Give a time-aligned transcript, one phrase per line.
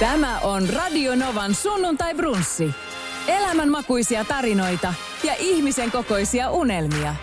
[0.00, 2.70] Tämä on Radio Novan sunnuntai brunssi.
[3.28, 7.14] Elämänmakuisia tarinoita ja ihmisen kokoisia unelmia.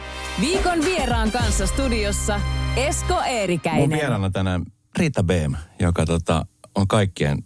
[0.42, 2.42] Viikon vieraan kanssa studiossa
[2.76, 3.82] Esko Eerikäinen.
[3.90, 4.66] Mun vieraana tänään
[4.98, 7.44] Riitta Beem, joka tota, on kaikkien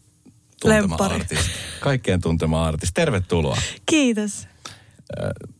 [0.61, 1.15] tuntema Lemppari.
[1.15, 1.51] artisti.
[1.79, 2.93] Kaikkien tuntema artisti.
[2.93, 3.57] Tervetuloa.
[3.85, 4.47] Kiitos.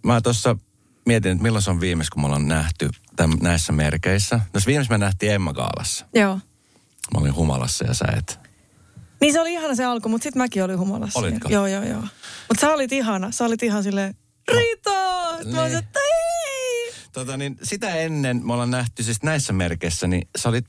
[0.03, 0.55] Mä tuossa
[1.05, 4.39] mietin, että milloin se on viimeis, kun me ollaan nähty täm, näissä merkeissä.
[4.51, 6.05] Tuossa viimeis me nähtiin Emma Gaalassa.
[6.15, 6.35] Joo.
[7.13, 8.48] Mä olin humalassa ja sä et.
[9.21, 11.19] Niin se oli ihana se alku, mutta sitten mäkin olin humalassa.
[11.19, 11.49] Olitko?
[11.49, 12.01] Joo, joo, joo.
[12.47, 13.31] Mutta sä olit ihana.
[13.31, 14.15] Sä olit ihan silleen!
[14.53, 15.59] Sitten mä Niin.
[15.59, 16.93] olin, että ei!
[17.13, 20.65] Tota, niin sitä ennen me ollaan nähty siis näissä merkeissä, niin sä olit,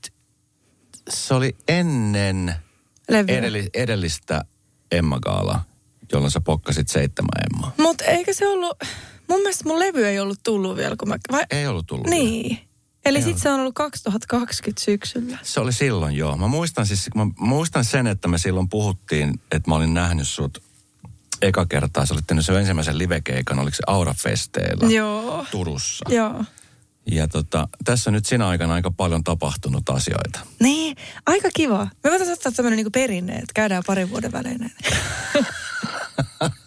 [1.10, 2.54] se oli ennen
[3.08, 3.38] Levyä.
[3.38, 4.44] edelli, edellistä
[4.92, 5.64] Emma Gaalaa,
[6.12, 7.72] jolloin sä pokkasit seitsemän Emmaa.
[7.78, 8.76] Mutta eikö se ollut,
[9.28, 12.06] mun mielestä mun levy ei ollut tullut vielä, kun mä, vai, Ei ollut tullut.
[12.10, 12.56] vielä.
[13.04, 15.38] Eli sitten se on ollut 2020 syksyllä.
[15.42, 16.36] Se oli silloin joo.
[16.36, 20.62] Mä muistan, siis, mä muistan sen, että me silloin puhuttiin, että mä olin nähnyt sut
[21.42, 22.06] eka kertaa.
[22.06, 25.46] Sä olit tehnyt sen ensimmäisen livekeikan, oliko se Aura-festeillä Joo.
[25.50, 26.04] Turussa.
[26.08, 26.44] Joo.
[27.10, 30.40] Ja tota, tässä on nyt sinä aikana aika paljon tapahtunut asioita.
[30.60, 31.84] Niin, aika kiva.
[32.04, 34.72] Me voitaisiin ottaa tämmöinen niinku perinne, että käydään parin vuoden välein näin.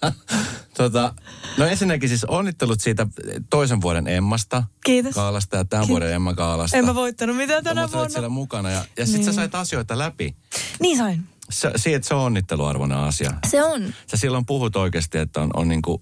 [0.78, 1.14] Tota,
[1.58, 3.08] no ensinnäkin siis onnittelut siitä
[3.50, 4.64] toisen vuoden Emmasta.
[4.86, 5.14] Kiitos.
[5.16, 5.90] Kaalasta ja tämän Kiitos.
[5.90, 6.78] vuoden Emma Kaalasta.
[6.78, 8.14] En mä voittanut mitään tänä Mutta sä olet vuonna.
[8.14, 9.34] siellä mukana ja, ja sit sä Niin.
[9.34, 10.36] sait asioita läpi.
[10.80, 11.24] Niin sain.
[11.50, 13.32] Se, siitä se on onnitteluarvoinen asia.
[13.48, 13.94] Se on.
[14.08, 16.02] Sä silloin puhut oikeasti, että on, on niinku,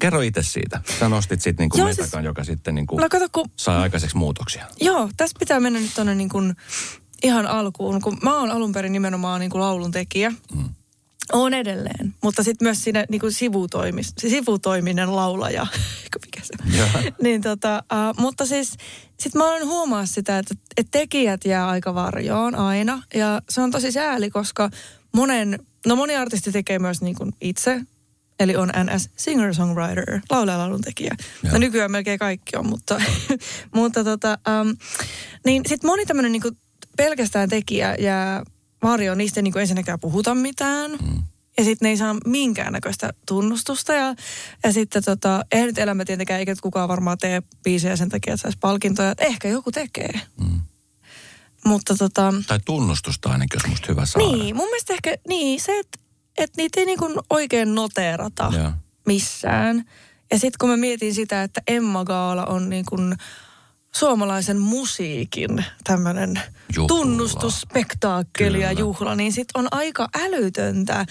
[0.00, 0.80] kerro itse siitä.
[1.00, 4.16] Sä nostit sitten niinku Joo, metakan, siis- joka sitten niinku No kato, kun sai aikaiseksi
[4.16, 4.66] muutoksia.
[4.80, 6.56] Joo, tässä pitää mennä nyt tuonne niin kuin
[7.22, 10.32] ihan alkuun, kun mä oon alun perin nimenomaan niin kuin laulun tekijä.
[10.54, 10.68] Mm.
[11.32, 15.66] Oon edelleen, mutta sitten myös siinä niin kuin sivutoimis, sivutoiminen laulaja.
[16.26, 16.52] Mikä se?
[17.22, 18.76] Niin tota, uh, mutta siis
[19.20, 23.02] sitten mä olen huomaa sitä, että, että tekijät jää aika varjoon aina.
[23.14, 24.70] Ja se on tosi sääli, koska
[25.16, 27.80] monen, no moni artisti tekee myös niin kuin itse.
[28.40, 31.14] Eli on NS singer-songwriter, laulaja tekijä.
[31.52, 33.00] No nykyään melkein kaikki on, mutta,
[33.74, 34.76] mutta tota, um,
[35.44, 36.50] niin sitten moni tämmöinen niinku
[36.96, 38.42] pelkästään tekijä jää
[38.88, 40.90] varjoon, niistä ei niinku ensinnäkään puhuta mitään.
[40.90, 41.22] Mm.
[41.58, 43.92] Ja sitten ne ei saa minkäännäköistä tunnustusta.
[43.92, 44.14] Ja,
[44.64, 48.42] ja sitten tota, eihän nyt elämä tietenkään, eikä kukaan varmaan tee biisejä sen takia, että
[48.42, 49.14] saisi palkintoja.
[49.18, 50.20] Ehkä joku tekee.
[50.40, 50.60] Mm.
[51.64, 54.26] Mutta tota, Tai tunnustusta ainakin, jos musta hyvä saada.
[54.26, 55.98] niin, mun mielestä ehkä niin se, että
[56.38, 58.72] et niitä ei niinku oikein noteerata Joo.
[59.06, 59.84] missään.
[60.30, 63.14] Ja sitten kun mä mietin sitä, että Emma Gaala on niin kuin
[63.94, 66.40] suomalaisen musiikin tämmöinen
[66.88, 71.06] tunnustusspektaakkeli ja juhla, niin sitten on aika älytöntä,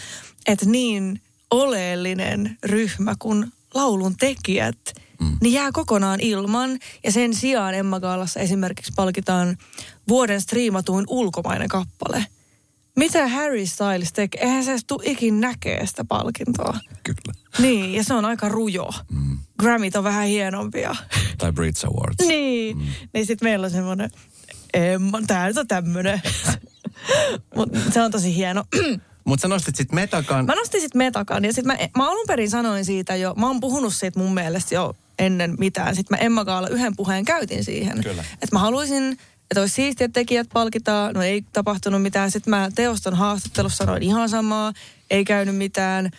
[0.48, 1.22] että niin
[1.52, 4.78] oleellinen ryhmä kuin laulun tekijät,
[5.20, 5.38] mm.
[5.42, 6.80] niin jää kokonaan ilman.
[7.04, 9.58] Ja sen sijaan Emma Gaalassa esimerkiksi palkitaan
[10.08, 12.26] vuoden striimatuin ulkomainen kappale.
[12.96, 14.42] Mitä Harry Styles tekee?
[14.42, 16.78] Eihän se edes tule ikin näkee sitä palkintoa.
[17.04, 17.34] Kyllä.
[17.60, 18.90] Niin, ja se on aika rujo.
[19.12, 19.38] Mm.
[19.60, 20.96] Grammit on vähän hienompia.
[21.38, 22.28] Tai Brits Awards.
[22.28, 22.84] niin, mm.
[23.14, 24.10] niin sitten meillä on semmoinen,
[24.74, 26.22] Emma, tää nyt on tämmönen.
[27.56, 28.64] Mutta se on tosi hieno.
[29.26, 30.46] Mutta sä nostit sitten metakan.
[30.46, 33.60] mä nostin sitten metakan ja sitten mä, mä alun perin sanoin siitä jo, mä oon
[33.60, 35.96] puhunut siitä mun mielestä jo ennen mitään.
[35.96, 38.04] Sitten mä Emma Gaalla yhden puheen käytin siihen.
[38.04, 38.24] Kyllä.
[38.34, 39.18] Että mä haluaisin,
[39.52, 41.14] että olisi siistiä, että tekijät palkitaan.
[41.14, 42.32] No ei tapahtunut mitään.
[42.32, 44.74] Sitten mä teoston haastattelussa sanoin ihan samaa.
[45.10, 46.10] Ei käynyt mitään.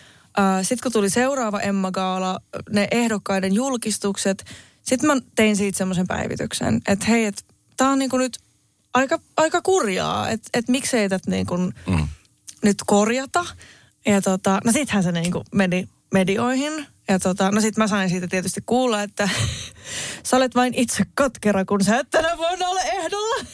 [0.62, 2.40] Sitten kun tuli seuraava Emma Gaala,
[2.70, 4.44] ne ehdokkaiden julkistukset,
[4.82, 7.42] sitten mä tein siitä semmoisen päivityksen, että hei, että
[7.76, 8.38] tää on niinku nyt
[8.94, 12.08] aika, aika kurjaa, että et miksei tätä niinku Mm.
[12.62, 13.46] nyt korjata.
[14.06, 16.86] Ja tota, no sittenhän se niinku meni medioihin.
[17.08, 19.28] Ja tota, no sit mä sain siitä tietysti kuulla, että
[20.26, 23.44] sä olet vain itse katkera, kun sä et tänä vuonna ole ehdolla.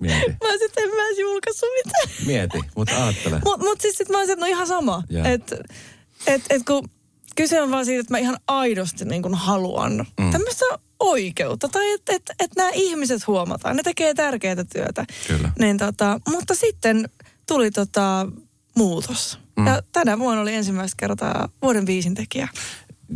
[0.00, 0.36] Mieti.
[0.44, 2.26] Mä sitten en mä edes julkaissut mitään.
[2.26, 3.40] Mieti, mutta ajattele.
[3.44, 5.02] Mut, mut siis sit mä että no ihan sama.
[5.08, 5.26] Joo.
[5.26, 5.56] Että
[6.26, 6.88] et, et kun
[7.36, 10.30] kyse on vaan siitä, että mä ihan aidosti niin kuin haluan mm.
[10.30, 10.64] tämmöistä
[11.00, 11.68] oikeutta.
[11.68, 13.76] Tai että et, et nämä ihmiset huomataan.
[13.76, 15.04] Ne tekee tärkeää työtä.
[15.26, 15.52] Kyllä.
[15.58, 17.08] Niin tota, mutta sitten
[17.46, 18.26] tuli tota
[18.76, 19.38] muutos.
[19.56, 19.66] Mm.
[19.66, 22.48] Ja tänä vuonna oli ensimmäistä kertaa vuoden viisin tekijä.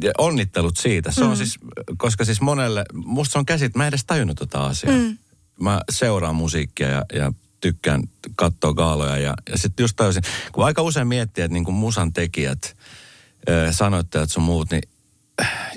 [0.02, 1.11] Ja onnittelut siitä.
[1.11, 1.58] Se on siis,
[1.96, 4.96] koska siis monelle, musta se on käsit, mä en edes tajunnut tota asiaa.
[4.96, 5.19] Mm.
[5.61, 8.02] Mä seuraan musiikkia ja, ja tykkään
[8.37, 12.12] katsoa gaaloja ja, ja sitten just tajusin, kun aika usein miettii, että niin kuin musan
[12.12, 12.76] tekijät,
[13.70, 14.82] sanoittajat sun muut, niin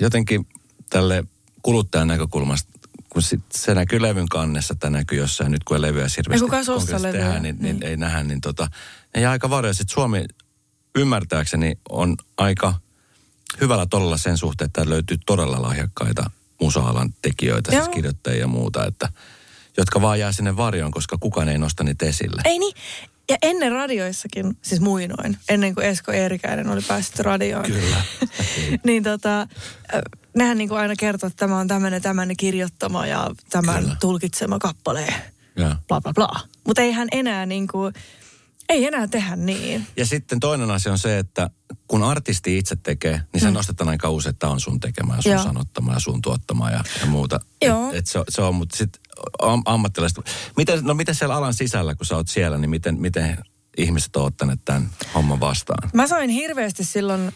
[0.00, 0.46] jotenkin
[0.90, 1.24] tälle
[1.62, 2.72] kuluttajan näkökulmasta,
[3.08, 6.38] kun sit se näkyy levyn kannessa, tai näkyy jossain nyt, kun ei levyä hirveästi Ei
[7.12, 7.90] tehdään, niin, niin, niin.
[7.90, 8.68] ei nähdä, niin tota,
[9.14, 9.74] ne jää aika varjoja.
[9.74, 10.24] Sitten Suomi
[10.94, 12.74] ymmärtääkseni on aika
[13.60, 17.94] hyvällä tolalla sen suhteen, että löytyy todella lahjakkaita musa-alan tekijöitä, siis Joo.
[17.94, 19.08] kirjoittajia ja muuta, että,
[19.76, 22.42] jotka vaan jää sinne varjoon, koska kukaan ei nosta niitä esille.
[22.44, 22.74] Ei niin,
[23.30, 27.64] Ja ennen radioissakin, siis muinoin, ennen kuin Esko Eerikäinen oli päässyt radioon.
[27.64, 27.96] Kyllä.
[28.84, 29.46] niin tota,
[30.36, 33.96] nehän niin kuin aina kertoo, että tämä on tämmöinen tämmöinen kirjoittama ja tämän Kyllä.
[34.00, 35.14] tulkitsema kappale.
[35.56, 35.76] Ja.
[35.88, 36.40] Bla bla bla.
[36.66, 37.94] Mutta eihän enää niin kuin,
[38.72, 39.86] ei enää tehdä niin.
[39.96, 41.50] ja sitten toinen asia on se, että
[41.88, 43.52] kun artisti itse tekee, niin se Mm.
[43.54, 45.42] nostetaan aika usein, että tämä on sun tekemä ja sun Joo.
[45.42, 47.40] sanottama ja sun tuottama ja, ja muuta.
[47.62, 47.90] Joo.
[47.90, 49.02] Et, et se, se on, mutta sitten
[49.42, 50.18] am, ammattilaiset.
[50.56, 53.38] Miten, no miten siellä alan sisällä, kun sä oot siellä, niin miten, miten
[53.76, 55.90] ihmiset on ottaneet tämän homman vastaan?
[55.94, 57.32] Mä sain hirveästi silloin,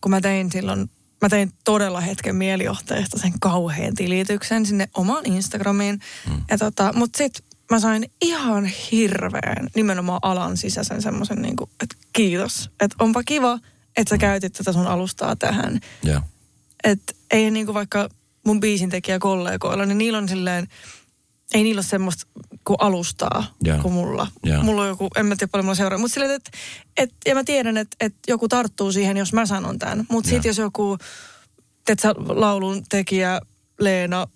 [0.00, 0.90] kun mä tein silloin,
[1.22, 6.00] mä tein todella hetken mielijohteesta sen kauhean tilityksen sinne omaan Instagramiin.
[6.28, 6.58] Mm.
[6.58, 12.70] Tota, mut sit mä sain ihan hirveän nimenomaan alan sisäisen semmoisen niinku, että kiitos.
[12.80, 13.58] Että onpa kiva,
[13.96, 15.80] että sä käytit tätä sun alustaa tähän.
[16.02, 16.20] Joo.
[16.84, 18.08] Että ei niinku vaikka
[18.46, 20.68] mun biisintekijä kollegoilla, niin niillä on silleen,
[21.54, 22.26] ei niillä ole semmoista
[22.64, 23.78] kuin alustaa Joo.
[23.82, 24.26] kuin mulla.
[24.42, 24.62] Joo.
[24.62, 26.50] Mulla on joku, en mä tiedä paljon mulla seuraa, mutta silleen, että
[26.96, 30.06] et, ja mä tiedän, että et joku tarttuu siihen, jos mä sanon tämän.
[30.08, 30.50] Mutta sitten Joo.
[30.50, 30.98] jos joku,
[31.86, 33.40] teet sä laulun tekijä
[33.80, 34.26] Leena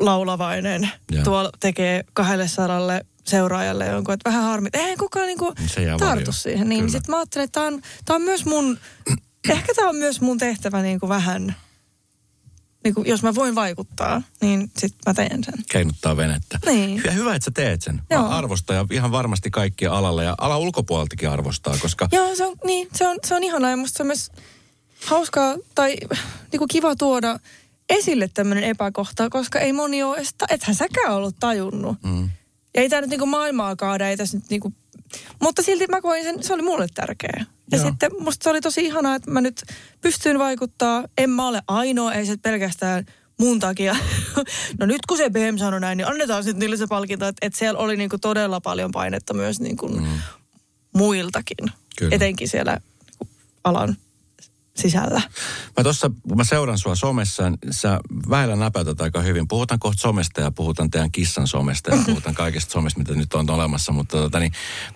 [0.00, 1.24] Laulavainen Joo.
[1.24, 4.68] tuolla tekee 200 seuraajalle jonkun, että vähän harmi.
[4.72, 6.32] Eihän kukaan niinku tartu varjoon.
[6.32, 6.68] siihen.
[6.68, 8.78] Niin, sitten mä ajattelen, että tämä on, tää on myös mun,
[9.48, 11.56] ehkä tämä on myös mun tehtävä niinku vähän,
[12.84, 15.54] niinku, jos mä voin vaikuttaa, niin sitten mä teen sen.
[15.70, 16.58] Keinuttaa venettä.
[16.66, 17.02] Niin.
[17.04, 18.02] Ja hyvä, että sä teet sen.
[18.10, 18.22] Joo.
[18.22, 22.56] Mä arvostan ja ihan varmasti kaikki alalla ja ala ulkopuoleltakin arvostaa, koska Joo, se on,
[22.64, 24.30] niin, se on, se on ihanaa ja musta se on myös
[25.06, 25.96] hauskaa tai
[26.52, 27.38] niinku kiva tuoda
[27.90, 31.96] esille tämmöinen epäkohta, koska ei moni ole edes, ethän säkään ollut tajunnut.
[32.04, 32.30] mm,
[32.74, 34.72] Ja ei tämä nyt niinku maailmaa kaada, ei tässä nyt niinku,
[35.42, 37.44] mutta silti mä koin sen, se oli mulle tärkeä.
[37.72, 37.86] Ja Joo.
[37.86, 39.62] sitten musta se oli tosi ihanaa, että mä nyt
[40.00, 41.04] pystyn vaikuttaa.
[41.18, 43.06] En mä ole ainoa, ei se pelkästään
[43.38, 43.96] mun takia.
[44.80, 47.26] No nyt kun se BM sanoi näin, niin annetaan sitten niille se palkinto.
[47.26, 50.06] Että et siellä oli niinku todella paljon painetta myös niinku mm.
[50.94, 51.72] muiltakin.
[51.98, 52.16] Kyllä.
[52.16, 53.34] Etenkin siellä niinku
[53.64, 53.96] alan
[54.80, 55.22] sisällä.
[55.76, 58.00] Mä tuossa, kun mä seuran sua somessa, niin sä
[58.30, 59.48] vähällä näpäytät aika hyvin.
[59.48, 63.50] Puhutaan kohta somesta ja puhutaan teidän kissan somesta ja puhutaan kaikesta somesta, mitä nyt on
[63.50, 63.92] olemassa.
[63.92, 64.52] Mutta tota, niin,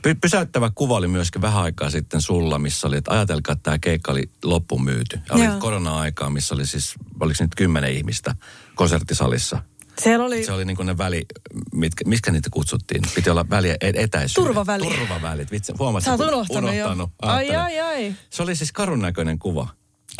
[0.08, 3.78] py- pysäyttävä kuva oli myöskin vähän aikaa sitten sulla, missä oli, että ajatelkaa, että tämä
[3.78, 5.20] keikka oli loppuun myyty.
[5.28, 8.34] Ja oli korona-aikaa, missä oli siis, oliko nyt kymmenen ihmistä
[8.74, 9.62] konserttisalissa.
[10.02, 11.26] Siellä oli Se oli niin kuin ne väli,
[11.72, 13.02] mitkä, miskä niitä kutsuttiin?
[13.14, 14.34] Piti olla väli, e- etäisyydet.
[14.48, 14.84] Turvaväli.
[14.84, 15.50] Turvavälit.
[15.50, 17.28] Vitsi, huomasit, Sä oot kun- unohtanut, jo.
[17.28, 18.14] Ai, ai, ai.
[18.30, 19.68] Se oli siis karun näköinen kuva.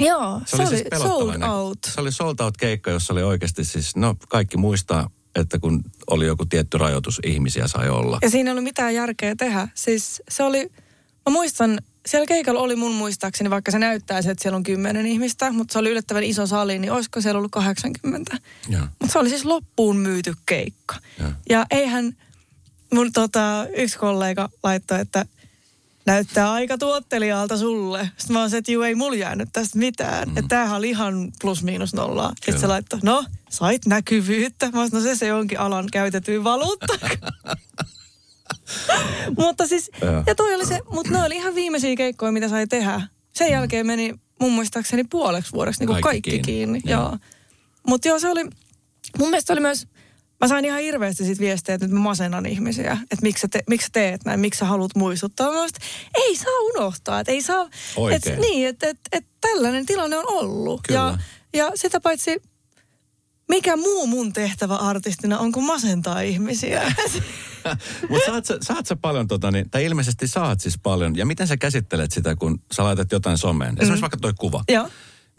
[0.00, 1.78] Joo, se, oli, siis sold out.
[1.94, 6.26] Se oli sold out keikka, jossa oli oikeasti siis, no kaikki muistaa, että kun oli
[6.26, 8.18] joku tietty rajoitus, ihmisiä sai olla.
[8.22, 9.68] Ja siinä ei ollut mitään järkeä tehdä.
[9.74, 10.70] Siis se oli,
[11.26, 15.06] mä muistan, siellä keikalla oli mun muistaakseni, vaikka se näyttää se, että siellä on kymmenen
[15.06, 18.36] ihmistä, mutta se oli yllättävän iso sali, niin olisiko siellä ollut 80.
[18.68, 18.82] Joo.
[18.82, 20.96] Mutta se oli siis loppuun myyty keikka.
[21.20, 21.30] Joo.
[21.50, 22.16] Ja eihän
[22.94, 25.26] mun tota, yksi kollega laittoi, että
[26.06, 28.10] näyttää aika tuottelijalta sulle.
[28.16, 30.28] Sitten mä oon se, että juu, ei mulla jäänyt tästä mitään.
[30.28, 30.36] Mm.
[30.36, 32.32] Että tämähän oli ihan plus miinus nollaa.
[32.34, 34.70] Sitten se laittoi, no, sait näkyvyyttä.
[34.70, 36.98] Mä oon, no se se onkin alan käytetyin valuutta.
[39.38, 39.90] mutta siis,
[40.26, 43.00] ja toi oli se, mutta ne oli ihan viimeisiä keikkoja, mitä sai tehdä.
[43.32, 46.80] Sen jälkeen meni mun muistaakseni puoleksi vuodeksi niin kuin Kaikki kaikki, kiinni.
[46.80, 46.92] kiinni.
[46.96, 47.18] Joo.
[47.86, 48.44] Mutta joo, se oli,
[49.18, 49.86] mun mielestä oli myös,
[50.40, 52.92] mä sain ihan hirveästi sit viestejä, että nyt mä masennan ihmisiä.
[53.02, 55.52] Että miksi sä, te, miksi sä teet näin, miksi sä haluat muistuttaa.
[55.52, 55.80] Mä että
[56.14, 57.68] ei saa unohtaa, että ei saa.
[57.96, 58.34] Oikein.
[58.34, 60.80] Et, niin, että et, et tällainen tilanne on ollut.
[60.86, 61.00] Kyllä.
[61.00, 61.18] Ja,
[61.54, 62.42] ja sitä paitsi,
[63.48, 66.82] mikä muu mun tehtävä artistina on kuin masentaa ihmisiä.
[68.10, 71.16] Mutta saat, sä- saat sä paljon, tota, niin, tai ilmeisesti saat siis paljon.
[71.16, 73.74] Ja miten sä käsittelet sitä, kun sä laitat jotain someen?
[73.78, 74.88] Esimerkiksi vaikka toi kuva, Joo.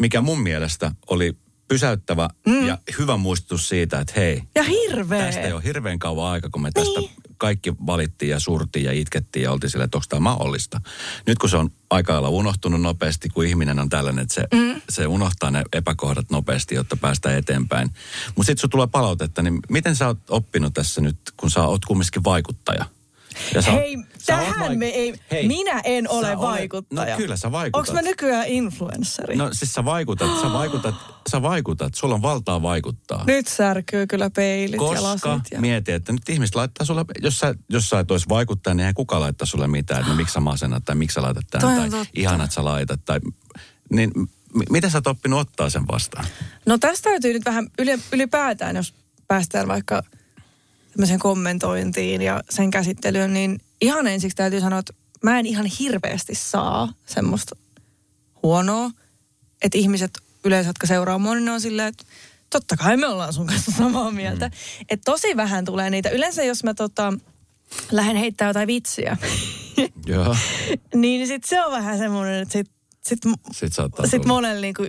[0.01, 2.67] mikä mun mielestä oli pysäyttävä mm.
[2.67, 5.25] ja hyvä muistutus siitä, että hei, Ja hirveä.
[5.25, 7.11] tästä ei ole hirveän kauan aika, kun me tästä Niin.
[7.37, 10.81] Kaikki valittiin ja surtiin ja itkettiin ja oltiin silleen, että onko tämä mahdollista.
[11.27, 14.81] Nyt kun se on aika lailla unohtunut nopeasti, kun ihminen on tällainen, että se, mm.
[14.89, 17.89] se unohtaa ne epäkohdat nopeasti, jotta päästään eteenpäin.
[18.35, 21.85] Mutta sitten sun tulee palautetta, niin miten sä oot oppinut tässä nyt, kun sä oot
[21.85, 22.85] kumminkin vaikuttaja?
[23.55, 27.15] Ja sä Hei, sä tähän vaik- me ei, Hei, minä en ole olet- vaikuttaja.
[27.15, 27.89] No kyllä sä vaikutat.
[27.89, 29.35] Onko mä nykyään influenssari?
[29.35, 30.95] No siis sä vaikutat, sä vaikutat,
[31.31, 33.23] sä vaikutat, sulla on valtaa vaikuttaa.
[33.27, 35.51] Nyt särkyy kyllä peilit ja Koska lasit.
[35.51, 35.61] Ja...
[35.61, 38.93] mieti, että nyt ihmiset laittaa sulle, jos sä, jos sä et olisi vaikuttaja, niin ei
[38.93, 41.89] kukaan laittaa sulle mitään, että no, miksi sä masennat tai miksi sä laitat tämän tai
[41.89, 42.05] totta.
[42.15, 42.99] ihana, että sä laitat.
[43.05, 43.19] Tai,
[43.93, 46.25] niin m- miten sä oot oppinut ottaa sen vastaan?
[46.65, 48.93] No tästä täytyy nyt vähän yli, ylipäätään, jos
[49.27, 50.03] päästään vaikka
[50.95, 56.35] tämmöiseen kommentointiin ja sen käsittelyyn, niin ihan ensiksi täytyy sanoa, että mä en ihan hirveästi
[56.35, 57.55] saa semmoista
[58.43, 58.91] huonoa,
[59.61, 60.11] että ihmiset
[60.43, 62.05] yleensä, jotka seuraa mua, niin ne on silleen, että
[62.49, 64.47] totta kai me ollaan sun kanssa samaa mieltä.
[64.47, 64.53] Mm.
[64.89, 66.09] Että tosi vähän tulee niitä.
[66.09, 67.13] Yleensä jos mä tota,
[67.91, 69.17] lähden heittämään jotain vitsiä,
[70.95, 72.67] niin sit se on vähän semmoinen, että sit,
[73.01, 73.19] sit,
[73.51, 73.73] sit
[74.11, 74.27] tulla.
[74.27, 74.85] monella niinku,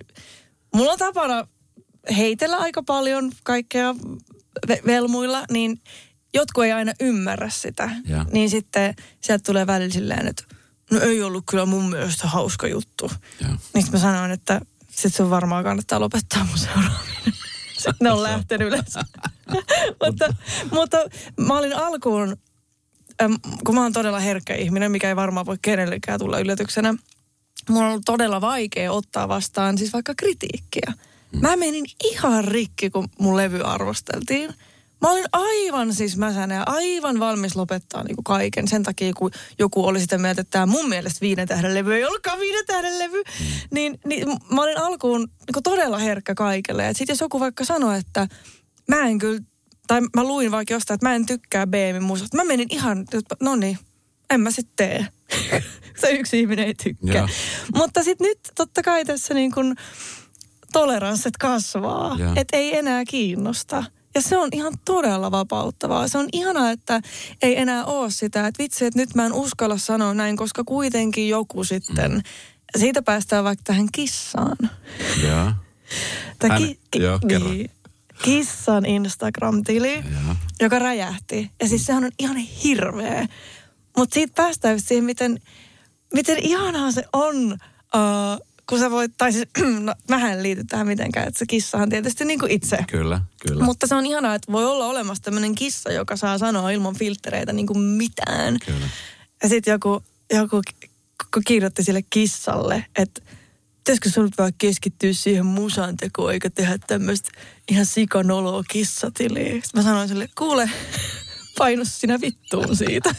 [0.74, 1.48] mulla on tapana
[2.16, 3.94] heitellä aika paljon kaikkea
[4.86, 5.80] velmuilla, niin
[6.34, 7.90] jotkut ei aina ymmärrä sitä.
[8.04, 8.24] Ja.
[8.32, 10.44] Niin sitten sieltä tulee välillä silleen, että
[10.90, 13.10] no ei ollut kyllä mun mielestä hauska juttu.
[13.74, 14.60] Niin mä sanoin, että
[14.90, 17.32] sit sun varmaan kannattaa lopettaa mun seuraaminen.
[17.76, 19.00] Sitten ne on lähtenyt yleensä.
[20.04, 20.34] mutta,
[20.70, 20.96] mutta
[21.40, 22.36] mä olin alkuun,
[23.64, 26.94] kun mä oon todella herkkä ihminen, mikä ei varmaan voi kenellekään tulla yllätyksenä.
[27.68, 30.92] Mulla on ollut todella vaikea ottaa vastaan siis vaikka kritiikkiä.
[31.40, 34.54] Mä menin ihan rikki, kun mun levy arvosteltiin.
[35.00, 39.30] Mä olin aivan siis mäsänä ja aivan valmis lopettaa niin kuin kaiken sen takia, kun
[39.58, 42.98] joku oli sitä mieltä, että tämä mun mielestä viiden tähden levy ei ollutkaan viiden tähden
[42.98, 43.22] levy.
[43.70, 46.84] Niin, niin mä olin alkuun niin kuin todella herkkä kaikelle.
[46.84, 48.28] Ja sitten jos joku vaikka sanoi, että
[48.88, 49.40] mä en kyllä,
[49.86, 52.36] tai mä luin vaikka jostain, että mä en tykkää BMin musasta.
[52.36, 53.04] Mä menin ihan,
[53.40, 53.78] no niin,
[54.30, 55.06] en mä sitten tee.
[56.00, 57.14] Se yksi ihminen ei tykkää.
[57.14, 57.28] Joo.
[57.74, 59.76] Mutta sitten nyt totta kai tässä niin kuin
[60.80, 62.16] toleranssit kasvaa.
[62.18, 62.32] Joo.
[62.36, 63.84] Että ei enää kiinnosta.
[64.14, 66.08] Ja se on ihan todella vapauttavaa.
[66.08, 67.00] Se on ihanaa, että
[67.42, 71.28] ei enää ole sitä, että vitsi, että nyt mä en uskalla sanoa näin, koska kuitenkin
[71.28, 72.22] joku sitten, mm.
[72.78, 74.56] siitä päästään vaikka tähän kissaan.
[75.22, 75.52] Joo.
[76.38, 77.50] Tää Hän- joo, kerro.
[78.22, 80.36] kissan Instagram-tili, Joo.
[80.60, 81.50] joka räjähti.
[81.60, 83.26] Ja siis sehän on ihan hirveä.
[83.96, 85.40] Mutta siitä päästään siihen, miten,
[86.14, 89.48] miten ihanaa se on, uh, kun sä voit, tai siis,
[89.80, 92.78] no, mähän en liity tähän mitenkään, että se kissahan tietysti niin kuin itse.
[92.90, 93.64] Kyllä, kyllä.
[93.64, 97.52] Mutta se on ihanaa, että voi olla olemassa tämmöinen kissa, joka saa sanoa ilman filtreitä
[97.52, 98.56] niin kuin mitään.
[98.66, 98.88] Kyllä.
[99.42, 100.90] Ja sitten joku, joku ki- ki-
[101.46, 103.22] kirjoitti sille kissalle, että
[103.78, 107.30] pitäisikö nyt vaan keskittyä siihen musantekoon, eikä tehdä tämmöistä
[107.70, 109.52] ihan sikanoloa kissatiliä.
[109.52, 110.70] Sitten mä sanoin sille, kuule,
[111.58, 113.14] painu sinä vittuun siitä.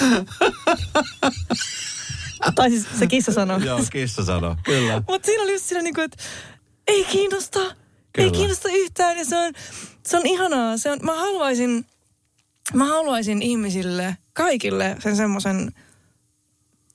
[2.54, 3.64] tai siis se kissa sanoi.
[3.64, 4.56] Joo, kissa sanoo.
[4.64, 5.02] Kyllä.
[5.08, 6.22] Mutta siinä oli just siinä niin kuin, että
[6.86, 7.58] ei kiinnosta.
[7.58, 7.76] Kyllä.
[8.12, 8.26] Kyllä.
[8.26, 9.52] Ei kiinnosta yhtään ja se on,
[10.06, 10.76] se on ihanaa.
[10.76, 11.86] Se on, mä haluaisin,
[12.74, 15.72] mä haluaisin ihmisille, kaikille sen semmoisen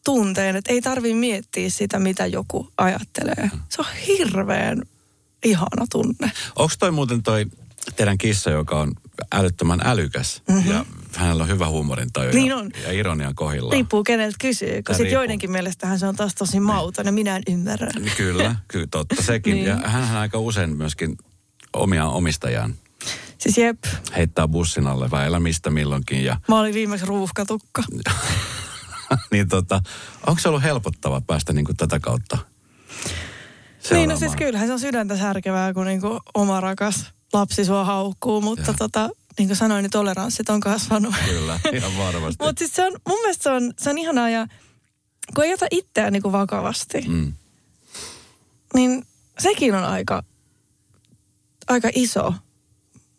[0.06, 3.52] tunteen, että ei tarvi miettiä sitä, mitä joku ajattelee.
[3.70, 4.82] Se on hirveän
[5.46, 6.32] ihana tunne.
[6.56, 7.46] Onko toi muuten toi
[7.96, 8.94] teidän kissa, joka on
[9.32, 10.72] älyttömän älykäs mm-hmm.
[10.72, 10.86] ja
[11.18, 12.70] hänellä on hyvä huumorintaju Niin ja, on.
[12.84, 13.74] ja ironia kohdillaan?
[13.74, 17.44] Riippuu keneltä kysyy, Tai sitten joidenkin mielestähän se on taas tosi mauton ja minä en
[17.50, 17.92] ymmärrä.
[18.00, 19.54] Niin Kyllä, kyllä totta sekin.
[19.54, 19.66] Niin.
[19.66, 21.18] Ja hän aika usein myöskin
[21.74, 22.76] omia omistajaan
[23.38, 23.78] Siis jep,
[24.16, 26.24] heittää bussin alle väillä mistä milloinkin.
[26.24, 27.84] Ja, mä olin viimeksi ruuhkatukka.
[29.32, 29.82] niin tota,
[30.28, 32.38] onko se ollut helpottava päästä niin kuin tätä kautta
[33.92, 38.42] Niin, no siis kyllähän se on sydäntä särkevää, kun niinku oma rakas lapsi sua haukkuu,
[38.42, 38.76] mutta Joo.
[38.78, 41.16] tota, niin kuin sanoin, niin toleranssit on kasvanut.
[41.26, 42.44] Kyllä, ihan varmasti.
[42.46, 44.48] mutta siis se on, mun mielestä se on, se on ihanaa ja
[45.36, 47.34] kun ei ota itseään niinku vakavasti, Mm.
[48.74, 49.06] niin
[49.40, 50.24] sekin on aika,
[51.68, 52.34] aika iso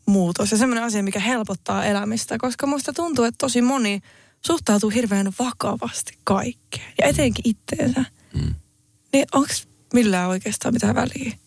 [0.07, 4.01] muutos ja semmoinen asia, mikä helpottaa elämistä, koska musta tuntuu, että tosi moni
[4.47, 8.05] suhtautuu hirveän vakavasti kaikkeen ja etenkin itteensä.
[8.35, 8.55] Mm.
[9.13, 9.49] Niin onko
[9.95, 11.39] millään oikeastaan mitään väliä?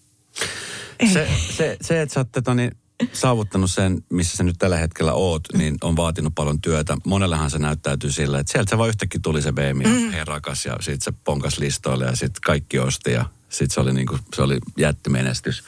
[1.00, 1.08] Ei.
[1.14, 2.72] Se, se, se, että sä oot tota, niin,
[3.14, 6.98] saavuttanut sen, missä sä nyt tällä hetkellä oot, niin on vaatinut paljon työtä.
[7.06, 10.12] Monellehan se näyttäytyy sillä, että sieltä se vaan yhtäkkiä tuli se ja mm.
[10.26, 14.18] rakas ja sitten se ponkas listoille ja sitten kaikki osti ja sitten se oli, niinku,
[14.36, 15.64] se oli jättimenestys.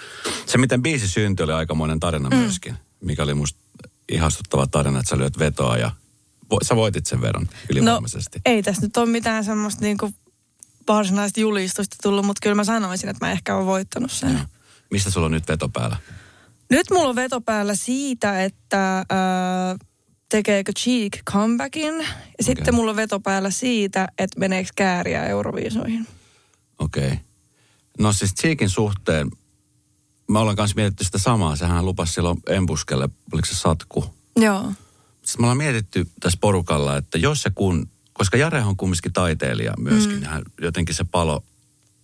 [0.46, 2.36] Se, miten biisi syntyi, oli aikamoinen tarina mm.
[2.36, 3.60] myöskin, mikä oli musta
[4.12, 5.92] ihastuttava tarina, että sä lyöt vetoa ja
[6.52, 8.40] vo, sä voitit sen veron ylivoimaisesti.
[8.40, 10.14] No, ei tässä nyt ole mitään semmoista niinku
[10.88, 14.34] varsinaista julistusta tullut, mutta kyllä mä sanoisin, että mä ehkä olen voittanut sen.
[14.34, 14.42] Joo.
[14.92, 15.98] Mistä sulla on nyt veto päällä?
[16.74, 19.06] Nyt mulla on veto päällä siitä, että äh,
[20.30, 21.94] tekeekö Cheek comebackin.
[22.38, 26.08] Ja sitten mulla on veto päällä siitä, että meneekö kääriä Euroviisoihin.
[26.80, 27.08] Okei.
[27.08, 27.18] Okay.
[28.00, 29.32] No siis Cheekin suhteen,
[30.28, 31.56] mä olen kanssa mietitty sitä samaa.
[31.56, 34.06] Sehän lupasi silloin Embuskelle, oliko se satku.
[34.36, 34.72] Joo.
[35.24, 39.74] Sitten me ollaan mietitty tässä porukalla, että jos se kun, koska Jare on kumminkin taiteilija
[39.78, 40.24] myöskin, mm.
[40.24, 41.44] hän, jotenkin se palo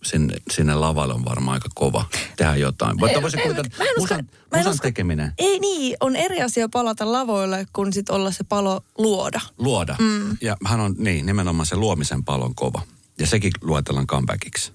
[0.04, 2.04] sinne, sinne lavalle on varmaan aika kova
[2.36, 2.96] tehdä jotain.
[3.00, 4.18] Mutta voisi mä en usko- musan,
[4.50, 8.30] mä en musan usko- tekeminen, Ei niin, on eri asia palata lavoille, kun sit olla
[8.30, 9.40] se palo luoda.
[9.58, 9.96] luoda.
[9.98, 10.36] Mm.
[10.40, 12.82] Ja hän on, niin, nimenomaan se luomisen palon kova.
[13.18, 14.72] Ja sekin luetellaan comebackiksi.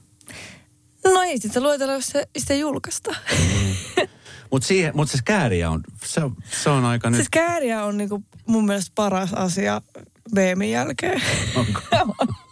[1.04, 3.16] No ei sitten luetella, jos se, sitä julkaista.
[4.52, 6.22] Mutta mut se kääriä on, se,
[6.64, 7.16] se on aika nyt...
[7.16, 9.82] Siis kääriä on niinku mun mielestä paras asia
[10.36, 11.22] BMin jälkeen.
[11.56, 11.82] Onko?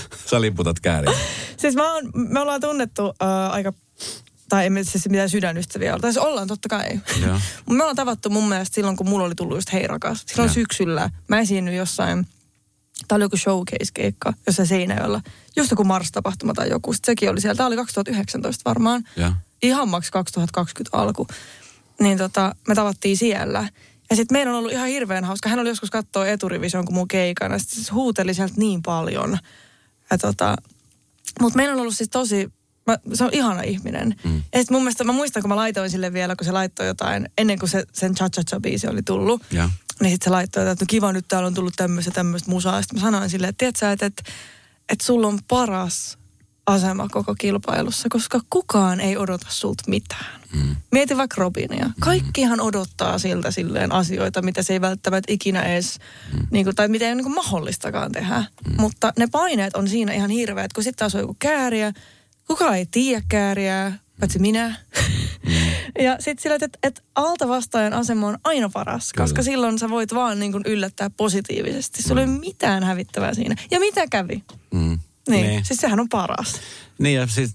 [0.30, 1.12] Sä liputat kääriä.
[1.56, 3.14] Siis mä oon, me ollaan tunnettu uh,
[3.50, 3.72] aika
[4.52, 6.00] tai emme siis mitään sydänystäviä ole.
[6.00, 7.00] Tai siis ollaan totta kai.
[7.26, 7.32] Joo.
[7.66, 10.24] Mut me ollaan tavattu mun mielestä silloin, kun mulla oli tullut just Hei rakas.
[10.26, 10.54] Silloin Joo.
[10.54, 12.26] syksyllä mä esiinnyin jossain,
[13.08, 15.20] tää oli joku showcase-keikka jossain Seinäjoella.
[15.56, 16.92] Just joku Mars-tapahtuma tai joku.
[16.92, 17.56] Sitten sekin oli siellä.
[17.56, 19.04] Tää oli 2019 varmaan.
[19.16, 19.32] Joo.
[19.62, 21.26] Ihan maks 2020 alku.
[22.00, 23.68] Niin tota, me tavattiin siellä.
[24.10, 25.48] Ja sitten meidän on ollut ihan hirveän hauska.
[25.48, 27.58] Hän oli joskus katsoa eturivision kuin mun keikana.
[27.58, 29.38] Sitten se huuteli sieltä niin paljon.
[30.12, 30.56] Ja tota,
[31.40, 32.52] mutta meillä on ollut siis tosi,
[32.86, 34.16] mä, se on ihana ihminen.
[34.24, 34.36] Mm.
[34.36, 37.28] Ja sitten mun mielestä, mä muistan kun mä laitoin sille vielä, kun se laittoi jotain,
[37.38, 39.42] ennen kuin se, sen cha cha cha biisi oli tullut.
[39.50, 39.68] Joo.
[40.00, 42.82] Niin sitten se laittoi, että no kiva nyt täällä on tullut tämmöistä tämmöistä musaa.
[42.82, 44.22] Sitten mä sanoin silleen, että tiedät sä, että, että,
[44.88, 46.18] että sulla on paras
[46.66, 50.40] asema koko kilpailussa, koska kukaan ei odota sulta mitään.
[50.54, 50.76] Mm.
[50.92, 51.90] Mieti vaikka Robinia.
[52.00, 55.98] Kaikkihan odottaa siltä silleen asioita, mitä se ei välttämättä ikinä edes,
[56.32, 56.46] mm.
[56.50, 58.44] niin kuin, tai mitä ei ole niin kuin mahdollistakaan tehdä.
[58.68, 58.74] Mm.
[58.80, 61.92] Mutta ne paineet on siinä ihan hirveät, kun sitten taas on joku kääriä.
[62.46, 64.76] Kukaan ei tiedä kääriä, paitsi minä.
[66.06, 69.24] ja sitten sillä, että, että alta vastaajan asema on aina paras, Kyllä.
[69.24, 72.02] koska silloin sä voit vaan niin kuin yllättää positiivisesti.
[72.02, 73.56] Sulla ei ole mitään hävittävää siinä.
[73.70, 74.44] Ja mitä kävi?
[74.74, 74.98] Mm.
[75.28, 75.64] Niin, Niin.
[75.64, 76.60] siis sehän on paras.
[76.98, 77.50] Niin ja siis,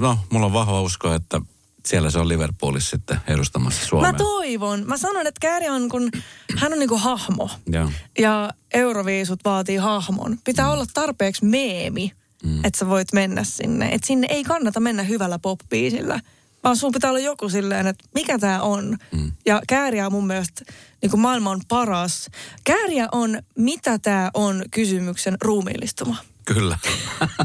[0.00, 1.40] no, mulla on vahva usko, että
[1.86, 4.12] siellä se on Liverpoolissa sitten edustamassa Suomea.
[4.12, 4.84] Mä toivon.
[4.86, 6.10] Mä sanon, että Kääri on kun,
[6.56, 7.50] hän on niinku hahmo.
[7.66, 7.90] Joo.
[8.18, 10.38] Ja Euroviisut vaatii hahmon.
[10.44, 12.12] Pitää olla tarpeeksi meemi,
[12.44, 12.64] mm.
[12.64, 13.88] että sä voit mennä sinne.
[13.88, 16.20] Että sinne ei kannata mennä hyvällä pop-biisillä.
[16.64, 18.98] Vaan sun pitää olla joku silleen, että mikä tää on.
[19.12, 19.32] Mm.
[19.46, 20.64] Ja Kääriä on mun mielestä
[21.02, 22.28] niin maailman paras.
[22.64, 26.16] Kääriä on, mitä tää on kysymyksen ruumiillistuma.
[26.44, 26.78] Kyllä.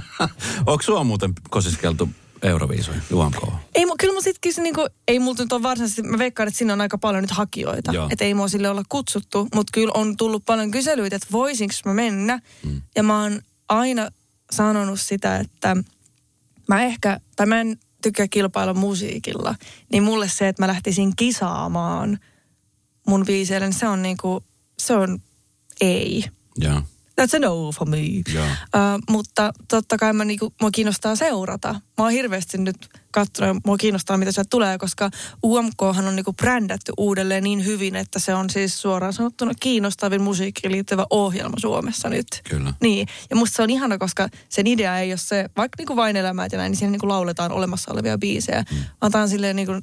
[0.65, 2.09] Onko sua muuten kosiskeltu
[2.41, 3.37] Euroviisuihin, UMK?
[3.75, 6.57] Ei, kyllä mun sit kyllä se niinku, ei multa nyt ole varsinaisesti, mä veikkaan, että
[6.57, 7.91] sinne on aika paljon nyt hakijoita.
[8.09, 11.93] Että ei mua sille olla kutsuttu, mutta kyllä on tullut paljon kyselyitä, että voisinko mä
[11.93, 12.39] mennä.
[12.65, 12.81] Mm.
[12.95, 14.09] Ja mä oon aina
[14.51, 15.77] sanonut sitä, että
[16.67, 19.55] mä ehkä, tai mä en tykkää kilpailla musiikilla,
[19.91, 22.19] niin mulle se, että mä lähtisin kisaamaan
[23.07, 24.43] mun biiseille, niin se on niinku,
[24.79, 25.21] se on
[25.81, 26.25] ei.
[26.57, 26.81] Joo.
[27.21, 27.97] That's a no for me.
[28.33, 28.45] Joo.
[28.45, 31.73] Uh, mutta totta kai mä niinku, mua kiinnostaa seurata.
[31.73, 35.09] Mä oon hirveästi nyt katsonut mua kiinnostaa, mitä sieltä tulee, koska
[35.43, 40.71] UMKhan on niinku brändätty uudelleen niin hyvin, että se on siis suoraan sanottuna kiinnostavin musiikkiin
[40.71, 42.27] liittyvä ohjelma Suomessa nyt.
[42.49, 42.73] Kyllä.
[42.81, 46.15] Niin, ja musta se on ihana, koska sen idea ei ole se, vaikka niinku vain
[46.15, 48.63] elämää ja näin, niin siinä niinku lauletaan olemassa olevia biisejä.
[48.71, 48.77] Mm.
[49.01, 49.73] Vaan tää on silleen niinku,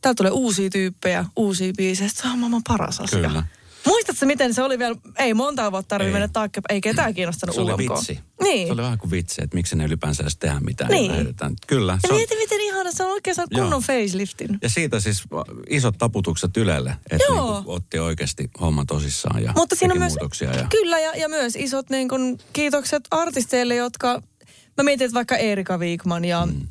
[0.00, 2.10] täältä tulee uusia tyyppejä, uusia biisejä.
[2.14, 3.18] Se on maailman paras asia.
[3.18, 3.44] Kyllä.
[3.86, 6.12] Muistatko, miten se oli vielä, ei monta vuotta tarvitse Ei.
[6.12, 7.80] mennä taaksepäin, ei ketään kiinnostanut Se oli UMK.
[7.80, 8.20] vitsi.
[8.42, 8.66] Niin.
[8.66, 10.90] Se oli vähän kuin vitsi, että miksi ne ylipäänsä edes tehdä mitään.
[10.90, 11.06] Niin.
[11.06, 11.54] Ja lähetetään.
[11.66, 11.92] Kyllä.
[11.92, 14.58] Ja Se on, mieti, miten ihana se on oikein saanut kunnon faceliftin.
[14.62, 15.22] ja siitä siis
[15.70, 17.54] isot taputukset Ylelle, että Joo.
[17.54, 20.50] niinku otti oikeasti homma tosissaan ja Mutta siinä myös, muutoksia.
[20.54, 24.22] Ja, kyllä, ja, ja myös isot niin kun, kiitokset artisteille, jotka,
[24.76, 26.68] mä mietin, että vaikka Erika Wigman ja mm.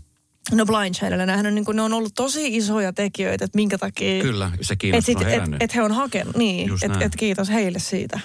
[0.52, 3.78] No Blind Channel, nämähän on, niin kun, ne on ollut tosi isoja tekijöitä, että minkä
[3.78, 4.22] takia...
[4.24, 5.64] Kyllä, se Että kiinnostus on et, herännyt.
[5.64, 8.20] et he on hakenut, niin, että et kiitos heille siitä.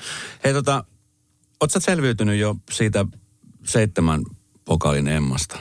[0.45, 0.85] Hei tota,
[1.61, 3.05] oot sä selviytynyt jo siitä
[3.65, 4.23] seitsemän
[4.65, 5.59] pokaalin emmasta?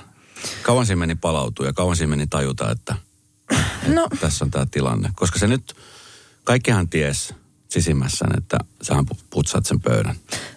[0.62, 2.96] Kauan siinä meni palautua ja kauan siinä meni tajuta, että,
[3.52, 4.08] että No.
[4.20, 5.10] tässä on tämä tilanne.
[5.16, 5.76] Koska se nyt,
[6.44, 7.34] kaikkihan ties
[7.70, 10.16] sisimmässään, että sähän pu- putsaat sen pöydän.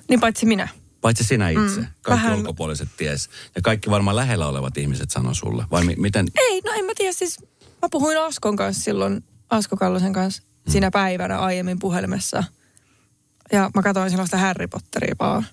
[0.08, 0.68] Niin paitsi minä.
[1.00, 1.80] Paitsi sinä itse.
[1.80, 3.28] Mm, kaikki vähän- ulkopuoliset ties.
[3.54, 5.64] Ja kaikki varmaan lähellä olevat ihmiset sanoo sulle.
[5.70, 6.26] Vai mi- miten?
[6.36, 7.38] Ei, no en mä tiedä, siis
[7.82, 10.72] mä puhuin Askon kanssa silloin, Asko Kallosen kanssa mm.
[10.72, 12.44] siinä päivänä aiemmin puhelimessa.
[13.52, 15.46] Ja mä katsoin sellaista Harry Potteria vaan.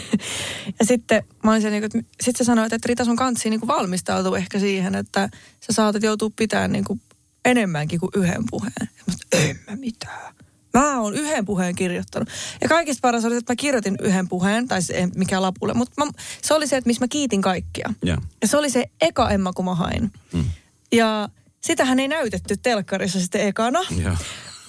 [0.78, 3.66] ja sitten mä olin niin kuin, että sit sä sanoit, että Rita sun kansi niin
[3.66, 5.28] valmistautuu ehkä siihen, että
[5.60, 7.00] sä saatat joutua pitämään niin kuin
[7.44, 8.72] enemmänkin kuin yhden puheen.
[8.80, 10.34] Ja mä sanoin, en mä mitään.
[10.74, 12.28] Mä oon yhden puheen kirjoittanut.
[12.60, 16.04] Ja kaikista paras oli, että mä kirjoitin yhden puheen, tai se ei mikään lapulle, mutta
[16.04, 16.10] mä,
[16.42, 17.94] se oli se, että missä mä kiitin kaikkia.
[18.04, 18.18] Ja.
[18.42, 20.12] Ja se oli se eka Emma, kun mä hain.
[20.32, 20.44] Mm.
[20.92, 21.28] Ja
[21.60, 23.80] sitähän ei näytetty telkkarissa sitten ekana.
[24.02, 24.16] Joo.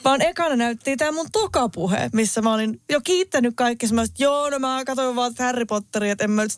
[0.06, 3.88] Vaan ekana näyttiin tämä mun tokapuhe, missä mä olin jo kiittänyt kaikki.
[3.88, 6.52] Mä olisin, joo, no mä katsoin vaan Harry Potteria, että en mä nyt,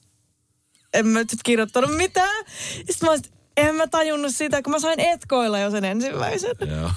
[0.94, 2.46] en mä nyt kirjoittanut mitään.
[2.76, 6.56] Sitten mä olisin, en mä tajunnut sitä, kun mä sain etkoilla jo sen ensimmäisen.
[6.68, 6.92] Joo.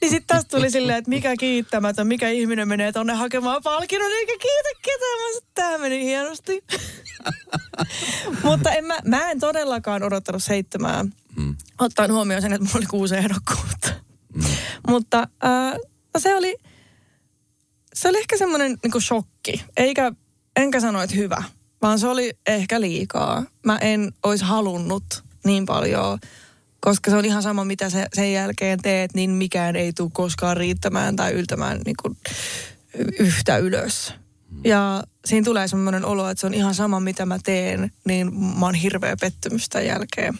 [0.00, 4.32] Niin sitten tästä tuli silleen, että mikä kiittämätön, mikä ihminen menee tonne hakemaan palkinnon, eikä
[4.42, 5.18] kiitä ketään.
[5.18, 6.64] Mä tämä meni hienosti.
[8.44, 11.04] Mutta en mä, mä en todellakaan odottanut seitsemää,
[11.36, 11.56] Mm.
[11.80, 13.88] ottaen huomioon sen, että mulla oli kuusi ehdokkuutta.
[14.34, 14.42] Mm.
[14.88, 15.74] Mutta äh,
[16.14, 16.56] no se oli,
[17.94, 19.64] se oli ehkä semmoinen niin shokki.
[19.76, 20.12] Eikä,
[20.56, 21.42] enkä sano, että hyvä,
[21.82, 23.44] vaan se oli ehkä liikaa.
[23.66, 25.04] Mä en olisi halunnut
[25.44, 26.18] niin paljon,
[26.80, 30.56] koska se on ihan sama, mitä se, sen jälkeen teet, niin mikään ei tule koskaan
[30.56, 32.16] riittämään tai yltämään niin kuin
[33.18, 34.14] yhtä ylös.
[34.64, 38.66] Ja siinä tulee semmoinen olo, että se on ihan sama, mitä mä teen, niin mä
[38.66, 40.38] oon hirveä pettymys tämän jälkeen.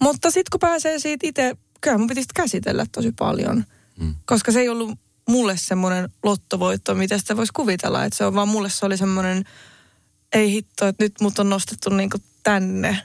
[0.00, 3.64] Mutta sitten kun pääsee siitä itse, kyllä mun piti sitä käsitellä tosi paljon.
[4.00, 4.14] Mm.
[4.24, 8.04] Koska se ei ollut mulle semmoinen lottovoitto, mitä sitä voisi kuvitella.
[8.04, 9.44] Että se on vaan mulle se oli semmoinen,
[10.32, 13.02] ei hitto, että nyt mut on nostettu niinku tänne.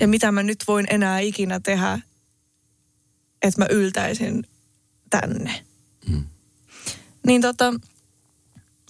[0.00, 1.98] Ja mitä mä nyt voin enää ikinä tehdä,
[3.42, 4.46] että mä yltäisin
[5.10, 5.64] tänne.
[6.08, 6.24] Mm.
[7.26, 7.74] Niin tota,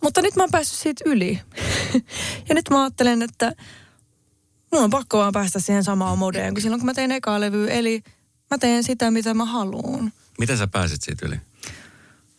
[0.02, 1.40] mutta nyt mä oon päässyt siitä yli.
[2.48, 3.52] ja nyt mä ajattelen, että
[4.72, 7.70] mun on pakko vaan päästä siihen samaan modeen kuin silloin, kun mä tein ekaa levyä.
[7.70, 8.02] Eli
[8.50, 10.12] mä teen sitä, mitä mä haluan.
[10.38, 11.36] Miten sä pääsit siitä yli?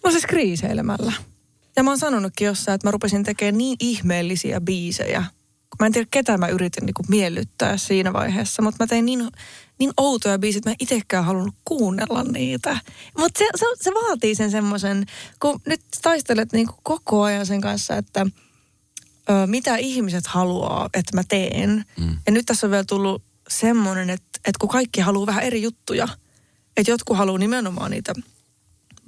[0.04, 1.14] No siis kriiseilemällä.
[1.76, 5.26] Ja mä oon sanonutkin jossain, että mä rupesin tekemään niin ihmeellisiä biisejä.
[5.80, 9.28] Mä en tiedä, ketä mä yritin niin miellyttää siinä vaiheessa, mutta mä tein niin,
[9.80, 12.78] niin outoja biisejä, että mä itsekään halunnut kuunnella niitä.
[13.18, 15.06] Mutta se, se, se, vaatii sen semmoisen,
[15.40, 18.26] kun nyt taistelet niin koko ajan sen kanssa, että
[19.30, 21.86] ö, mitä ihmiset haluaa, että mä teen.
[22.00, 22.18] Mm.
[22.26, 26.08] Ja nyt tässä on vielä tullut semmoinen, että, että kun kaikki haluaa vähän eri juttuja.
[26.78, 28.14] Että jotkut haluaa nimenomaan niitä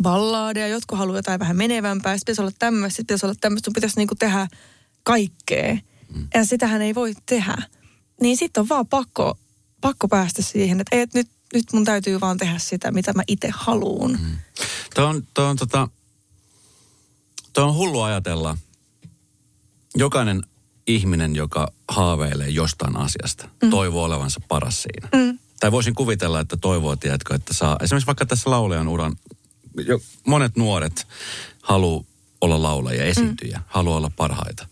[0.03, 3.73] ballaadeja, jotkut haluaa jotain vähän menevämpää, sitten pitäisi olla tämmöistä, sitten pitäisi olla tämmöistä, sun
[3.73, 4.47] pitäisi niinku tehdä
[5.03, 5.77] kaikkea.
[6.15, 6.27] Mm.
[6.33, 7.57] Ja sitähän ei voi tehdä.
[8.21, 9.37] Niin sitten on vaan pakko,
[9.81, 13.49] pakko päästä siihen, että et, nyt, nyt mun täytyy vaan tehdä sitä, mitä mä itse
[13.53, 14.11] haluun.
[14.11, 14.37] Mm.
[14.95, 15.87] Tuo on, tuo on, tota,
[17.53, 18.57] tuo on hullu ajatella.
[19.95, 20.43] Jokainen
[20.87, 23.69] ihminen, joka haaveilee jostain asiasta, mm.
[23.69, 25.09] toivoo olevansa paras siinä.
[25.13, 25.39] Mm.
[25.59, 29.15] Tai voisin kuvitella, että toivoo, tiedätkö, että saa, esimerkiksi vaikka tässä laulajan uran,
[29.85, 31.07] jo, monet nuoret
[31.61, 32.03] haluaa
[32.41, 33.63] olla laulajia, esiintyjä, mm.
[33.67, 34.67] haluaa olla parhaita.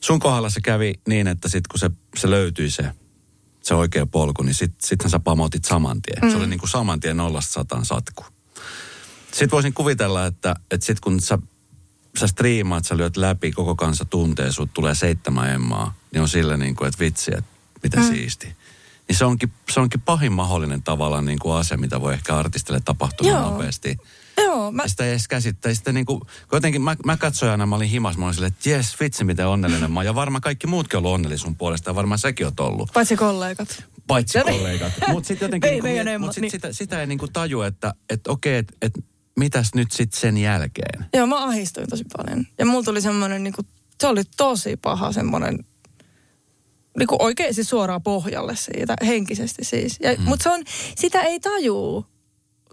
[0.00, 2.84] Sun kohdalla se kävi niin, että sitten kun se, se löytyi se,
[3.62, 6.18] se oikea polku, niin sitten sit sä pamotit saman tien.
[6.22, 6.30] Mm.
[6.30, 8.24] Se oli niin kuin saman tien nollasta sataan satku.
[9.26, 11.38] Sitten voisin kuvitella, että, että sitten kun sä,
[12.18, 16.56] sä striimaat, sä lyöt läpi, koko kansa tuntee, sut tulee seitsemän emmaa, niin on sillä
[16.56, 17.50] niin kuin, että vitsi, että
[17.82, 18.08] mitä mm.
[18.08, 18.56] siisti.
[19.08, 22.80] Niin se onkin, se onkin pahin mahdollinen tavallaan niin kuin asia, mitä voi ehkä artistille
[22.84, 23.98] tapahtua nopeasti.
[24.36, 25.74] Joo, mä, Ja Sitä ei edes käsittää.
[25.74, 26.20] Sitten niin kuin,
[26.52, 29.46] jotenkin mä, mä katsoin aina, mä olin himas, mä olin silleen, että jes, vitsi miten
[29.48, 30.06] onnellinen mä oon.
[30.06, 32.90] Ja varmaan kaikki muutkin on ollut sun puolesta ja varmaan säkin oot ollut.
[32.92, 33.84] paitsi kollegat.
[34.06, 34.92] Paitsi kollegat.
[35.08, 36.50] Mutta sitten jotenkin, Ei miet- emmat, mut sit niin.
[36.50, 38.92] sitä, sitä ei niinku taju, että et, okei, että et,
[39.38, 41.06] mitäs nyt sitten sen jälkeen.
[41.14, 42.46] Joo, mä ahistuin tosi paljon.
[42.58, 43.62] Ja mulla tuli semmoinen, niinku,
[44.00, 45.64] se oli tosi paha semmoinen,
[46.98, 49.96] niinku oikeasti suoraan pohjalle siitä, henkisesti siis.
[50.02, 50.22] Ja, mm.
[50.22, 50.64] Mutta se on,
[50.96, 52.06] sitä ei tajuu.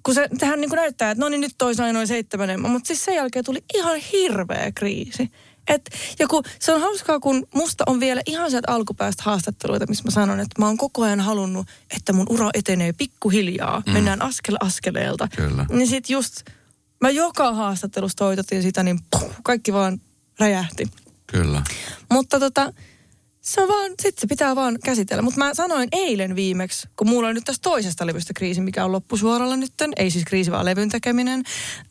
[0.03, 2.61] Kun se tähän niinku näyttää, että no niin nyt toi sai noin seitsemän.
[2.61, 5.31] Mutta siis sen jälkeen tuli ihan hirveä kriisi.
[5.67, 5.89] Et,
[6.19, 10.11] ja kun, se on hauskaa, kun musta on vielä ihan sieltä alkupäästä haastatteluita, missä mä
[10.11, 13.83] sanon, että mä oon koko ajan halunnut, että mun ura etenee pikkuhiljaa.
[13.85, 13.93] Mm.
[13.93, 15.27] Mennään askel askeleelta.
[15.35, 15.65] Kyllä.
[15.69, 16.41] Niin sit just,
[17.01, 20.01] mä joka haastattelussa toitotin sitä, niin puh, kaikki vaan
[20.39, 20.87] räjähti.
[21.27, 21.61] Kyllä.
[22.11, 22.73] Mutta tota,
[23.43, 25.21] se on vaan, sit se pitää vaan käsitellä.
[25.21, 28.91] Mutta mä sanoin eilen viimeksi, kun mulla on nyt tästä toisesta levystä kriisi, mikä on
[28.91, 29.73] loppusuoralla nyt.
[29.97, 31.43] Ei siis kriisi, vaan levyn tekeminen.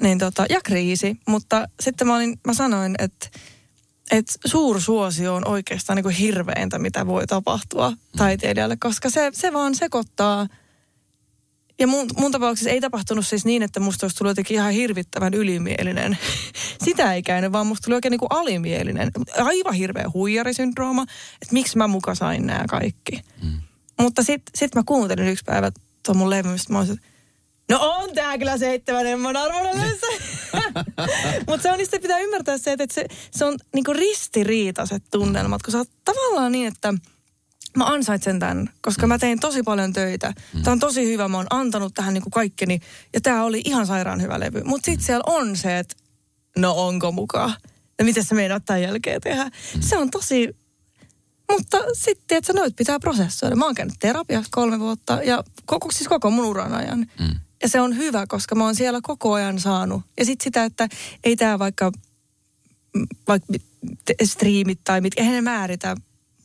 [0.02, 1.16] Niin tota, ja kriisi.
[1.28, 3.28] Mutta sitten mä, olin, mä sanoin, että
[4.10, 9.74] että suursuosio on oikeastaan niin kuin hirveintä, mitä voi tapahtua taiteilijalle, koska se, se vaan
[9.74, 10.46] sekoittaa.
[11.82, 15.34] Ja mun, mun tapauksessa ei tapahtunut siis niin, että musta olisi tullut jotenkin ihan hirvittävän
[15.34, 16.18] ylimielinen.
[16.84, 19.10] Sitä ei käynyt, vaan musta tuli oikein niin kuin alimielinen.
[19.36, 21.02] Aivan hirveä huijarisyndrooma,
[21.42, 23.20] että miksi mä muka sain nämä kaikki.
[23.42, 23.60] Mm.
[24.00, 25.72] Mutta sitten sit mä kuuntelin yksi päivä
[26.06, 27.00] tuon mun levy, mistä mä olisin,
[27.70, 29.74] No on tää kyllä seitsemän emmon arvoinen.
[31.48, 35.72] Mutta se on niistä pitää ymmärtää se, että se, se on niinku ristiriitaiset tunnelmat, kun
[35.72, 36.94] sä oot tavallaan niin, että
[37.76, 40.32] mä ansaitsen tämän, koska mä tein tosi paljon töitä.
[40.62, 42.80] Tämä on tosi hyvä, mä oon antanut tähän niinku kaikkeni
[43.14, 44.62] ja tämä oli ihan sairaan hyvä levy.
[44.64, 45.94] Mutta sitten siellä on se, että
[46.58, 47.54] no onko mukaan?
[47.98, 49.50] Ja mitä se meinaat tämän jälkeen tehdä?
[49.80, 50.62] Se on tosi
[51.52, 53.56] mutta sitten, että noit pitää prosessoida.
[53.56, 56.98] Mä oon käynyt terapiassa kolme vuotta ja koko, siis koko mun uran ajan.
[56.98, 57.40] Mm.
[57.62, 60.02] Ja se on hyvä, koska mä oon siellä koko ajan saanut.
[60.18, 60.88] Ja sitten sitä, että
[61.24, 61.92] ei tämä vaikka,
[63.28, 63.52] vaikka
[64.24, 65.96] striimit tai mit, eihän ne määritä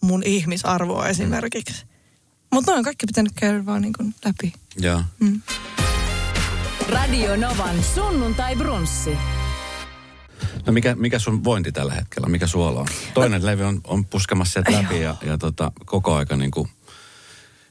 [0.08, 1.86] mun ihmisarvoa esimerkiksi.
[2.52, 4.54] Mutta noin on kaikki pitänyt käydä vaan niin kuin läpi.
[4.80, 5.04] Joo.
[6.89, 9.17] Radio Novan sunnuntai brunssi.
[10.65, 12.28] No mikä, mikä sun vointi tällä hetkellä?
[12.30, 12.88] Mikä suola on?
[13.13, 16.70] Toinen levy on, on puskemassa sieltä läpi ja, ja tota, koko aika niin kuin,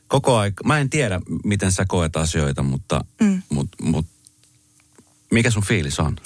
[0.09, 3.43] koko aika, mä en tiedä miten sä koet asioita, mutta mm.
[3.49, 4.07] mut, mut,
[5.31, 6.17] mikä sun fiilis on?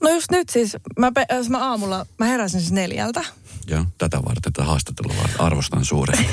[0.00, 3.24] No just nyt siis, mä, pe- jos mä aamulla, mä heräsin siis neljältä.
[3.66, 5.40] Joo, tätä varten, tätä haastattelua varten.
[5.40, 6.26] Arvostan suuresti.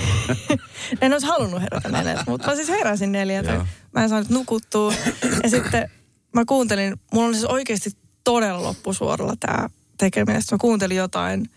[1.01, 3.51] En olisi halunnut herätä neljältä, mutta mä siis heräsin neljältä.
[3.51, 3.65] Joo.
[3.91, 4.93] Mä en saanut nukuttua.
[5.43, 5.91] Ja sitten
[6.35, 7.89] mä kuuntelin, mulla oli siis oikeasti
[8.23, 10.41] todella loppusuoralla tämä tekeminen.
[10.41, 11.49] Sitten mä kuuntelin jotain,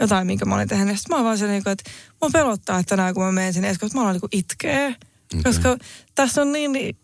[0.00, 0.98] jotain minkä mä olin tehnyt.
[0.98, 1.90] Sitten mä oon vaan se, niin kuin, että
[2.20, 4.88] mua pelottaa, että tänään kun mä menen sinne, että mä aloin niin itkee.
[4.88, 5.42] Okay.
[5.42, 5.76] Koska
[6.14, 6.96] tässä on niin,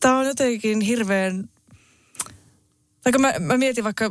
[0.00, 1.48] tämä on jotenkin hirveän,
[3.02, 4.10] tai mä, mä mietin vaikka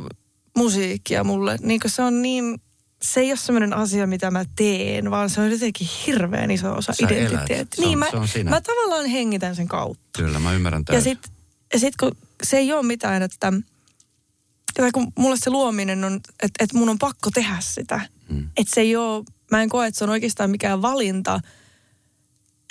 [0.56, 2.60] musiikkia mulle, niin se on niin,
[3.06, 6.92] se ei ole sellainen asia, mitä mä teen, vaan se on jotenkin hirveän iso osa
[6.98, 7.84] identiteettiä.
[7.86, 8.06] Niin, mä,
[8.44, 10.02] mä tavallaan hengitän sen kautta.
[10.22, 11.10] Kyllä, mä ymmärrän täysin.
[11.10, 11.32] Ja sitten
[11.76, 13.52] sit kun se ei ole mitään, että
[14.74, 18.00] tai kun mulle se luominen on, että, että mun on pakko tehdä sitä.
[18.28, 18.48] Hmm.
[18.56, 21.40] Että se ei ole, mä en koe, että se on oikeastaan mikään valinta.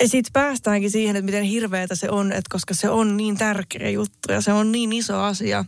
[0.02, 3.89] Ja sitten päästäänkin siihen, että miten hirveätä se on, että koska se on niin tärkeä
[3.89, 5.65] juttu ja se on niin iso asia.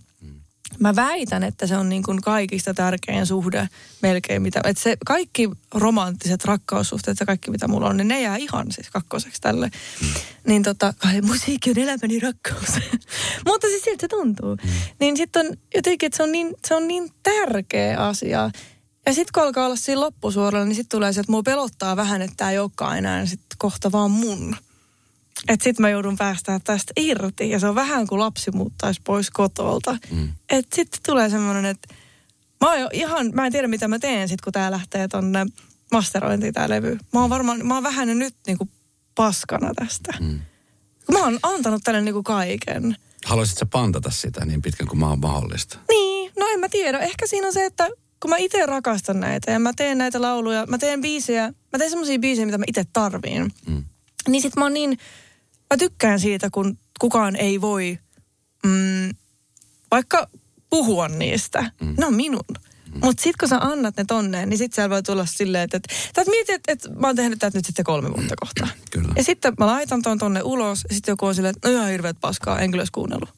[0.80, 3.70] Mä väitän, että se on niin kuin kaikista tärkein suhde
[4.02, 4.42] melkein.
[4.42, 8.72] Mitä, että se kaikki romanttiset rakkaussuhteet ja kaikki mitä mulla on, niin ne jää ihan
[8.72, 9.72] siis kakkoseksi tälle.
[10.00, 10.14] Hmm.
[10.48, 12.70] Niin tota, kai musiikki on elämäni rakkaus.
[13.48, 14.58] Mutta siis siltä se tuntuu.
[14.64, 14.72] Hmm.
[15.00, 18.50] Niin sitten on jotenkin, että se on niin, se on niin tärkeä asia.
[19.06, 22.22] Ja sitten kun alkaa olla siinä loppusuoralla, niin sitten tulee se, että mua pelottaa vähän,
[22.22, 24.56] että tämä ei olekaan enää sit kohta vaan mun.
[25.48, 27.50] Että sitten mä joudun päästään tästä irti.
[27.50, 29.98] Ja se on vähän kuin lapsi muuttaisi pois kotolta.
[30.12, 30.30] Mm.
[30.50, 31.94] Että sitten tulee semmoinen, että
[32.62, 35.46] mä oon jo ihan, mä en tiedä mitä mä teen sitten, kun tää lähtee tonne
[35.92, 36.98] masterointiin tää levy.
[37.14, 38.70] Mä oon varmaan, mä oon vähän nyt niinku
[39.16, 40.14] paskana tästä.
[40.20, 40.40] Mm.
[41.12, 42.96] Mä oon antanut tälle niinku kaiken.
[43.26, 45.80] Haluaisitko pantata sitä niin pitkän kuin mä oon mahdollista?
[45.90, 47.00] Niin, no en mä tiedä.
[47.00, 47.90] Ehkä siinä on se, että
[48.22, 51.90] kun mä itse rakastan näitä ja mä teen näitä lauluja, mä teen biisejä, mä teen
[51.90, 53.52] semmoisia biisejä, mitä mä itse tarviin.
[53.68, 53.84] Mm.
[54.28, 54.98] Niin sit mä oon niin,
[55.74, 58.00] mä tykkään siitä, kun kukaan ei voi
[58.66, 59.16] mm,
[59.92, 60.28] vaikka
[60.70, 61.72] puhua niistä.
[61.82, 61.96] Mm.
[61.98, 62.44] Ne on minun.
[62.50, 63.00] Mm.
[63.04, 65.90] Mutta sitten kun sä annat ne tonne, niin sitten siellä voi tulla silleen, että, että,
[66.22, 68.68] että mietit, että, että mä oon tehnyt tätä nyt sitten kolme vuotta kohta.
[68.92, 69.14] Kyllä.
[69.16, 71.90] Ja sitten mä laitan ton tonne ulos, ja sitten joku on silleen, että no ihan
[71.90, 73.30] hirveet paskaa, en kyllä kuunnellut.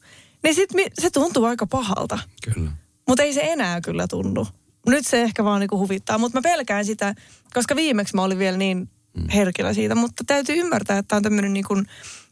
[0.42, 2.18] Niin sitten se tuntuu aika pahalta.
[2.54, 2.70] Kyllä.
[3.08, 4.46] Mutta ei se enää kyllä tunnu
[4.86, 7.14] nyt se ehkä vaan niinku huvittaa, mutta mä pelkään sitä,
[7.54, 9.28] koska viimeksi mä olin vielä niin mm.
[9.28, 11.82] herkillä siitä, mutta täytyy ymmärtää, että tämä on tämmöinen niinku,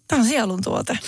[0.09, 0.99] tämä on sielun tuote.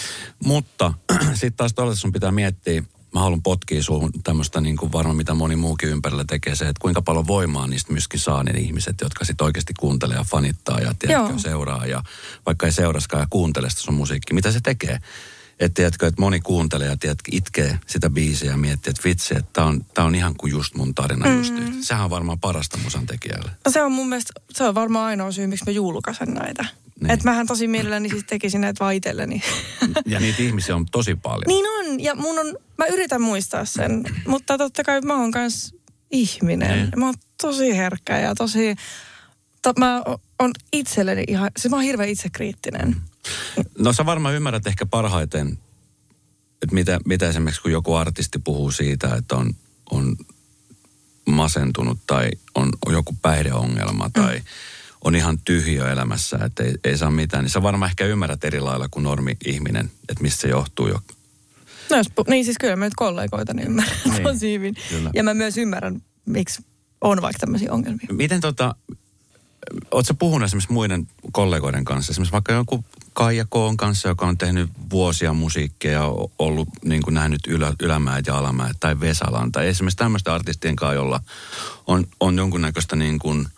[0.44, 0.94] Mutta
[1.34, 2.82] sitten taas tuolla sun pitää miettiä,
[3.14, 6.80] mä haluan potkia suun tämmöistä niin kuin varmaan mitä moni muukin ympärillä tekee se, että
[6.80, 10.94] kuinka paljon voimaa niistä myöskin saa ne ihmiset, jotka sitten oikeasti kuuntelee ja fanittaa ja
[10.98, 12.02] tiedätkö, seuraa ja
[12.46, 14.98] vaikka ei seuraskaan ja kuuntele sitä sun musiikki, mitä se tekee?
[15.60, 19.50] Että tiedätkö, että moni kuuntelee ja tiedätkö, itkee sitä biisiä ja miettii, että vitsi, että
[19.52, 21.38] tämä on, tää on ihan kuin just mun tarina mm.
[21.38, 21.74] just nyt.
[21.82, 23.50] Sehän on varmaan parasta musan tekijälle.
[23.64, 26.64] No se on mun mielestä, se on varmaan ainoa syy, miksi mä julkaisen näitä.
[27.00, 27.10] Niin.
[27.10, 29.42] Että mähän tosi mielelläni siis tekisin näitä vaan itselleni.
[30.06, 31.44] Ja niitä ihmisiä on tosi paljon.
[31.46, 35.74] Niin on, ja mun on, mä yritän muistaa sen, mutta totta kai mä oon kans
[36.10, 36.78] ihminen.
[36.78, 36.90] Niin.
[36.96, 38.76] Mä oon tosi herkkä ja tosi,
[39.62, 40.02] to, mä
[40.38, 42.88] oon itselleni ihan, siis mä oon hirveän itsekriittinen.
[42.88, 43.64] Mm.
[43.78, 45.58] No sä varmaan ymmärrät ehkä parhaiten,
[46.62, 49.54] että mitä, mitä esimerkiksi kun joku artisti puhuu siitä, että on,
[49.90, 50.16] on
[51.26, 54.42] masentunut tai on, joku päihdeongelma mm.
[55.04, 58.60] On ihan tyhjö elämässä, että ei, ei saa mitään, niin sä varmaan ehkä ymmärrät eri
[58.60, 61.00] lailla kuin normi-ihminen, että mistä se johtuu jo.
[61.90, 64.74] No jos, niin siis kyllä mä nyt kollegoita niin ymmärrän niin, tosi hyvin.
[64.88, 65.10] Kyllä.
[65.14, 66.64] Ja mä myös ymmärrän, miksi
[67.00, 68.06] on vaikka tämmöisiä ongelmia.
[68.12, 68.74] Miten tota,
[69.90, 74.70] Oletko puhunut esimerkiksi muiden kollegoiden kanssa, esimerkiksi vaikka joku Kaija Koon kanssa, joka on tehnyt
[74.90, 76.04] vuosia musiikkia ja
[76.38, 80.94] ollut niin kuin nähnyt ylä, ylämäät ja alamäät, tai Vesalan, tai esimerkiksi tämmöisten artistien kanssa,
[80.94, 81.20] jolla
[81.86, 83.48] on, on jonkunnäköistä niin kuin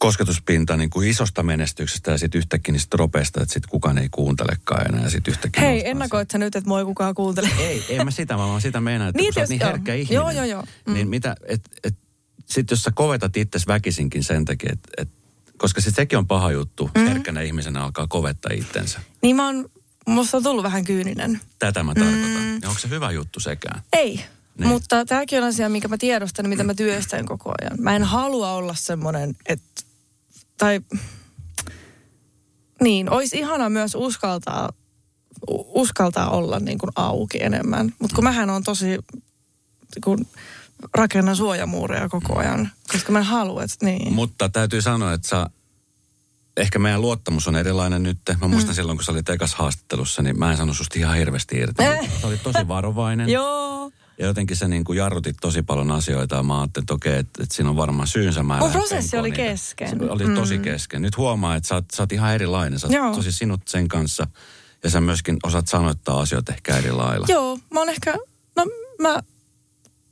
[0.00, 4.86] kosketuspinta niin kuin isosta menestyksestä ja sitten yhtäkkiä niistä ropeista, että sitten kukaan ei kuuntelekaan
[4.86, 5.62] enää ja sitten yhtäkkiä...
[5.62, 7.48] Hei, ennakoit sä nyt, että moi kukaan kuuntele?
[7.58, 10.14] Ei, en mä sitä, vaan sitä meinaan, että niin, kun sä niin herkkä ihminen.
[10.14, 10.64] Joo, joo, joo.
[10.86, 10.94] Mm.
[10.94, 11.94] Niin mitä, että et,
[12.46, 15.08] sitten jos sä kovetat itse väkisinkin sen takia, että et,
[15.56, 17.06] koska sit sekin on paha juttu, mm.
[17.06, 19.00] herkkänä ihmisenä alkaa kovettaa itsensä.
[19.22, 19.68] Niin mä oon,
[20.06, 21.40] musta on tullut vähän kyyninen.
[21.58, 22.42] Tätä mä tarkoitan.
[22.42, 22.58] Mm.
[22.62, 23.82] Ja onko se hyvä juttu sekään?
[23.92, 24.24] Ei.
[24.58, 24.68] Niin.
[24.68, 27.78] Mutta tämäkin on asia, minkä mä tiedostan, mitä mä työstän koko ajan.
[27.80, 29.89] Mä en halua olla semmoinen, että,
[30.60, 30.80] tai
[32.82, 34.68] niin, olisi ihana myös uskaltaa,
[35.74, 37.92] uskaltaa olla niin kuin auki enemmän.
[37.98, 38.98] Mutta kun mähän on tosi,
[40.04, 40.26] kun
[40.94, 44.12] rakennan suojamuureja koko ajan, koska mä haluan, niin.
[44.12, 45.46] Mutta täytyy sanoa, että sä,
[46.56, 48.18] ehkä meidän luottamus on erilainen nyt.
[48.40, 48.76] Mä muistan mm.
[48.76, 51.82] silloin, kun sä olit ekas haastattelussa, niin mä en sano susta ihan hirveästi irti.
[52.20, 53.28] Sä olit tosi varovainen.
[53.38, 53.90] Joo.
[54.20, 57.42] Ja jotenkin sä niin kuin jarrutit tosi paljon asioita ja mä ajattelin, että okei, että,
[57.42, 58.42] että siinä on varmaan syynsä.
[58.42, 59.42] Mä Mun prosessi oli niitä.
[59.42, 59.88] kesken.
[59.88, 60.34] Se oli mm.
[60.34, 61.02] tosi kesken.
[61.02, 62.78] Nyt huomaa, että sä oot, sä oot ihan erilainen.
[62.78, 63.14] Sä oot Joo.
[63.14, 64.26] tosi sinut sen kanssa.
[64.84, 67.26] Ja sä myöskin osaat sanoittaa asioita ehkä eri lailla.
[67.28, 68.14] Joo, mä oon ehkä,
[68.56, 68.66] no
[68.98, 69.20] mä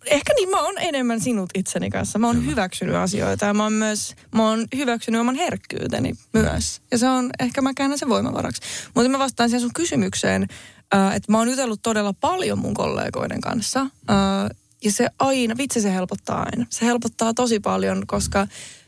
[0.06, 2.18] ehkä niin, mä oon enemmän sinut itseni kanssa.
[2.18, 2.50] Mä oon Kyllä.
[2.50, 6.80] hyväksynyt asioita ja mä oon myös, mä oon hyväksynyt oman herkkyyteni myös.
[6.90, 8.62] Ja se on, ehkä mä käännän sen voimavaraksi.
[8.94, 10.46] Mutta mä vastaan siihen sun kysymykseen,
[10.94, 13.80] äh, että mä oon jutellut todella paljon mun kollegoiden kanssa.
[13.80, 16.66] Äh, ja se aina, vitsi se helpottaa aina.
[16.70, 18.46] Se helpottaa tosi paljon, koska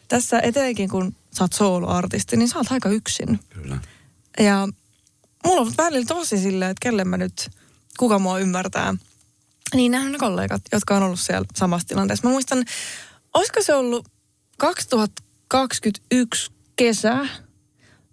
[0.09, 3.41] tässä etenkin kun sä oot soloartisti, niin sä oot aika yksin.
[3.49, 3.79] Kyllä.
[4.41, 4.69] Ja
[5.47, 7.51] mulla on välillä tosi silleen, että kelle mä nyt,
[7.99, 8.95] kuka mua ymmärtää.
[9.75, 12.27] Niin nämä ne kollegat, jotka on ollut siellä samassa tilanteessa.
[12.27, 12.65] Mä muistan,
[13.35, 14.09] olisiko se ollut
[14.59, 17.27] 2021 kesä,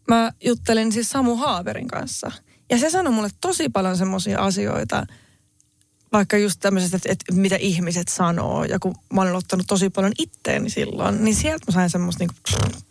[0.08, 2.32] mä juttelin siis Samu Haaverin kanssa.
[2.69, 5.06] Ja se sanoi mulle tosi paljon semmoisia asioita,
[6.13, 8.63] vaikka just tämmöisestä, että, että mitä ihmiset sanoo.
[8.63, 12.36] Ja kun mä olen ottanut tosi paljon itteeni silloin, niin sieltä mä sain semmoista niinku,
[12.49, 12.84] pff,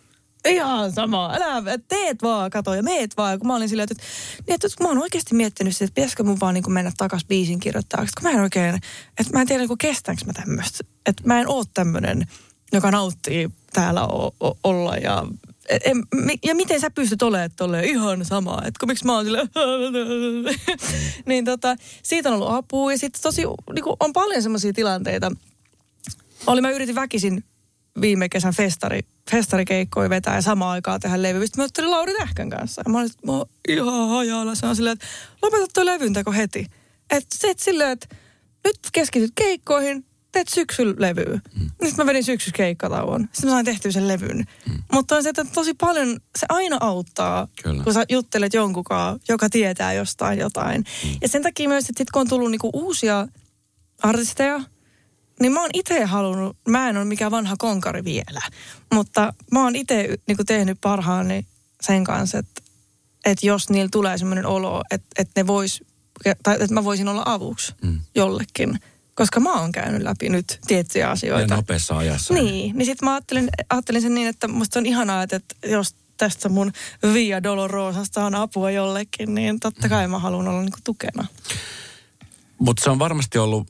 [0.49, 3.33] ihan sama, älä teet vaan, kato ja meet vaan.
[3.33, 4.05] Ja kun mä olin silleen, että,
[4.47, 7.25] niin, että, että mä oon oikeasti miettinyt sitä, että pitäisikö mun vaan niin mennä takas
[7.25, 8.13] biisin kirjoittajaksi.
[8.21, 8.75] Kun mä en oikein,
[9.19, 10.85] että mä en tiedä niin kestäänkö mä tämmöistä.
[11.07, 12.27] Että mä en oo tämmöinen,
[12.73, 15.27] joka nauttii täällä o- o- olla ja
[15.85, 16.03] en,
[16.45, 19.49] ja miten sä pystyt olemaan tolleen ihan sama, että miksi mä oon silleen,
[21.27, 23.43] niin tota, siitä on ollut apua ja sitten tosi,
[23.75, 25.33] niin on paljon semmoisia tilanteita.
[26.47, 27.45] Oli mä yritin väkisin
[28.01, 29.01] viime kesän festari,
[29.31, 31.47] festarikeikkoja vetää ja samaan aikaan tehdä levy.
[31.47, 32.83] Sitten mä ottelin Lauri Tähkän kanssa.
[32.87, 33.33] Ja mä olin, mä
[33.69, 34.55] ihan hajalla.
[34.55, 35.07] Se on silleen, että
[35.43, 36.67] lopeta toi levynteko heti.
[37.11, 38.17] Että se, et silleen, että
[38.65, 40.05] nyt keskityt keikkoihin,
[40.37, 41.41] teet syksyllä levyä.
[41.61, 41.71] Mm.
[41.71, 43.21] Sitten mä vedin syksyssä keikkatauon.
[43.21, 44.37] Sitten mä sain tehtyä sen levyn.
[44.69, 44.83] Mm.
[44.93, 47.85] Mutta on se, että tosi paljon, se aina auttaa, Kyllä.
[47.85, 50.85] kun sä juttelet jonkunkaan, joka tietää jostain jotain.
[51.05, 51.11] Mm.
[51.21, 53.29] Ja sen takia myös, että sit kun on tullut niinku uusia
[54.03, 54.61] artisteja,
[55.41, 58.41] niin mä oon itse halunnut, mä en ole mikään vanha konkari vielä,
[58.95, 61.47] mutta mä oon itse niinku tehnyt parhaani
[61.81, 62.63] sen kanssa, että,
[63.25, 65.85] että jos niillä tulee semmoinen olo, että, että ne vois,
[66.43, 68.01] tai että mä voisin olla avuksi mm.
[68.15, 68.79] jollekin–
[69.17, 71.53] koska mä oon käynyt läpi nyt tiettyjä asioita.
[71.53, 72.35] Ja nopeassa ajassa.
[72.35, 76.49] Niin, niin sitten mä ajattelin, ajattelin sen niin, että musta on ihanaa, että, jos tästä
[76.49, 76.73] mun
[77.13, 81.27] Via Dolorosasta on apua jollekin, niin totta kai mä haluan olla niinku tukena.
[82.59, 83.69] Mutta se on varmasti ollut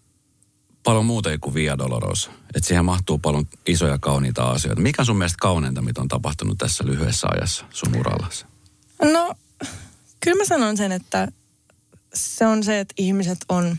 [0.82, 2.30] paljon muuta kuin Via Dolorosa.
[2.54, 4.82] Että siihen mahtuu paljon isoja kauniita asioita.
[4.82, 8.44] Mikä on sun mielestä kauneinta, mitä on tapahtunut tässä lyhyessä ajassa sun urallasi?
[9.02, 9.34] No,
[10.20, 11.28] kyllä mä sanon sen, että
[12.14, 13.76] se on se, että ihmiset on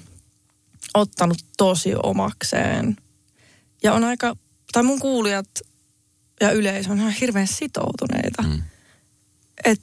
[0.93, 2.97] ottanut tosi omakseen.
[3.83, 4.35] Ja on aika,
[4.71, 5.49] tai mun kuulijat
[6.41, 8.43] ja yleisö on ihan hirveän sitoutuneita.
[8.43, 8.61] Mm.
[9.65, 9.81] Et,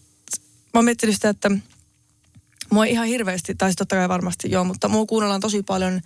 [0.75, 1.51] mä oon miettinyt sitä, että
[2.71, 6.01] mua ihan hirveästi, tai totta kai varmasti joo, mutta mua kuunnellaan tosi paljon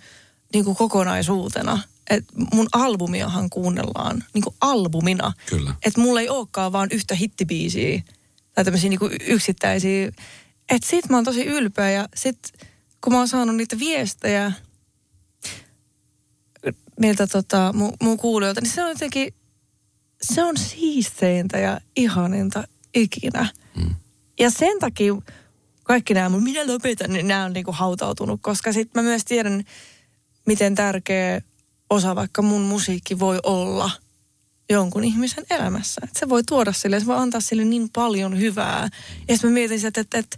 [0.53, 1.79] niin kuin kokonaisuutena.
[2.09, 5.33] Et mun albumiahan kuunnellaan niin kuin albumina.
[5.45, 5.75] Kyllä.
[5.85, 8.01] Että mulla ei olekaan vaan yhtä hittibiisiä
[8.55, 10.07] tai tämmöisiä niin kuin yksittäisiä.
[10.69, 12.39] Että sit mä oon tosi ylpeä ja sit
[13.03, 14.51] kun mä oon saanut niitä viestejä–
[16.99, 19.33] niiltä tota, mun, mun kuulijoilta, niin se on jotenkin,
[20.21, 22.63] se on siisteintä ja ihaninta
[22.95, 23.47] ikinä.
[23.75, 23.95] Mm.
[24.39, 25.13] Ja sen takia
[25.83, 29.63] kaikki nämä mun, minä lopetan, niin nämä on niinku hautautunut, koska sitten mä myös tiedän,
[30.45, 31.41] miten tärkeä
[31.89, 33.91] osa vaikka mun musiikki voi olla
[34.69, 36.01] jonkun ihmisen elämässä.
[36.03, 38.89] Et se voi tuoda sille, se voi antaa sille niin paljon hyvää.
[39.27, 40.37] Ja sitten mä mietin, että, että, että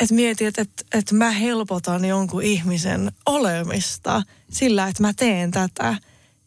[0.00, 5.96] että mietin, että, että, mä helpotan jonkun ihmisen olemista sillä, että mä teen tätä.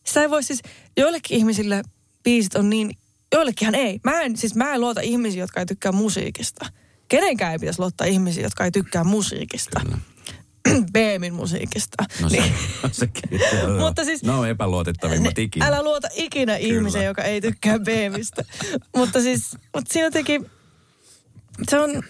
[0.03, 0.61] Sitä ei voi siis,
[0.97, 1.83] joillekin ihmisille
[2.23, 2.97] biisit on niin,
[3.33, 3.99] joillekinhan ei.
[4.03, 6.65] Mä en, siis mä en luota ihmisiä, jotka ei tykkää musiikista.
[7.07, 9.81] Kenenkään ei pitäisi luottaa ihmisiä, jotka ei tykkää musiikista.
[9.83, 9.97] Kyllä.
[10.93, 12.03] Beemin musiikista.
[12.21, 12.53] No se, niin.
[12.91, 13.39] sekin.
[13.85, 15.65] Mutta siis, no epäluotettavimmat ikinä.
[15.65, 18.43] Älä luota ikinä ihmiseen, joka ei tykkää Beemistä.
[18.95, 20.49] mutta siis, mutta siinä jotenkin,
[21.69, 22.03] se on,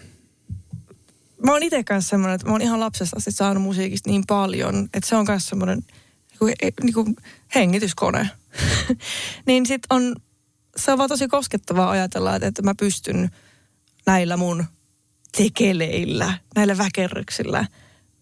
[1.44, 4.88] mä oon itse kanssa semmoinen, että mä oon ihan lapsesta asti saanut musiikista niin paljon,
[4.94, 5.82] että se on myös semmoinen
[6.40, 7.16] niin niin kuin
[7.54, 8.30] hengityskone.
[9.46, 10.16] niin sit on,
[10.76, 13.30] se on vaan tosi koskettavaa ajatella, että, että mä pystyn
[14.06, 14.64] näillä mun
[15.36, 17.66] tekeleillä, näillä väkerryksillä,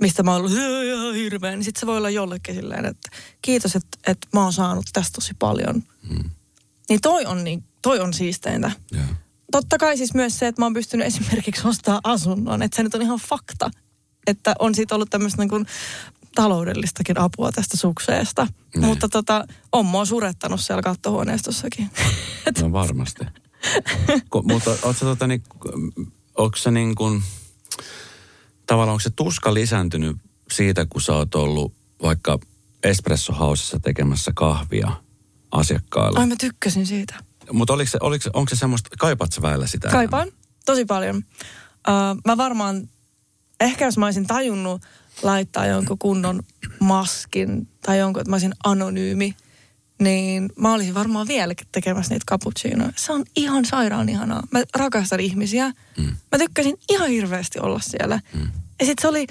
[0.00, 3.10] mistä mä oon ollut ihan hirveä, niin sit se voi olla jollekin silleen, että
[3.42, 5.82] kiitos, että, että mä oon saanut tästä tosi paljon.
[6.08, 6.30] Hmm.
[6.88, 8.70] Niin toi on, niin, toi on siisteintä.
[8.94, 9.21] Yeah
[9.52, 12.94] totta kai siis myös se, että mä oon pystynyt esimerkiksi ostaa asunnon, että se nyt
[12.94, 13.70] on ihan fakta,
[14.26, 15.66] että on siitä ollut tämmöistä niin kuin
[16.34, 18.46] taloudellistakin apua tästä sukseesta.
[18.76, 18.86] Ne.
[18.86, 21.90] Mutta tota, on mua surettanut siellä kattohuoneistossakin.
[22.60, 23.24] No varmasti.
[24.28, 25.42] Ko, mutta ootko tota, niin,
[26.36, 27.22] onko se niin kuin,
[28.66, 30.16] tavallaan onko se tuska lisääntynyt
[30.52, 31.72] siitä, kun sä oot ollut
[32.02, 32.38] vaikka
[32.82, 34.92] Espresso Housessa tekemässä kahvia
[35.50, 36.20] asiakkaille?
[36.20, 37.14] Ai mä tykkäsin siitä.
[37.52, 39.88] Mutta oliko se, oliko, onko se semmoista, kaipaat sä väillä sitä?
[39.88, 40.42] Kaipaan, enemmän?
[40.64, 41.16] tosi paljon.
[41.16, 42.88] Uh, mä varmaan,
[43.60, 44.82] ehkä jos mä olisin tajunnut
[45.22, 46.42] laittaa jonkun kunnon
[46.80, 49.36] maskin tai jonkun, että mä olisin anonyymi,
[50.02, 52.92] niin mä olisin varmaan vieläkin tekemässä niitä cappuccinoja.
[52.96, 54.42] Se on ihan sairaan ihanaa.
[54.50, 55.72] Mä rakastan ihmisiä.
[55.98, 56.16] Mm.
[56.32, 58.20] Mä tykkäsin ihan hirveästi olla siellä.
[58.34, 58.48] Mm.
[58.80, 59.26] Ja sit se oli,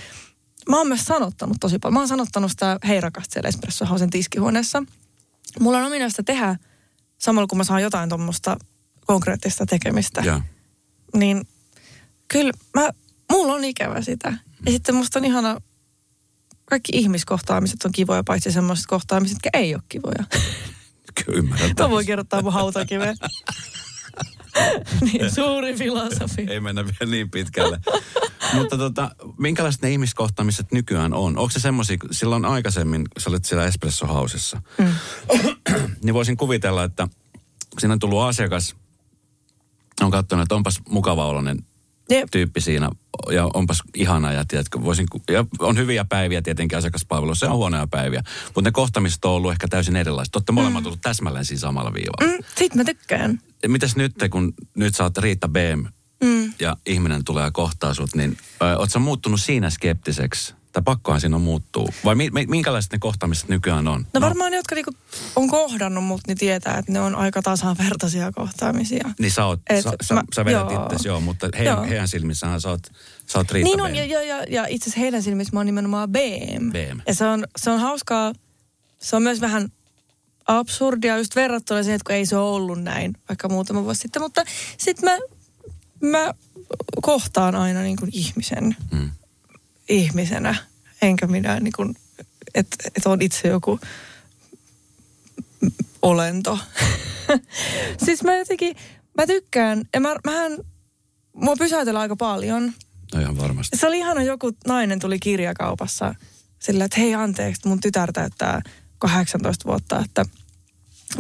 [0.70, 1.94] mä oon myös sanottanut tosi paljon.
[1.94, 4.84] Mä oon sanottanut sitä hei rakasta siellä Espresso Hausen tiskihuoneessa.
[5.60, 6.56] Mulla on ominaista tehdä
[7.22, 8.58] samalla kun mä saan jotain tuommoista
[9.06, 10.42] konkreettista tekemistä, Joo.
[11.16, 11.48] niin
[12.28, 12.90] kyllä mä,
[13.32, 14.34] mulla on ikävä sitä.
[14.66, 15.62] Ja sitten musta on ihana,
[16.66, 20.24] kaikki ihmiskohtaamiset on kivoja, paitsi semmoiset kohtaamiset, jotka ei ole kivoja.
[21.26, 21.72] Kyllä ymmärrän.
[21.80, 23.16] Mä voin kerrottaa mun hautakiveen.
[25.02, 26.46] niin, suuri filosofi.
[26.50, 27.80] Ei mennä vielä niin pitkälle.
[28.54, 31.38] Mutta tota, minkälaiset ne ihmiskohtaamiset nykyään on?
[31.38, 34.94] Onko se semmoisia, silloin aikaisemmin, sä olet siellä Espresso Housessa, mm.
[36.04, 37.08] niin voisin kuvitella, että
[37.80, 38.76] siinä on tullut asiakas,
[40.02, 41.66] on katsonut, että onpas mukava oloinen
[42.10, 42.30] Jep.
[42.32, 42.90] tyyppi siinä
[43.32, 47.88] ja onpas ihana ja, tiedätkö, voisin, ja on hyviä päiviä tietenkin asiakaspalvelussa ja on huonoja
[47.88, 48.24] päiviä.
[48.46, 50.36] Mutta ne kohtamiset on ollut ehkä täysin erilaiset.
[50.36, 52.38] Olette molemmat ollut täsmälleen siinä samalla viivalla.
[52.38, 53.40] Mm, sit mä tykkään.
[53.68, 55.88] Mitäs nyt, kun nyt sä oot Riitta BM mm.
[56.62, 60.54] Ja ihminen tulee ja kohtaa sut, niin ö, oot sä muuttunut siinä skeptiseksi?
[60.72, 61.90] Tai pakkohan siinä on muuttuu?
[62.06, 64.06] Vai mi, mi, minkälaiset ne kohtaamiset nykyään on?
[64.14, 64.92] No varmaan ne, jotka niinku
[65.36, 69.10] on kohdannut mut, niin tietää, että ne on aika tasavertaisia kohtaamisia.
[69.20, 70.84] Niin sä, oot, Et sä, sä, mä- sä vedät joo.
[70.84, 71.84] itsesi, joo, mutta heidän, Joo.
[71.84, 72.82] heidän silmissähän sä oot,
[73.28, 73.96] sä oot Riitta Niin on, BM.
[73.96, 76.72] ja, ja, ja, ja itse asiassa heidän silmissä mä oon nimenomaan BM.
[76.72, 77.00] BM.
[77.08, 78.34] Ja se on, se on hauskaa,
[79.00, 79.70] se on myös vähän
[80.48, 84.22] absurdia just verrattuna siihen, että kun ei se ollut näin vaikka muutama vuosi sitten.
[84.22, 84.44] Mutta
[84.78, 85.18] sitten mä,
[86.02, 86.34] mä
[87.02, 89.12] kohtaan aina niin kuin ihmisen Mm.
[89.90, 90.56] ihmisenä,
[91.02, 91.96] enkä minä niin kuin,
[92.56, 93.80] että et on itse joku
[96.02, 96.60] olento.
[98.06, 98.76] siis mä jotenkin,
[99.18, 100.58] mä tykkään, ja mä, mähän,
[101.34, 102.74] mua pysäytellään aika paljon.
[103.14, 103.78] No ihan varmasti.
[103.78, 106.16] Se oli ihana, joku nainen tuli kirjakaupassa
[106.60, 108.62] sillä, että hei anteeksi, mun tytär täyttää
[108.98, 110.26] 18 vuotta, että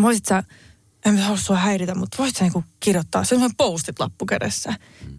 [0.01, 0.43] voisit sä,
[1.05, 4.73] en mä halua sua häiritä, mutta voisit sä niinku kirjoittaa, se on postit lappu kädessä.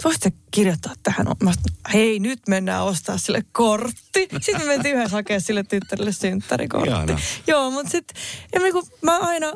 [0.05, 4.28] Voisit sä kirjoittaa tähän, mä sanoin, hei nyt mennään ostaa sille kortti.
[4.41, 7.12] Sitten me mentiin yhdessä hakemaan sille tyttärelle synttärikortti.
[7.47, 8.22] Joo, mutta sitten,
[8.62, 9.53] niinku, mä aina,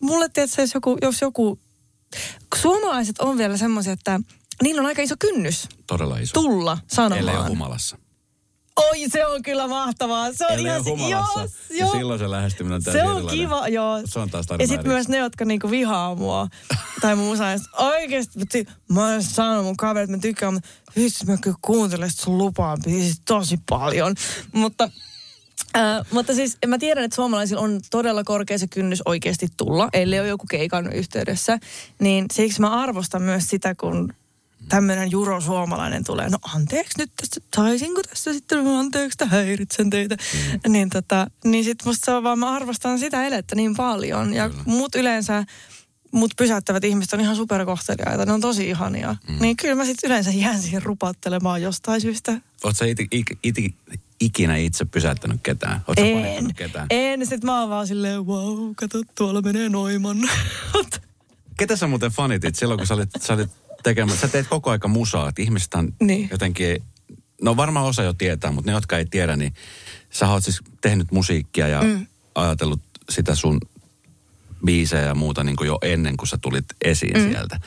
[0.00, 1.58] mulle tietysti jos joku, jos joku,
[2.56, 4.20] suomalaiset on vielä semmoisia, että
[4.62, 6.32] niillä on aika iso kynnys Todella iso.
[6.32, 7.18] tulla sanomaan.
[7.20, 7.98] Ellei humalassa.
[8.78, 10.32] Oi, se on kyllä mahtavaa.
[10.32, 11.48] Se on Ellei ihan ole.
[11.70, 13.28] Joo, ja silloin se lähestyminen on Se on erilainen.
[13.30, 14.00] kiva, joo.
[14.04, 16.48] Se on taas tarina Ja sitten myös ne, jotka niinku vihaa mua.
[17.00, 17.44] tai mun musa,
[17.78, 22.38] oikeesti, mä, oon sanonut mun kaverit, että mä tykkään, mutta vitsi mä kyllä kuuntelen sun
[22.38, 24.14] lupaan biisit tosi paljon.
[24.52, 24.90] Mutta
[25.76, 30.20] Äh, mutta siis mä tiedän, että suomalaisilla on todella korkea se kynnys oikeasti tulla, ellei
[30.20, 31.58] ole joku keikan yhteydessä.
[32.00, 34.12] Niin siksi mä arvostan myös sitä, kun
[34.68, 36.28] tämmöinen juro suomalainen tulee.
[36.28, 40.16] No anteeksi nyt tästä, saisinko tässä sitten, anteeksi, että häiritsen teitä.
[40.16, 40.72] Mm.
[40.72, 44.34] Niin, tota, niin sit musta se on vaan, mä arvostan sitä elettä niin paljon.
[44.34, 44.62] Ja Kyllä.
[44.66, 45.44] mut yleensä,
[46.12, 49.16] mut pysäyttävät ihmiset on ihan superkohteliaita, ne on tosi ihania.
[49.28, 49.36] Mm.
[49.40, 52.40] Niin kyllä mä sitten yleensä jään siihen rupattelemaan jostain syystä.
[52.64, 53.74] Oot sä iti, iti, iti,
[54.20, 55.80] ikinä itse pysäyttänyt ketään?
[55.98, 56.86] Sä En, ketään?
[56.90, 57.26] en.
[57.26, 60.18] Sitten mä oon vaan silleen, wow, kato, tuolla menee Noiman.
[61.58, 63.50] Ketä sä muuten fanitit silloin, kun sä olit, sä olit
[63.82, 66.28] tekemään, sä teet koko aika musaa, että ihmiset on Niin.
[66.30, 66.82] jotenkin,
[67.42, 69.54] no varmaan osa jo tietää, mutta ne, jotka ei tiedä, niin
[70.10, 72.06] sä oot siis tehnyt musiikkia ja mm.
[72.34, 73.60] ajatellut sitä sun
[74.64, 77.30] biisejä ja muuta niin kuin jo ennen kuin sä tulit esiin mm.
[77.30, 77.60] sieltä.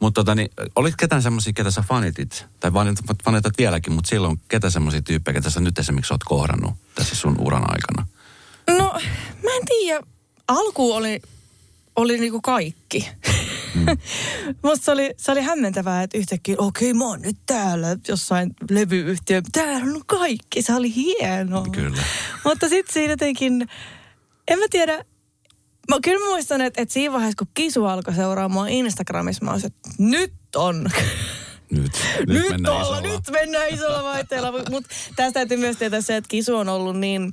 [0.00, 4.40] Mutta tota, niin, olit ketään semmoisia, ketä sä fanitit, tai fanit- fanitat vieläkin, mutta silloin
[4.48, 8.06] ketä semmoisia tyyppejä, ketä sä nyt esimerkiksi oot kohdannut tässä sun uran aikana?
[8.78, 8.92] No,
[9.44, 10.00] mä en tiedä.
[10.48, 11.22] Alku oli,
[11.96, 13.08] oli niinku kaikki.
[13.76, 13.86] Mm.
[14.64, 19.42] Musta se oli, se oli hämmentävää, että yhtäkkiä, okei, mä oon nyt täällä jossain levyyhtiö.
[19.52, 21.66] Täällä on kaikki, se oli hienoa.
[21.72, 22.02] Kyllä.
[22.44, 23.68] Mutta sitten siinä jotenkin,
[24.48, 25.04] en mä tiedä,
[25.90, 29.66] mä kyllä mä muistan, että, että siinä vaiheessa, kun Kisu alkoi seuraamaan Instagramissa, mä olisin,
[29.66, 30.90] että nyt on.
[31.70, 33.00] Nyt, nyt, nyt, mennään olla, isolla.
[33.00, 34.52] nyt mennään isolla vaihteella.
[34.70, 37.32] Mutta tästä täytyy myös tietää se, että Kisu on ollut niin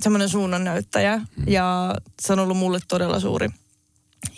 [0.00, 1.16] semmoinen suunnannäyttäjä.
[1.16, 1.44] Mm.
[1.46, 3.48] Ja se on ollut mulle todella suuri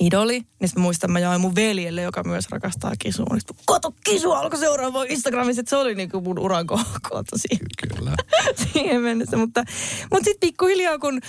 [0.01, 0.41] idoli.
[0.41, 3.27] Niin mä muistan, mä jaoin mun veljelle, joka myös rakastaa Kisua.
[3.31, 5.61] Niin kato, Kisu alkoi seuraamaan Instagramissa.
[5.61, 8.15] Että se oli niinku mun uran kohta siinä, Kyllä.
[8.73, 9.37] siihen mennessä.
[9.37, 9.65] Mutta,
[10.11, 11.21] mutta sitten pikkuhiljaa, kun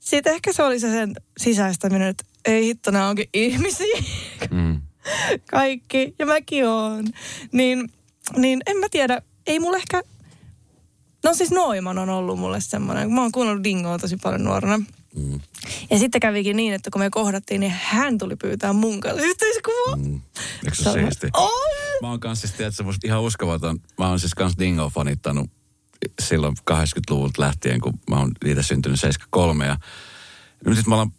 [0.00, 4.02] sitten ehkä se oli se sen sisäistäminen, että ei hitto, nämä onkin ihmisiä
[4.50, 4.80] Mm.
[5.50, 7.04] kaikki, ja mäkin oon.
[7.52, 7.88] Niin,
[8.36, 10.02] niin en mä tiedä, ei mulle ehkä...
[11.24, 14.82] No siis Noiman on ollut mulle semmoinen, mä oon kuunnellut Dingoa tosi paljon nuorena.
[15.16, 15.40] Mm.
[15.90, 19.96] Ja sitten kävikin niin, että kun me kohdattiin, niin hän tuli pyytää mun kanssa yhteiskuvaa.
[19.96, 20.20] Mm.
[20.64, 21.26] Eikö se Se ole on- siisti?
[21.36, 21.50] On!
[22.02, 23.78] Mä oon kans siis, tiedätkö, musta ihan uskomaton.
[23.98, 25.50] Mä oon siis kans Dingo fanittanut
[26.22, 29.66] silloin 80-luvulta lähtien, kun mä oon niitä syntynyt 73.
[29.66, 29.76] Ja
[30.66, 31.12] nyt sit me ollaan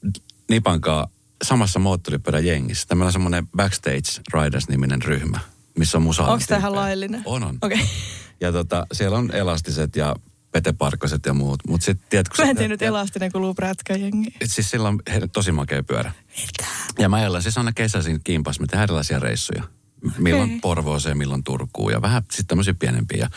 [0.50, 1.08] Nipankaa
[1.44, 2.88] samassa moottoripyörän jengissä.
[2.88, 5.40] Tämä on semmoinen Backstage Riders-niminen ryhmä,
[5.78, 7.22] missä on musa Onko tämä ihan laillinen?
[7.26, 7.58] On, on.
[7.62, 7.78] Okay.
[8.42, 10.16] Ja tota, siellä on elastiset ja
[10.52, 11.60] Pete Parkkoset ja muut.
[11.68, 12.44] Mutta sitten tiedätkö...
[12.44, 14.30] Mä en tiennyt elastinen kuluu prätkäjengi.
[14.42, 15.00] Et siis sillä on
[15.34, 16.12] tosi makea pyörä.
[16.42, 16.70] Mitä?
[17.00, 18.60] Ja mä ajellaan siis aina kesäisin kimpas.
[18.60, 19.64] Me tehdään erilaisia reissuja.
[20.18, 20.62] Milloin.
[20.62, 23.20] Porvooseen, milloin Turkuun ja vähän sitten tämmöisiä pienempiä.
[23.20, 23.30] Ja,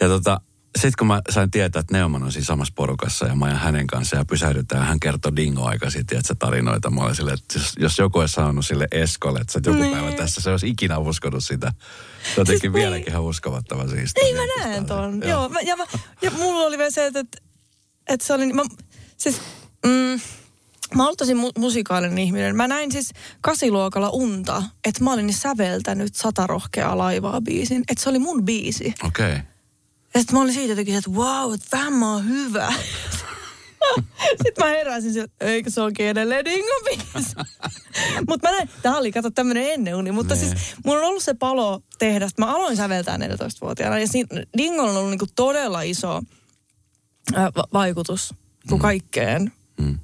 [0.00, 0.40] ja tota,
[0.76, 3.86] sitten kun mä sain tietää, että Neumann on siinä samassa porukassa ja mä ajan hänen
[3.86, 6.90] kanssa ja pysähdytään, hän kertoi dingo aika sitten, että tarinoita.
[6.90, 9.92] Mä olin silleen, että jos, jos joku olisi sanonut sille Eskolle, että sä joku Niin.
[9.96, 11.66] päivä tässä, se olisi ikinä uskonut sitä.
[11.66, 13.10] Se on jotenkin Siis vieläkin niin.
[13.12, 14.24] ihan uskovattava siistiä.
[14.24, 15.20] Ei mä näen ton.
[15.20, 15.84] Joo, Joo mä, ja, mä,
[16.22, 17.38] ja mulla oli vielä se, että, että,
[18.08, 18.62] että se oli, mä,
[19.16, 19.40] siis,
[19.86, 20.20] mm,
[20.94, 22.56] mä olin tosi mu- musikaalinen ihminen.
[22.56, 27.84] Mä näin siis kasiluokalla unta, että mä olin säveltänyt sata rohkeaa laivaa biisin.
[27.88, 28.94] Että se oli mun biisi.
[29.04, 29.32] Okei.
[29.32, 29.55] Okay.
[30.16, 32.72] Ja sitten mä olin siitä jotenkin, että wow, että vähän mä oon hyvä.
[34.44, 37.34] sitten mä heräsin sieltä, eikö se onkin edelleen Dingon biisi?
[38.28, 40.12] mutta mä näin, tää oli, kato, tämmönen enneuni.
[40.12, 40.44] Mutta Nee.
[40.44, 40.54] siis
[40.84, 43.98] mulla on ollut se palo tehdä, mä aloin säveltää 14-vuotiaana.
[43.98, 46.22] Ja siinä, Dingolla on ollut niinku todella iso
[47.34, 48.34] ää, va- vaikutus
[48.68, 49.98] kuin kaikkeen Mm.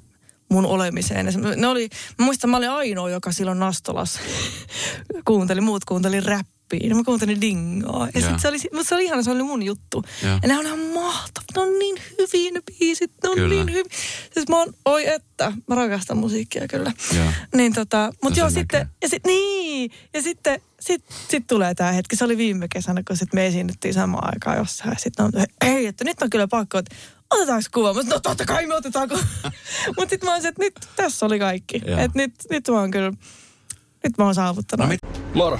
[0.49, 1.25] mun olemiseen.
[1.55, 1.89] Ne oli,
[2.19, 4.19] mä muistan, mä olin ainoa, joka silloin Nastolas
[5.27, 6.53] kuunteli, muut kuunteli räppiä.
[6.83, 8.07] Ja mä kuuntelin dingoa.
[8.15, 10.03] Ja sit se oli, mutta se oli ihana, se oli mun juttu.
[10.23, 10.39] Joo.
[10.41, 13.55] Ja ne on ihan mahtavat, ne on niin hyviä ne biisit, ne on Kyllä.
[13.55, 13.83] niin hyviä.
[14.33, 16.91] Siis mä oon, oi että, mä rakastan musiikkia kyllä.
[17.15, 17.25] Joo.
[17.55, 18.93] Niin tota, mut Se joo sitten, näkee.
[19.01, 22.15] ja sit, niin, ja sitten sit, sit tulee tää hetki.
[22.15, 24.95] Se oli viime kesänä, kun sit me esiinnyttiin samaan aikaan jossain.
[24.99, 25.31] Sitten on,
[25.65, 26.95] ei, että nyt on kyllä pakko, että
[27.31, 27.93] otetaanko kuva?
[27.93, 29.21] Mä sanoin, no totta kai me otetaan kuva.
[29.97, 31.75] Mut sit mä olisin, että nyt tässä oli kaikki.
[31.85, 33.11] Että nyt, nyt mä oon kyllä,
[34.03, 34.85] nyt mä oon saavuttanut.
[34.87, 35.59] No mit- Moro,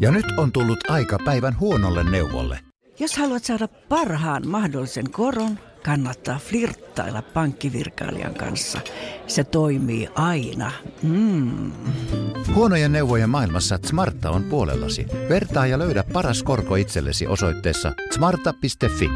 [0.00, 2.60] Ja nyt on tullut aika päivän huonolle neuvolle.
[2.98, 8.80] Jos haluat saada parhaan mahdollisen koron, kannattaa flirttailla pankkivirkailijan kanssa.
[9.26, 10.72] Se toimii aina.
[11.02, 11.72] Mm.
[12.54, 15.06] Huonojen neuvojen maailmassa Smarta on puolellasi.
[15.28, 19.08] Vertaa ja löydä paras korko itsellesi osoitteessa smarta.fi.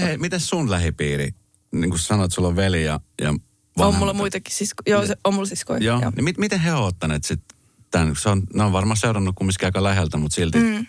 [0.00, 1.30] Hei, miten sun lähipiiri?
[1.72, 3.40] Niin kuin sanoit, sulla on veli ja, ja on
[3.78, 3.98] vanhemmat.
[3.98, 5.80] mulla muitakin sisko, joo, se, on mulla siskoja.
[5.80, 7.58] Joo, niin mit, miten he on ottaneet sitten
[7.92, 8.16] tämän?
[8.16, 10.86] Se on, ne on varmaan seurannut kumminkin aika läheltä, mutta silti mm.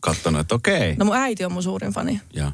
[0.00, 0.96] katsonut, että okei.
[0.96, 2.20] No mun äiti on mun suurin fani.
[2.32, 2.52] Ja.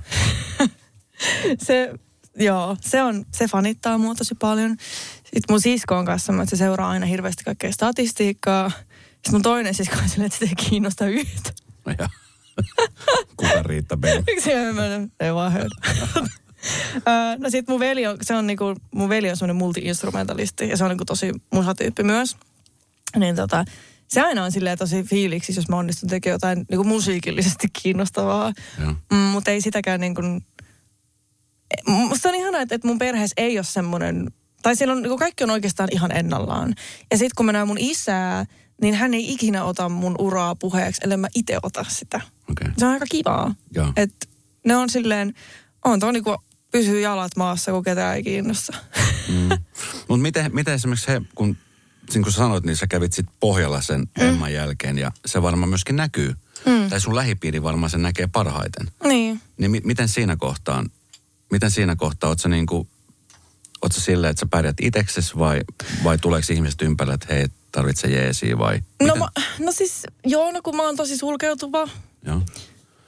[1.67, 1.95] se,
[2.37, 4.77] joo, se, on, se fanittaa mua tosi paljon.
[5.25, 8.71] Sitten mun sisko on kanssa, että se seuraa aina hirveästi kaikkea statistiikkaa.
[8.71, 11.53] Sitten mun toinen sisko on silleen, että sitä ei kiinnosta yhtä.
[11.99, 12.09] ja.
[13.37, 14.05] Kuka Riitta B?
[14.27, 15.75] Miksi mä en- ei vaan höydä.
[17.39, 20.85] No sit mun veli on, se on niinku, mun veli on semmoinen multi-instrumentalisti ja se
[20.85, 22.37] on niinku tosi musatyyppi myös.
[23.17, 23.65] Niin tota,
[24.09, 28.53] se aina on silleen tosi fiiliksi, jos mä onnistun tekemään jotain niinku musiikillisesti kiinnostavaa.
[29.11, 30.45] Mm, mutta ei sitäkään niin kuin...
[31.87, 34.31] Musta on ihanaa, että, että mun perheessä ei ole semmoinen...
[34.63, 36.75] Tai siellä on, niin kaikki on oikeastaan ihan ennallaan.
[37.11, 38.45] Ja sitten kun mä näen mun isää,
[38.83, 42.21] niin hän ei ikinä ota mun uraa puheeksi, ellei mä itse ota sitä.
[42.51, 42.69] Okei.
[42.79, 43.55] Se on aika kivaa.
[43.75, 43.93] Joo.
[43.97, 44.29] Et
[44.67, 45.35] ne on silleen,
[45.85, 46.37] on tuo niinku
[46.71, 48.77] pysyy jalat maassa, kun ketään ei kiinnosta.
[49.29, 49.49] Mm.
[50.09, 51.57] Mutta miten, miten esimerkiksi he, kun,
[52.15, 54.29] niin kuin sanoit, niin sä kävit sit pohjalla sen mm.
[54.29, 56.35] Emman jälkeen ja se varmaan myöskin näkyy.
[56.67, 56.89] Mm.
[56.91, 58.91] Tai sun lähipiiri varmaan sen näkee parhaiten.
[59.05, 59.41] niin.
[59.59, 60.91] Niin mi- miten siinä kohtaan,
[61.51, 62.89] miten siinä kohtaa, oot sä niinku,
[63.83, 65.61] oot sä silleen, että sä pärjät itseksesi vai,
[66.05, 68.83] vai tuleeko ihmiset ympärille, että hei, tarvitse jeesiä vai?
[69.03, 69.29] No, mä,
[69.59, 71.89] no siis, joo, no kun mä oon tosi sulkeutuva.
[72.25, 72.43] Joo.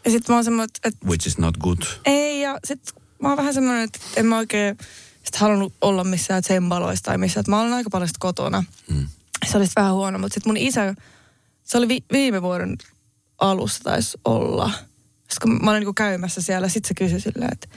[0.04, 1.78] Ja sit mä oon semmoinen, että Which is not good.
[2.04, 2.80] Ei, ja sit
[3.22, 4.78] mä oon vähän semmoinen, että en mä oikein
[5.24, 7.44] sit halunnut olla missään tsembaloissa tai missään.
[7.48, 8.64] Mä olen aika paljon kotona.
[8.90, 9.06] Mm.
[9.50, 10.94] Se oli sit vähän huono, mutta sitten mun isä,
[11.64, 12.78] se oli vi- viime vuoden
[13.38, 14.70] alussa taisi olla.
[15.18, 17.68] Sitten kun mä olin niinku käymässä siellä, sit se kysyi silleen, että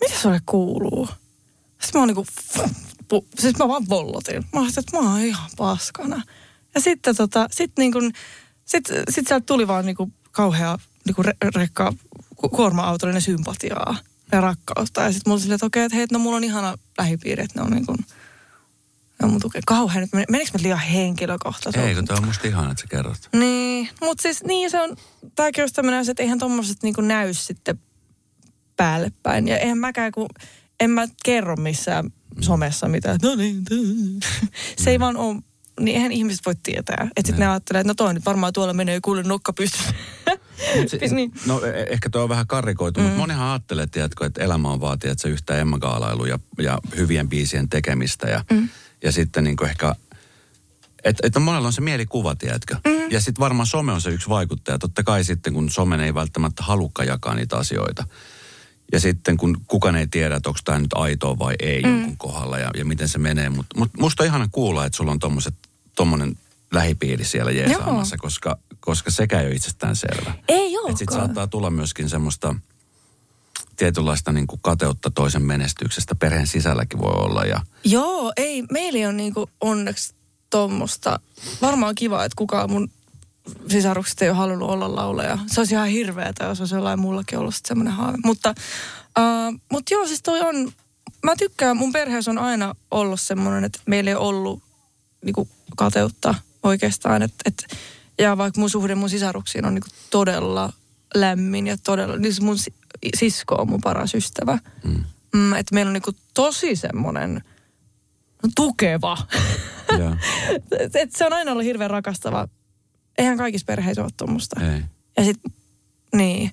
[0.00, 1.08] mitä sulle kuuluu?
[1.82, 2.26] Sitten mä oon niinku,
[3.08, 4.44] pu, siis mä vaan vollotin.
[4.52, 6.22] Mä ajattelin, että mä oon ihan paskana.
[6.74, 7.98] Ja sitten tota, sit niinku,
[8.64, 11.92] sit, sit sieltä tuli vaan niinku kauhea niinku re, rekka,
[12.36, 13.96] ku- kuorma-autollinen sympatiaa
[14.32, 15.02] ja rakkautta.
[15.02, 17.60] Ja sitten mulla silleen, että okei, että hei, että no mulla on ihana lähipiiri, että
[17.60, 18.06] ne on niinku, ne
[19.22, 19.60] on mun tukea.
[19.66, 21.88] Kauhean, nyt men- menikö me liian henkilökohtaisesti?
[21.88, 23.28] Ei, kun tämä on musta ihana, että sä kerrot.
[23.32, 24.96] Niin, mutta siis niin se on,
[25.34, 27.78] tämäkin olisi tämmöinen asia, että eihän tommoset niinku näy sitten
[28.76, 29.48] päälle päin.
[29.48, 30.28] Ja eihän mäkään, kun
[30.80, 33.64] en mä kerro missään somessa mitään, että no niin,
[34.78, 35.36] se ei vaan ole,
[35.80, 37.08] niin eihän ihmiset voi tietää.
[37.16, 39.94] Että sitten ne ajattelee, että no toi nyt varmaan tuolla menee kuule nokka pystyyn.
[40.76, 41.32] Mut si- Niin.
[41.46, 43.04] No e- ehkä tuo on vähän karrikoitu, mm.
[43.04, 47.28] mutta monihan ajattelee, tiedätkö, että elämä on vaatii, että se yhtä emmagaalailu ja, ja hyvien
[47.28, 48.68] biisien tekemistä ja, mm.
[49.02, 49.94] ja sitten niin ehkä,
[51.04, 52.74] että, että monella on se mielikuva, tiedätkö.
[52.86, 53.10] Mm.
[53.10, 54.78] Ja sitten varmaan some on se yksi vaikuttaja.
[54.78, 58.04] Totta kai sitten, kun somen ei välttämättä halukka jakaa niitä asioita.
[58.92, 61.88] Ja sitten kun kukaan ei tiedä, että onko tämä nyt aitoa vai ei mm.
[61.90, 63.48] jonkun kohdalla ja, ja miten se menee.
[63.48, 65.18] Mutta mut musta on ihana kuulla, että sulla on
[65.96, 66.36] tommonen
[66.72, 70.34] lähipiiri siellä jeesaamassa, koska, koska sekä ei ole itsestään selvä.
[70.48, 72.54] Ei Että sitten saattaa tulla myöskin semmoista
[73.76, 76.14] tietynlaista niin kuin kateutta toisen menestyksestä.
[76.14, 80.14] Perheen sisälläkin voi olla ja Joo, ei, meillä on niinku onneksi
[80.50, 81.20] tuommoista.
[81.62, 82.90] Varmaan kiva, että kukaan mun
[83.68, 85.38] sisaruksista ei ole halunnut olla laulaja.
[85.46, 88.18] Se olisi ihan hirveetä, jos olisi jollain mullakin ollut semmoinen haave.
[88.24, 88.54] Mutta,
[89.18, 90.72] uh, mutta joo, siis toi on,
[91.22, 94.62] mä tykkään, mun perheessä on aina ollut semmoinen, että meillä ei ole ollut
[95.24, 96.34] niinku kateutta
[96.68, 97.22] oikeastaan.
[97.22, 97.66] Et, et,
[98.18, 100.72] ja vaikka mun suhde mun sisaruksiin on niinku todella
[101.14, 102.74] lämmin ja todella, niin se mun si-
[103.16, 104.58] sisko on mun paras ystävä.
[104.84, 105.04] Mm.
[105.34, 107.44] Mm, että meillä on niinku tosi semmoinen
[108.56, 109.16] tukeva.
[109.98, 110.16] Joo.
[110.80, 112.48] et, et se on aina ollut hirveän rakastava.
[113.18, 114.60] Eihän kaikissa perheissä ole tuommoista.
[114.60, 114.80] ei.
[115.16, 115.40] Ja sit,
[116.14, 116.50] niin.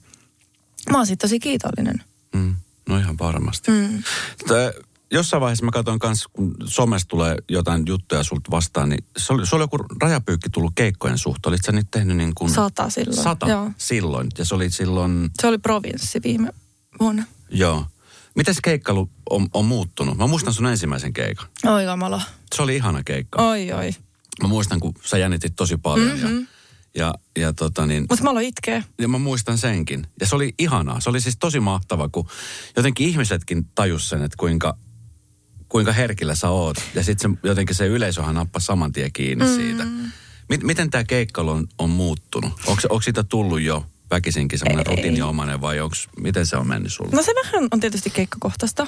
[0.91, 2.03] Mä oon sit tosi kiitollinen.
[2.35, 2.55] Mm.
[2.89, 3.71] No ihan varmasti.
[3.71, 4.03] Mm.
[4.47, 4.71] Tää,
[5.11, 9.47] jossain vaiheessa mä katson kanssa, kun somessa tulee jotain juttuja sulta vastaan, niin se oli,
[9.47, 11.51] se oli joku rajapyykki tullut keikkojen suhteen.
[11.51, 12.49] Olit sä nyt tehnyt niin kuin...
[12.51, 13.23] Sata silloin.
[13.23, 13.71] Sata Joo.
[13.77, 14.27] silloin.
[14.37, 16.49] Ja se oli silloin, Se oli provinssi viime
[16.99, 17.23] vuonna.
[17.49, 17.85] joo.
[18.35, 20.17] Miten se keikkailu on, on muuttunut?
[20.17, 21.47] Mä muistan sun ensimmäisen keikan.
[21.65, 22.21] Oi kamala.
[22.55, 23.41] Se oli ihana keikka.
[23.49, 23.91] Oi oi.
[24.41, 26.39] Mä muistan, kun sä jännitit tosi paljon mm-hmm.
[26.95, 28.83] ja, ja, ja tota niin, Mutta mä aloin itkeä.
[29.01, 30.07] ja mä muistan senkin.
[30.19, 30.99] Ja se oli ihanaa.
[30.99, 32.27] Se oli siis tosi mahtava, kun
[32.75, 34.77] jotenkin ihmisetkin tajus sen, että kuinka,
[35.69, 36.77] kuinka herkillä sä oot.
[36.95, 39.55] Ja sitten jotenkin se yleisöhän nappasi saman tien kiinni mm.
[39.55, 39.83] siitä.
[40.49, 42.53] Mit, miten tämä keikkailu on, on muuttunut?
[42.87, 47.11] Onko, siitä tullut jo väkisinkin semmoinen rutiiniomainen vai onks, miten se on mennyt sulle?
[47.15, 48.87] No se vähän on tietysti keikkakohtaista.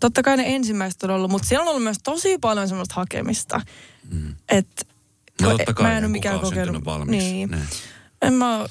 [0.00, 3.60] Totta kai ne ensimmäiset on ollut, mutta siellä on ollut myös tosi paljon semmoista hakemista.
[4.10, 4.34] Mm.
[4.48, 4.84] Että
[5.42, 6.84] No totta kai, mä en ole mikään kokenut.
[6.84, 7.32] valmiiksi.
[7.32, 7.50] Niin.
[7.50, 7.58] Ne.
[8.22, 8.68] En mä ole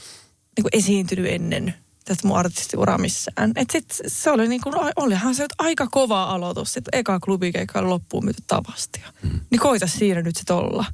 [0.57, 1.73] niin esiintynyt ennen
[2.05, 3.51] tästä mun artistiura missään.
[3.55, 6.73] Et sit se oli niin kuin, olihan se aika kova aloitus.
[6.73, 9.03] Sitten eka klubikeikka loppuun myyty tavasti.
[9.23, 9.39] Mm.
[9.49, 10.85] Niin koita siinä nyt sit olla.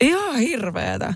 [0.00, 1.14] Ihan hirveetä.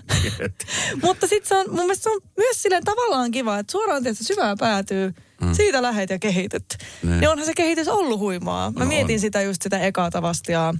[1.03, 4.23] Mutta sitten se on, mun mielestä se on myös silleen tavallaan kiva, että suoraan tietysti
[4.23, 5.53] syvään päätyy, mm.
[5.53, 6.65] siitä lähet ja kehityt.
[7.03, 7.17] Ne.
[7.17, 8.71] Niin onhan se kehitys ollut huimaa.
[8.71, 9.19] Mä No mietin on.
[9.19, 10.73] sitä just sitä ekaa tavastiaa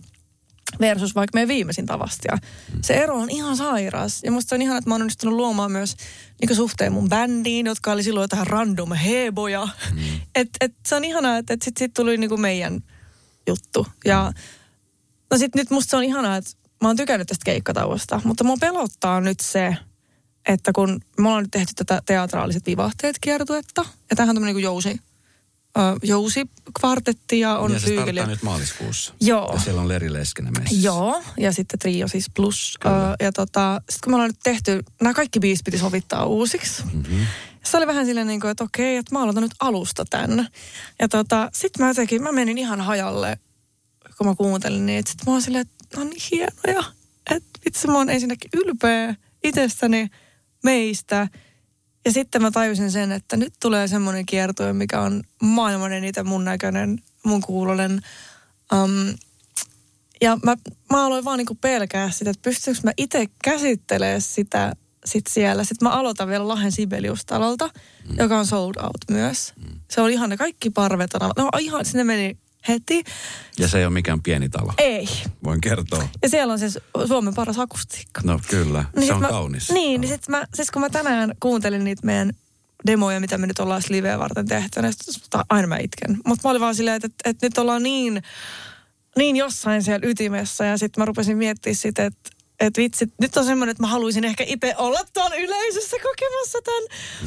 [0.80, 2.38] versus vaikka meidän viimeisin tavastia.
[2.82, 4.24] Se ero on ihan sairas.
[4.24, 5.96] Ja musta se on ihana, että mä oon onnistunut luomaan myös
[6.42, 9.68] niin suhteen mun bändiin, jotka oli silloin tähän random heboja.
[9.94, 10.00] Mm.
[10.36, 12.84] Et, et se on ihanaa, että et sit, sit tuli niin meidän
[13.48, 13.88] juttu.
[14.06, 14.34] Ja
[15.32, 16.52] no sit nyt musta se on ihanaa, että
[16.82, 19.78] mä oon tykännyt tästä keikkatauosta, mutta mua pelottaa nyt se,
[20.48, 24.64] että kun me ollaan nyt tehty tätä teatraaliset vivahteet kiertuetta, ja tämähän on tämmöinen niin
[24.64, 25.00] jousi,
[25.78, 29.14] ö, jousikvartetti ja on ja se nyt maaliskuussa.
[29.22, 29.54] Joo.
[29.54, 30.86] Ja siellä on Leri Leskinen messissä.
[30.86, 32.78] Joo, ja sitten Trio siis plus.
[32.86, 36.84] Ö, ja tota, sitten kun me ollaan nyt tehty, nämä kaikki biisit piti sovittaa uusiksi.
[36.94, 37.26] Mm-hmm.
[37.64, 40.48] Se oli vähän silleen niin kuin, että okei, että mä aloitan nyt alusta tän.
[41.00, 43.38] Ja tota, sitten mä jotenkin, mä menin ihan hajalle,
[44.18, 45.10] kun mä kuuntelin niitä.
[45.10, 46.84] Sitten mä oon silleen, että on niin hienoja.
[47.30, 50.08] Että vitsi, mä oon ensinnäkin ylpeä itsestäni,
[50.64, 51.28] meistä.
[52.06, 56.46] Ja sitten mä tajusin sen, että nyt tulee semmoinen kiertue, mikä on maailman eniten mun
[56.46, 58.02] näköinen, mun kuulonen.
[58.74, 59.16] Um,
[60.22, 60.56] ja mä,
[60.92, 64.74] mä aloin vaan niinku pelkää sitä, että pystyykö mä itse käsittelemään sitä
[65.06, 65.64] sit siellä.
[65.64, 67.68] Sitten mä aloitan vielä Lahden Sibelius-talolta,
[68.10, 68.16] mm.
[68.18, 69.54] joka on sold out myös.
[69.56, 69.80] Mm.
[69.92, 71.14] Se oli ihan ne kaikki parvet.
[71.14, 72.38] on- No ihan, sinne meni
[72.68, 73.04] heti.
[73.60, 74.74] Ja se ei ole mikään pieni talo.
[74.78, 75.10] Ei.
[75.44, 76.08] Voin kertoa.
[76.22, 78.22] Ja siellä on siis Suomen paras akustiikka.
[78.24, 79.72] No kyllä, se sit on mä, kaunis.
[79.72, 82.34] Niin, niin sit mä, siis kun mä tänään kuuntelin niitä meidän
[82.88, 84.94] demoja, mitä me nyt ollaan liveä varten tehty, niin
[85.50, 86.18] aina mä itken.
[86.26, 88.24] Mutta mä olin vaan silleen, että, että, että nyt ollaan niin,
[89.18, 90.66] niin jossain siellä ytimessä.
[90.66, 94.24] Ja sitten mä rupesin miettimään sitä, että, että vitsi, nyt on semmoinen, että mä haluaisin
[94.24, 96.84] ehkä itse olla tuolla yleisössä kokemassa tämän.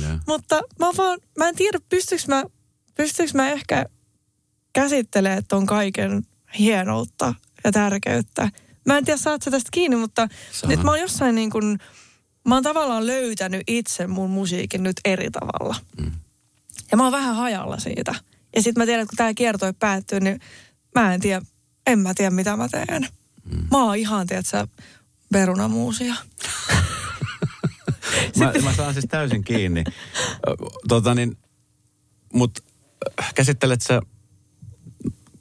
[0.08, 0.18] Joo.
[0.26, 2.44] Mutta mä vaan, mä en tiedä, pystyykö mä,
[2.94, 3.86] pystyykö mä ehkä
[4.74, 6.26] käsittelemään ton kaiken
[6.58, 8.50] hienoutta ja tärkeyttä.
[8.86, 10.70] Mä en tiedä, saat sä tästä kiinni, mutta Saan.
[10.70, 11.78] nyt mä oon jossain niin kuin,
[12.48, 15.76] mä oon tavallaan löytänyt itse mun musiikin nyt eri tavalla.
[16.00, 16.12] Mm.
[16.90, 18.14] Ja mä oon vähän hajalla siitä.
[18.56, 20.40] Ja sitten mä tiedän, että kun tää kiertoi päättyy, niin
[20.94, 21.42] mä en tiedä,
[21.86, 23.08] en mä tiedä mitä mä teen.
[23.44, 23.66] Mm.
[23.70, 24.66] Mä oon ihan, tiedätkö,
[25.32, 26.14] perunamuusia.
[28.38, 29.84] Mä, mä saan siis täysin kiinni.
[30.88, 31.38] Tota niin,
[32.32, 32.58] mut
[33.20, 34.00] äh, käsittelet sä,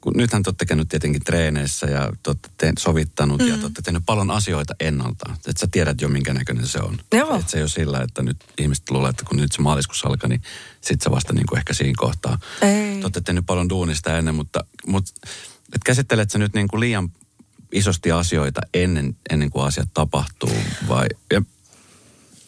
[0.04, 3.48] kun nythän te olette käynyt tietenkin treeneissä ja te olette te- sovittanut mm.
[3.48, 5.30] ja te olette tehnyt paljon asioita ennalta.
[5.32, 6.98] Että sä tiedät jo minkä näköinen se on.
[7.12, 7.36] Joo.
[7.36, 10.28] Että se ei ole sillä, että nyt ihmiset luulee, että kun nyt se maaliskuussa alkaa,
[10.28, 10.42] niin
[10.80, 12.38] sit se vasta niin kuin ehkä siinä kohtaa.
[12.62, 12.98] Ei.
[12.98, 15.12] Te olette tehnyt paljon duunista ennen, mutta, mutta
[15.74, 17.08] et käsittelet sä nyt niin kuin liian
[17.72, 20.56] isosti asioita ennen, ennen kuin asiat tapahtuu
[20.88, 21.06] vai...
[21.32, 21.42] Ja,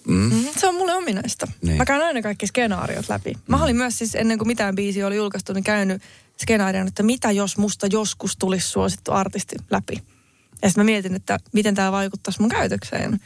[0.09, 1.47] Mm, Se on mulle ominaista.
[1.63, 1.77] Niin.
[1.77, 3.33] Mä käyn aina kaikki skenaariot läpi.
[3.47, 6.03] Mä olin myös siis ennen kuin mitään biisiä oli julkaistu, niin käynyt
[6.43, 10.03] skenaarion, että mitä jos musta joskus tulisi suosittu artisti läpi.
[10.63, 13.21] Ja sitten mä mietin, että miten tämä vaikuttaisi mun käytökseen.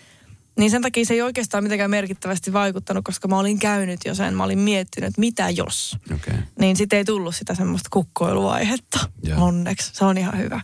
[0.58, 4.34] Niin sen takia se ei oikeastaan mitenkään merkittävästi vaikuttanut, koska mä olin käynyt jo sen.
[4.34, 5.96] Mä olin miettinyt, että mitä jos.
[6.14, 6.38] Okay.
[6.58, 8.98] Niin sitten ei tullut sitä semmoista kukkoiluaihetta.
[9.22, 9.44] Joo.
[9.44, 9.90] Onneksi.
[9.94, 10.60] Se on ihan hyvä.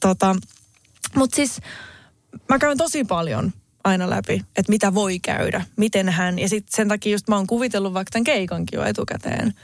[0.00, 0.36] Tota,
[1.16, 1.60] Mutta siis
[2.48, 3.52] mä käyn tosi paljon
[3.84, 6.38] aina läpi, että mitä voi käydä, miten hän.
[6.38, 9.54] Ja sitten sen takia just mä oon kuvitellut vaikka tämän keikankin jo etukäteen.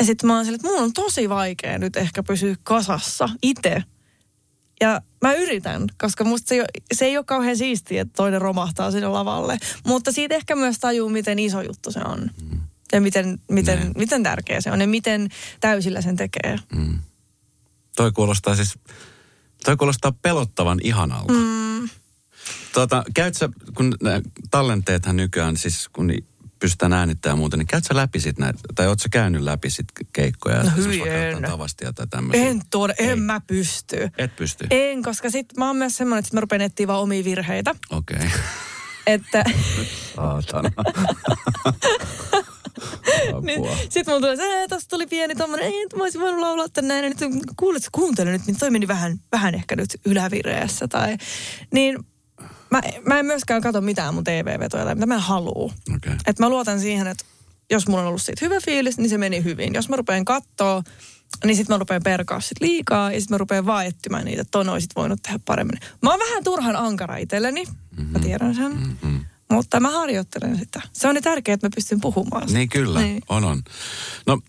[0.00, 3.82] Ja sitten mä oon sille, että mun on tosi vaikea nyt ehkä pysyä kasassa itse.
[4.80, 8.40] Ja mä yritän, koska musta se ei, ole, se ei ole kauhean siistiä, että toinen
[8.40, 9.58] romahtaa sinne lavalle.
[9.86, 12.30] Mutta siitä ehkä myös tajuu, miten iso juttu se on.
[12.92, 13.92] Ja miten, miten, Näin.
[13.96, 15.28] miten tärkeä se on ja miten
[15.60, 16.58] täysillä sen tekee.
[16.74, 16.98] Mm.
[17.96, 18.78] Toi kuulostaa siis,
[19.64, 21.32] toi kuulostaa pelottavan ihanalta.
[21.32, 21.88] Mm.
[22.72, 24.20] Tota, käyt sä, kun nää
[24.50, 26.12] tallenteethan nykyään, siis kun
[26.60, 29.86] pystytään äänittämään muuta, niin käyt sä läpi sit näitä, tai oot sä käynyt läpi sit
[30.12, 30.62] keikkoja?
[30.62, 31.42] No hyi en.
[31.42, 32.46] Tavastia tai tämmöisiä?
[32.46, 33.08] En tuoda, Ei.
[33.08, 34.08] en mä pysty.
[34.18, 34.66] Et pysty?
[34.70, 37.74] En, koska sit mä oon myös semmoinen, että sit mä rupean etsiä vaan omia virheitä.
[37.90, 38.16] Okei.
[38.16, 38.28] Okay.
[39.06, 39.44] Että
[40.16, 40.70] Saatana.
[43.42, 43.76] niin, Apua.
[43.88, 46.68] sit mulla tulee se, että tosta tuli pieni tommonen, ei, että mä olisin voinut laulaa
[46.68, 47.04] tän näin.
[47.04, 47.18] Ja nyt
[47.56, 50.88] kuulet, kuuntele nyt, niin toi meni vähän, vähän ehkä nyt ylävireessä.
[50.88, 51.16] Tai,
[51.72, 51.98] niin
[52.70, 55.72] mä, mä en myöskään katso mitään mun TV-vetoja tai mitä mä haluu.
[55.96, 56.16] Okay.
[56.26, 57.24] Että mä luotan siihen, että
[57.70, 59.74] jos mulla on ollut siitä hyvä fiilis, niin se meni hyvin.
[59.74, 60.82] Jos mä rupean kattoo,
[61.44, 64.50] niin sitten mä rupean perkaa sit liikaa ja sitten mä rupean vaan etsimään niitä, että
[64.50, 65.78] ton olisit voinut tehdä paremmin.
[66.02, 67.64] Mä oon vähän turhan ankara itselleni,
[68.10, 68.72] mä tiedän sen.
[68.72, 69.20] Mm-hmm.
[69.52, 70.82] Mutta mä harjoittelen sitä.
[70.92, 72.58] Se on niin tärkeää, että mä pystyn puhumaan sitä.
[72.58, 73.22] Niin kyllä, Niin.
[73.28, 73.62] on on.
[74.26, 74.40] No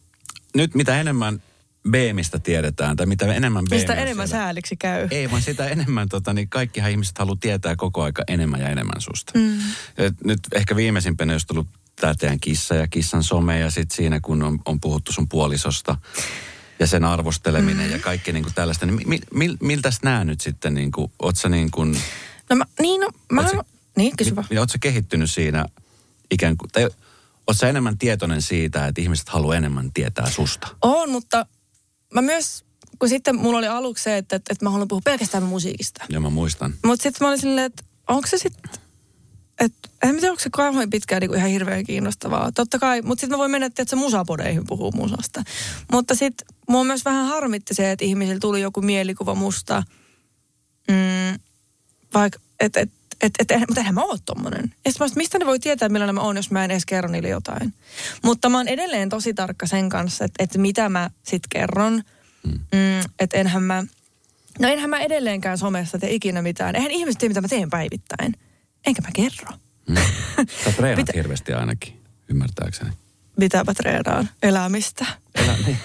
[0.55, 1.41] nyt mitä enemmän
[1.89, 5.07] Beemistä tiedetään, tai mitä enemmän Mistä Beemiä enemmän siellä- sääliksi käy.
[5.11, 9.01] Ei, vaan sitä enemmän, tota, niin kaikkihan ihmiset haluaa tietää koko aika enemmän ja enemmän
[9.01, 9.31] susta.
[9.39, 9.59] Mm.
[9.97, 14.19] Et nyt ehkä viimeisimpänä olisi tullut tämä teidän kissa ja kissan some ja sitten siinä
[14.19, 15.97] kun on, on puhuttu sun puolisosta
[16.79, 17.91] ja sen arvosteleminen mm.
[17.91, 21.35] ja kaikki niin kuin tällaista, niin mi, mi, miltäs nämä nyt sitten, niin kuin, oot
[21.37, 21.97] sä niin kuin,
[22.49, 23.41] No mä, niin no, mä...
[23.41, 23.63] Oot sä-
[23.97, 24.47] niin, kysy vaan.
[24.59, 25.65] oot sä kehittynyt siinä
[26.31, 26.89] ikään kuin, tai
[27.47, 30.67] oot sä enemmän tietoinen siitä, että ihmiset haluaa enemmän tietää susta?
[30.81, 31.45] On, mutta
[32.13, 32.65] mä myös,
[32.99, 36.05] kun sitten mulla oli aluksi se, että, että, että mä haluan puhua pelkästään musiikista.
[36.09, 36.73] Ja mä muistan.
[36.85, 38.71] Mutta sitten mä olin silleen, että onko se sitten,
[39.59, 42.51] että en tiedä, onko se kauhean pitkään niin ihan hirveän kiinnostavaa.
[42.51, 45.43] Totta kai, mutta sitten mä voin mennä, että se musapodeihin puhuu musasta.
[45.91, 49.83] Mutta sitten mua myös vähän harmitti se, että ihmisillä tuli joku mielikuva musta,
[50.87, 51.39] mm,
[52.13, 52.91] vaikka, että et,
[53.21, 54.73] et, et, et, mutta eihän mä oo tommonen.
[54.85, 57.09] Ja mä, oon, mistä ne voi tietää, millainen mä oon, jos mä en edes kerro
[57.09, 57.73] niille jotain.
[58.23, 61.93] Mutta mä oon edelleen tosi tarkka sen kanssa, että, että mitä mä sit kerron.
[62.47, 62.51] Mm.
[62.51, 63.83] Mm, että enhän mä,
[64.59, 66.75] no enhän mä edelleenkään somessa tee ikinä mitään.
[66.75, 68.33] Eihän ihmiset tiedä, mitä mä teen päivittäin.
[68.87, 69.57] Enkä mä kerro.
[69.89, 69.95] Mm.
[70.63, 72.91] Sä treenat Mitä- hirveästi ainakin, ymmärtääkseni.
[73.37, 74.29] Mitä mä treenaan?
[74.43, 75.05] Elämistä.
[75.35, 75.77] Elä, niin.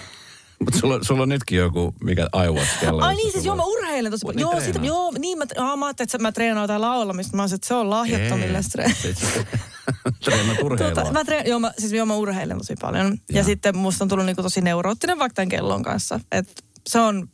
[0.65, 3.03] Mutta sulla, sulla on nytkin joku, mikä iWatch-kello.
[3.03, 4.37] Ai jossa niin, siis sulla joo, mä urheilen tosi paljon.
[4.37, 4.85] niin Joo, treenaat.
[4.85, 7.37] joo, niin mä, aa, mä ajattelin, että mä treenaan jotain laulamista.
[7.37, 8.73] Mä olisin, että se on lahjattomille sit
[10.25, 10.95] Treenat urheilua.
[10.95, 13.07] Tota, mä treen, joo, mä, siis joo, mä urheilen tosi paljon.
[13.07, 16.21] Ja, ja sitten musta on tullut niinku tosi neuroottinen vaikka tämän kellon kanssa.
[16.33, 17.29] Et se on,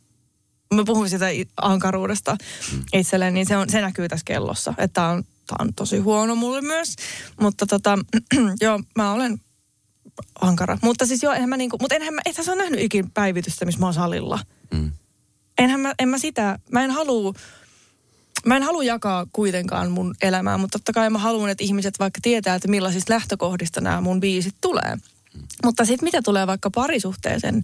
[0.73, 1.25] mä puhun sitä
[1.61, 2.37] ankaruudesta
[2.71, 2.81] mm.
[2.93, 4.73] itselleen, niin se, on, se näkyy tässä kellossa.
[4.77, 6.95] Että tää on, tää on tosi huono mulle myös.
[7.41, 7.99] Mutta tota,
[8.61, 9.39] joo, mä olen
[10.41, 10.77] ankara.
[10.81, 13.65] Mutta siis joo, enhän mä niinku, mutta enhän mä, ethän sä ole nähnyt ikin päivitystä,
[13.65, 14.39] missä mä oon salilla.
[14.73, 14.91] Mm.
[15.57, 17.33] Enhän mä, en mä sitä, mä en halua,
[18.45, 22.19] mä en halua jakaa kuitenkaan mun elämää, mutta totta kai mä haluan, että ihmiset vaikka
[22.21, 24.97] tietää, että millaisista lähtökohdista nämä mun biisit tulee.
[25.65, 27.63] Mutta sitten mitä tulee vaikka parisuhteeseen,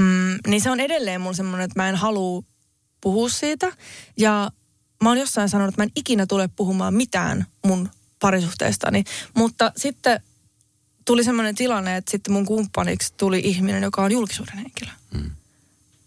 [0.00, 2.42] mm, niin se on edelleen mun semmoinen, että mä en halua
[3.00, 3.72] puhua siitä.
[4.16, 4.50] Ja
[5.02, 7.88] mä oon jossain sanonut, että mä en ikinä tule puhumaan mitään mun
[8.20, 9.04] parisuhteestani.
[9.34, 10.20] Mutta sitten
[11.08, 14.90] tuli semmoinen tilanne, että sitten mun kumppaniksi tuli ihminen, joka on julkisuuden henkilö.
[15.14, 15.30] Mm.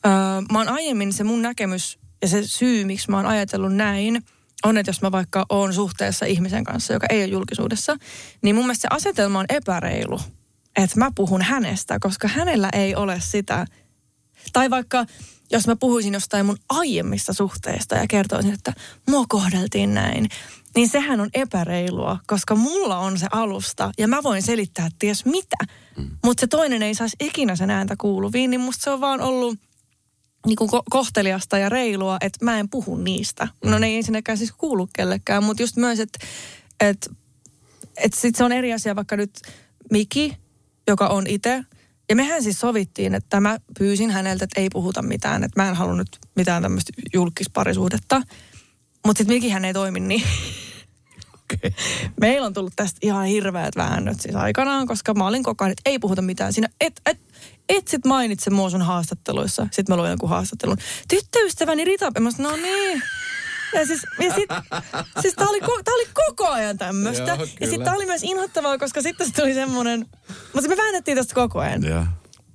[0.06, 0.12] Öö,
[0.52, 4.24] mä oon aiemmin se mun näkemys ja se syy, miksi mä oon ajatellut näin,
[4.64, 7.98] on, että jos mä vaikka oon suhteessa ihmisen kanssa, joka ei ole julkisuudessa,
[8.42, 10.20] niin mun mielestä se asetelma on epäreilu,
[10.76, 13.66] että mä puhun hänestä, koska hänellä ei ole sitä.
[14.54, 15.06] Tai vaikka
[15.52, 18.74] jos mä puhuisin jostain mun aiemmista suhteista ja kertoisin, että
[19.10, 20.30] mua kohdeltiin näin,
[20.76, 25.58] niin sehän on epäreilua, koska mulla on se alusta ja mä voin selittää ties mitä.
[25.98, 26.10] Mm.
[26.24, 29.60] Mutta se toinen ei saisi ikinä sen ääntä kuuluviin, niin musta se on vaan ollut
[30.48, 33.48] niin kuin ko- kohteliasta ja reilua, että mä en puhu niistä.
[33.66, 36.20] No ne ei ensinnäkään siis kuulu kellekään, mutta just myös, että
[36.80, 37.12] et,
[37.98, 39.32] et sit se on eri asia vaikka nyt
[39.92, 40.38] Miki,
[40.88, 41.64] joka on itse.
[42.10, 45.76] Ja mehän siis sovittiin, että mä pyysin häneltä, että ei puhuta mitään, että mä en
[45.76, 48.22] halunnut mitään tämmöistä julkisparisuhdetta.
[49.06, 50.24] Mutta sitten Mikihän ei toimi niin.
[51.66, 51.72] Okay.
[52.22, 55.90] Meillä on tullut tästä ihan hirveät väännöt siis aikanaan, koska mä olin koko ajan, että
[55.90, 56.54] ei puhuta mitään.
[56.54, 57.20] Siinä et, et,
[57.70, 59.68] et sit mainitse mua sun haastatteluissa.
[59.72, 60.78] Sitten mä luin jonkun haastattelun.
[61.08, 63.02] Tyttöystäväni Rita, mä sanoin, no niin.
[63.74, 64.50] Ja siis, ja sit,
[65.22, 67.24] siis tää oli, ko- tää oli koko ajan tämmöistä.
[67.24, 70.06] Joo, Ja sitten tää oli myös inhottavaa, koska sitten se tuli semmoinen,
[70.54, 71.84] mutta me väännettiin tästä koko ajan.
[71.84, 72.06] Joo.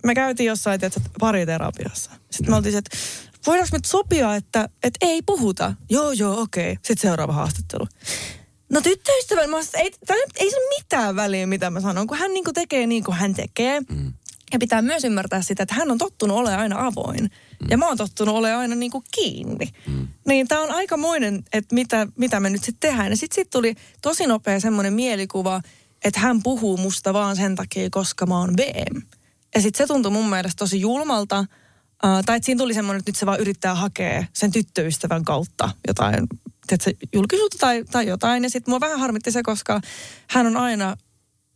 [0.05, 2.11] Me käytiin jossain, tiedätkö, pariterapiassa.
[2.31, 2.97] Sitten me oltiin että
[3.47, 5.75] voidaanko nyt sopia, että, että ei puhuta.
[5.91, 6.75] Joo, joo, okei.
[6.75, 7.87] Sitten seuraava haastattelu.
[8.71, 12.19] No tyttöystävä, mä ei, tää nyt- ei se ole mitään väliä, mitä mä sanon, kun
[12.19, 13.81] hän niin tekee niin kuin hän tekee.
[13.81, 14.13] Mm.
[14.53, 17.23] Ja pitää myös ymmärtää sitä, että hän on tottunut olemaan aina avoin.
[17.23, 17.67] Mm.
[17.71, 19.69] Ja mä oon tottunut olemaan aina niin kuin kiinni.
[19.87, 20.09] Mm.
[20.27, 23.11] Niin tää on aikamoinen, että mitä, mitä me nyt sitten tehdään.
[23.13, 25.61] Ja sitten sit tuli tosi nopea semmoinen mielikuva,
[26.05, 29.03] että hän puhuu musta vaan sen takia, koska mä oon VM.
[29.55, 31.39] Ja sitten se tuntui mun mielestä tosi julmalta.
[31.39, 35.71] Uh, tai että siinä tuli semmoinen, että nyt se vaan yrittää hakea sen tyttöystävän kautta
[35.89, 36.27] jotain
[36.67, 38.43] tiedätkö, julkisuutta tai, tai jotain.
[38.43, 39.81] Ja sitten mua vähän harmitti se, koska
[40.29, 40.97] hän on aina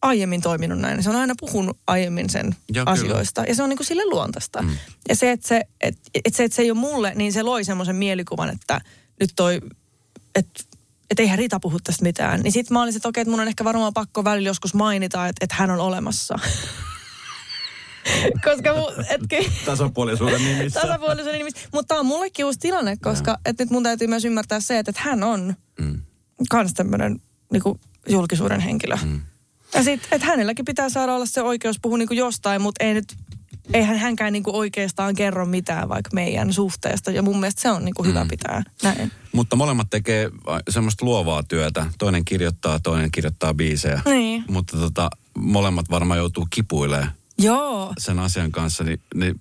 [0.02, 1.02] aiemmin toiminut näin.
[1.02, 2.84] Se on aina puhunut aiemmin sen kyllä.
[2.86, 3.44] asioista.
[3.48, 4.62] Ja se on niin kuin sille luontaista.
[4.62, 4.76] Mm.
[5.08, 7.64] Ja se että, se, et, et se, että se ei ole mulle, niin se loi
[7.64, 8.80] semmoisen mielikuvan, että
[9.20, 9.60] nyt toi,
[10.34, 10.64] että
[11.10, 12.40] et eihän Rita puhu tästä mitään.
[12.40, 15.26] Niin sitten mä olin, että okei, että mun on ehkä varmaan pakko välillä joskus mainita,
[15.26, 16.38] että, että hän on olemassa.
[18.44, 19.20] Koska mu, et,
[19.64, 20.80] Tasapuolisuuden nimissä.
[20.80, 21.60] tasapuolisuuden nimissä.
[21.72, 24.90] Mutta tämä on mullekin uusi tilanne, koska et nyt mun täytyy myös ymmärtää se, että,
[24.90, 26.00] että hän on Mm.
[26.50, 27.20] kans tämmöinen
[27.52, 28.96] niinku, julkisuuden henkilö.
[29.04, 29.20] Mm.
[29.74, 33.16] Ja sitten, että hänelläkin pitää saada olla se oikeus puhua niinku jostain, mutta ei nyt,
[33.72, 37.10] eihän hänkään niinku oikeastaan kerro mitään vaikka meidän suhteesta.
[37.10, 39.12] Ja mun mielestä se on niinku hyvä pitää näin.
[39.32, 40.30] Mutta molemmat tekee
[40.70, 41.86] semmoista luovaa työtä.
[41.98, 44.00] Toinen kirjoittaa, toinen kirjoittaa biisejä.
[44.04, 44.44] Niin.
[44.48, 47.10] Mutta tota, molemmat varmaan joutuu kipuilemaan
[47.42, 47.92] Joo.
[47.98, 48.84] sen asian kanssa.
[48.84, 49.40] Niin, niin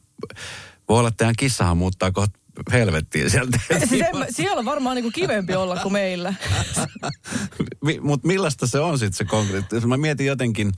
[0.90, 2.40] voi olla, että teidän kissahan muuttaa kohta
[2.72, 3.60] helvettiin sieltä.
[3.90, 6.34] Siis en, siellä on varmaan niinku kivempi olla kuin meillä.
[8.02, 9.88] Mutta millaista se on sitten se konkreetti?
[9.88, 10.74] Mä mietin jotenkin, mä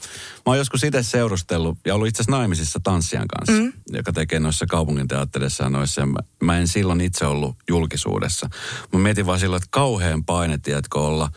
[0.45, 3.73] oon joskus itse seurustellut ja ollut itse asiassa naimisissa tanssijan kanssa, mm.
[3.93, 6.01] joka tekee noissa kaupungin teatterissa ja noissa.
[6.01, 8.49] Ja mä, mä en silloin itse ollut julkisuudessa.
[8.93, 11.29] Mä mietin vaan silloin, että kauhean paine, tiedätkö, olla,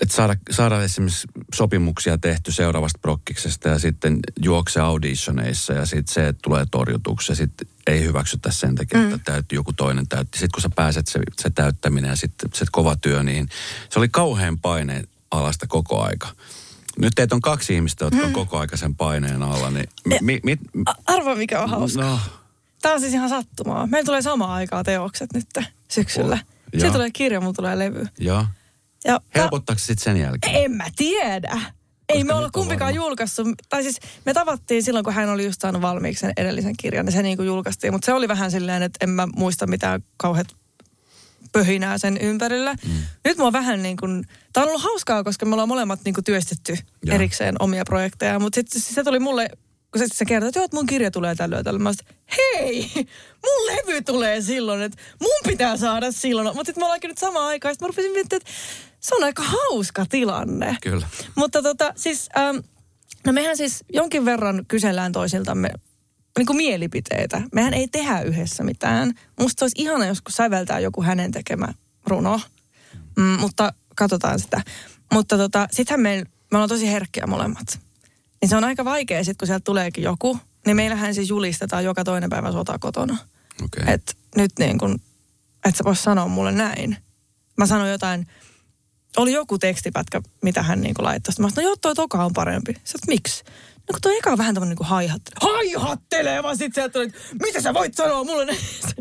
[0.00, 6.28] että saada, saada esimerkiksi sopimuksia tehty seuraavasta prokkiksesta ja sitten juokse auditioneissa ja sitten se,
[6.28, 10.38] että tulee torjutuksi ja sitten ei hyväksytä sen takia, että täytyy joku toinen täytti.
[10.38, 13.48] Sitten kun sä pääset se, se täyttäminen ja sitten se kova työ, niin
[13.90, 16.28] se oli kauhean paineen alasta koko aika.
[16.98, 19.88] Nyt teitä on kaksi ihmistä, jotka on koko aika sen paineen alla, niin
[20.20, 22.02] mi, mi, A- Arvaa mikä on hauska.
[22.02, 22.18] no,
[22.82, 23.86] Tämä on siis ihan sattumaa.
[23.86, 25.46] Meillä tulee samaan aikaan teokset nyt
[25.88, 26.34] syksyllä.
[26.34, 26.70] Oh.
[26.72, 28.06] Sitten tulee kirja, mulla tulee levy.
[28.18, 28.46] joo.
[29.06, 30.64] Ja Helpottaako sitten sen jälkeen?
[30.64, 31.60] En mä tiedä.
[32.08, 33.06] Ei me olla kumpikaan varma.
[33.06, 33.48] julkaissut.
[33.68, 37.12] Tai siis me tavattiin silloin, kun hän oli just saanut valmiiksi sen edellisen kirjan, niin
[37.12, 37.92] se niin kuin julkaistiin.
[37.92, 40.46] Mutta se oli vähän silleen, että en mä muista mitään kauheat
[41.52, 42.74] pöhinää sen ympärillä.
[42.74, 42.92] Mm.
[43.24, 46.24] Nyt mua vähän niin kuin, tää on ollut hauskaa, koska me ollaan molemmat niin kuin
[46.24, 47.14] työstetty Joo.
[47.14, 48.38] erikseen omia projekteja.
[48.38, 49.50] Mutta sitten se tuli mulle,
[49.98, 51.82] kun se, se kertoi, että joo, että mun kirja tulee tällöin tällöin.
[51.82, 52.90] Mä sanoin, hei,
[53.44, 56.46] mun levy tulee silloin, että mun pitää saada silloin.
[56.46, 57.74] Mutta sitten me ollaankin nyt samaan aikaan.
[57.74, 58.52] Sitten mä rupesin miettimään, että
[59.00, 60.76] se on aika hauska tilanne.
[60.82, 61.08] Kyllä.
[61.34, 62.56] Mutta tota, siis, ähm,
[63.26, 65.70] no mehän siis jonkin verran kysellään toisiltamme
[66.38, 67.42] niin kuin mielipiteitä.
[67.54, 69.12] Mehän ei tehdä yhdessä mitään.
[69.40, 71.68] Musta olisi ihana joskus säveltää joku hänen tekemä
[72.06, 72.40] runo,
[73.16, 74.62] mm, mutta katsotaan sitä.
[75.12, 77.85] Mutta tota, sittenhän me, me ollaan tosi herkkiä molemmat.
[78.40, 80.38] Niin se on aika vaikea sitten, kun sieltä tuleekin joku.
[80.66, 83.16] Niin meillähän siis julistetaan joka toinen päivä sota kotona.
[83.64, 83.94] Okei.
[83.94, 84.94] Että nyt niin kuin,
[85.64, 86.96] että sä vois sanoa mulle näin.
[87.58, 88.26] Mä sanoin jotain,
[89.16, 91.32] oli joku tekstipätkä, mitä hän niin kuin laittoi.
[91.32, 92.76] Sitten Mä sanoin, no joo, toi toka on parempi.
[92.84, 93.44] Sä miksi?
[93.74, 95.38] No kun toi eka on vähän tämmönen niin kuin haihattelee.
[95.40, 96.42] Haihattelee!
[96.42, 97.10] Vaan sit sieltä tuli,
[97.42, 98.56] mitä sä voit sanoa mulle?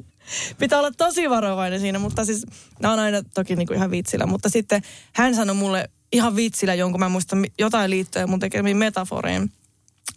[0.59, 2.45] Pitää olla tosi varovainen siinä, mutta siis
[2.79, 4.25] nämä on aina toki niin kuin ihan vitsillä.
[4.25, 4.81] Mutta sitten
[5.13, 9.51] hän sanoi mulle ihan vitsillä jonkun, mä en muista mi- jotain liittyen mun tekemiin metaforiin.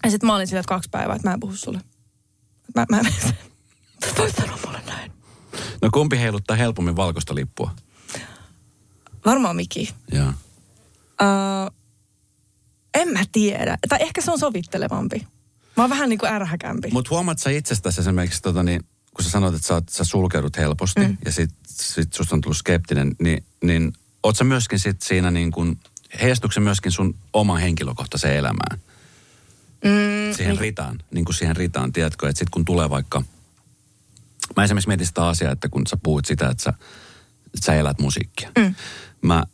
[0.05, 1.81] Ja sitten mä olin sillä, että kaksi päivää, että mä en puhu sulle.
[2.75, 3.11] Mä, mä, mä,
[4.19, 5.13] voit sanoa mulle näin.
[5.83, 7.75] No kumpi heiluttaa helpommin valkoista lippua?
[9.25, 9.95] Varmaan Miki.
[10.13, 10.29] Joo.
[10.29, 11.75] Uh,
[12.95, 13.79] en mä tiedä.
[13.89, 15.27] Tai ehkä se on sovittelevampi.
[15.77, 16.89] Mä oon vähän niin kuin ärhäkämpi.
[16.93, 18.85] Mutta huomaat sä itsestäsi esimerkiksi, tota, niin,
[19.15, 21.17] kun sä sanoit, että sä, oot, sä sulkeudut helposti mm.
[21.25, 23.93] ja sit, sit susta on tullut skeptinen, niin, niin
[24.23, 25.81] oot sä myöskin sit siinä niin kuin,
[26.23, 28.81] heijastuuko se myöskin sun oman henkilökohtaiseen elämään?
[29.85, 33.23] Mm, Siihen ritaan, niin kuin siihen ritaan, tiedätkö, että sit kun tulee vaikka
[34.57, 36.71] mä esimerkiksi mietin sitä asiaa, että kun sä puhuit sitä, että sä,
[37.47, 38.51] että sä elät musiikkia.
[38.59, 38.75] Mm.
[39.23, 39.45] Mä,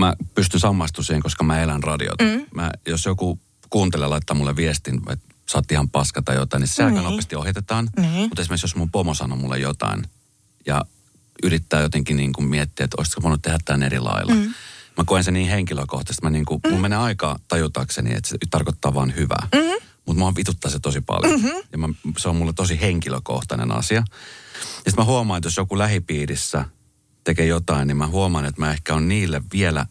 [0.00, 2.24] mä pystyn samastumaan siihen, koska mä elän radiota.
[2.24, 2.46] Mm.
[2.54, 6.68] Mä, jos joku kuuntelee laittaa mulle viestin, että sä oot ihan paska tai jotain, niin
[6.68, 7.04] se aika Niin.
[7.04, 7.88] nopeasti ohitetaan.
[8.00, 8.28] Niin.
[8.28, 10.02] Mutta esimerkiksi jos mun pomo sanoo mulle jotain
[10.66, 10.84] ja
[11.42, 14.34] yrittää jotenkin niin kuin miettiä, että olisiko voinut tehdä tämän eri lailla.
[14.34, 14.54] Mm.
[14.96, 16.22] Mä koen sen niin henkilökohtaisesti.
[16.22, 16.72] Mä niin kuin, mm.
[16.72, 19.48] Mun menee aikaa tajutakseni, että se tarkoittaa vain hyvää.
[19.54, 19.86] Mm-hmm.
[20.06, 21.40] Mutta mua vituttaa se tosi paljon.
[21.40, 21.62] Mm-hmm.
[21.72, 23.96] Ja mä, se on mulle tosi henkilökohtainen asia.
[23.96, 26.64] Ja sitten mä huomaan, että jos joku lähipiirissä
[27.24, 29.86] tekee jotain, niin mä huomaan, että mä ehkä on niille vielä,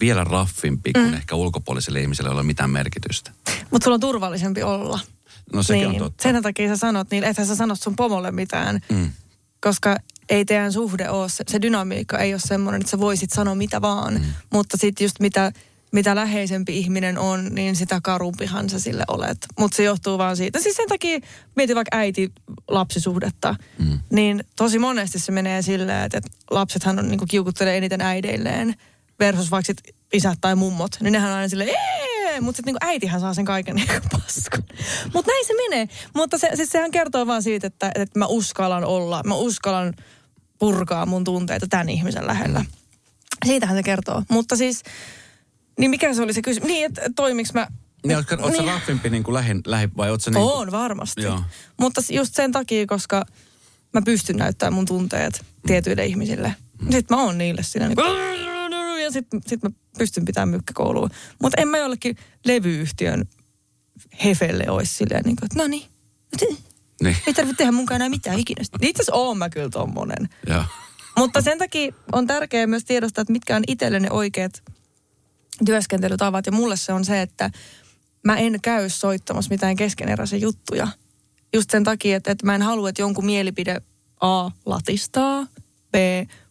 [0.00, 3.32] vielä raffimpi kuin ehkä ulkopuolisille ihmisille, joilla ei ole mitään merkitystä.
[3.70, 5.00] Mutta sulla on turvallisempi olla.
[5.52, 5.88] No sekin niin.
[5.88, 6.22] on totta.
[6.22, 8.80] Sen takia sä sanot, niin ethän sä sanot sun pomolle mitään.
[8.88, 9.10] Mm.
[9.60, 9.96] Koska
[10.30, 13.80] ei teidän suhde ole, se, se dynamiikka ei ole semmoinen, että sä voisit sanoa mitä
[13.80, 14.14] vaan.
[14.14, 14.24] Mm.
[14.50, 15.52] Mutta sitten just mitä,
[15.92, 19.38] mitä läheisempi ihminen on, niin sitä karumpihan sä sille olet.
[19.58, 20.60] Mutta se johtuu vaan siitä.
[20.60, 21.18] Siis sen takia,
[21.56, 23.98] mietin vaikka äiti-lapsisuhdetta, mm.
[24.10, 28.74] niin tosi monesti se menee silleen, että, että lapsethan on, niin kiukuttelee eniten äideilleen
[29.20, 30.96] versus vaikka sit isät tai mummot.
[31.00, 34.64] Niin nehän on aina silleen, "Ee!" mutta sitten niin äitihän saa sen kaiken niin paskun.
[35.14, 35.88] Mutta näin se menee.
[36.14, 39.94] Mutta se, siis sehän kertoo vaan siitä, että, että mä uskallan olla, mä uskallan
[40.60, 42.64] purkaa mun tunteita tämän ihmisen lähellä.
[43.46, 44.22] Siitähän se kertoo.
[44.28, 44.82] Mutta siis,
[45.78, 46.68] niin mikä se oli se kysymys?
[46.68, 47.66] Niin, että toimiks mä...
[48.06, 48.64] Niin, ootko, ootko niin.
[48.64, 51.22] raffimpi niin kuin lähin, lähi, vai ootko niin On varmasti.
[51.22, 51.40] Joo.
[51.80, 53.24] Mutta just sen takia, koska
[53.92, 56.54] mä pystyn näyttämään mun tunteet tietyille ihmisille.
[56.90, 58.40] Sitten mä oon niille siinä niin kuin,
[59.02, 61.08] ja sitten sit mä pystyn pitämään mykkäkoulua.
[61.42, 63.28] Mutta en mä jollekin levyyhtiön
[64.24, 65.84] hefelle olisi silleen niin kuin, että no niin,
[67.02, 68.64] Niin, ei tarvitse tehdä munkaan enää mitään ikinä.
[68.82, 70.28] Itse asiassa oon mä kyllä tommonen.
[70.46, 70.64] joo.
[71.16, 74.62] Mutta sen takia on tärkeää myös tiedostaa, että mitkä on itselle ne oikeat
[75.64, 76.46] työskentelytavat.
[76.46, 77.50] Ja mulle se on se, että
[78.24, 80.88] mä en käy soittamassa mitään keskeneräisiä juttuja.
[81.52, 83.80] Just sen takia, että, että mä en halua, että jonkun mielipide
[84.20, 85.46] A latistaa,
[85.92, 85.94] B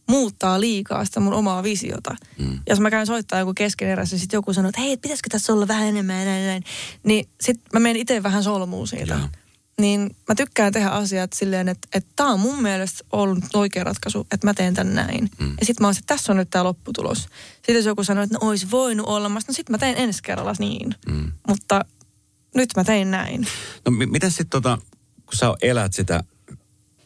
[0.10, 2.16] muuttaa liikaa sitä mun omaa visiota.
[2.39, 2.60] Mm.
[2.70, 5.88] Jos mä käyn soittaa joku keskeneräisen, sitten joku sanoo, että hei, pitäisikö tässä olla vähän
[5.88, 6.64] enemmän ja näin, näin.
[7.04, 9.14] Niin sit mä menen itse vähän solmuun siitä.
[9.14, 9.30] Joo.
[9.80, 14.27] Niin mä tykkään tehdä asiat silleen, että, että tää on mun mielestä ollut oikea ratkaisu,
[14.32, 15.30] että mä teen tän näin.
[15.39, 15.55] Mm.
[15.59, 17.27] Ja sit mä oon, että tässä on nyt tää lopputulos.
[17.55, 20.23] Sitten jos joku sanoo, että no ois voinut olla, mä no sit mä teen ensi
[20.23, 20.95] kerralla niin.
[21.09, 21.32] Mm.
[21.47, 21.86] Mutta
[22.55, 23.47] nyt mä tein näin.
[23.86, 24.77] No mi- miten sitten tota,
[25.25, 26.23] kun sä elät sitä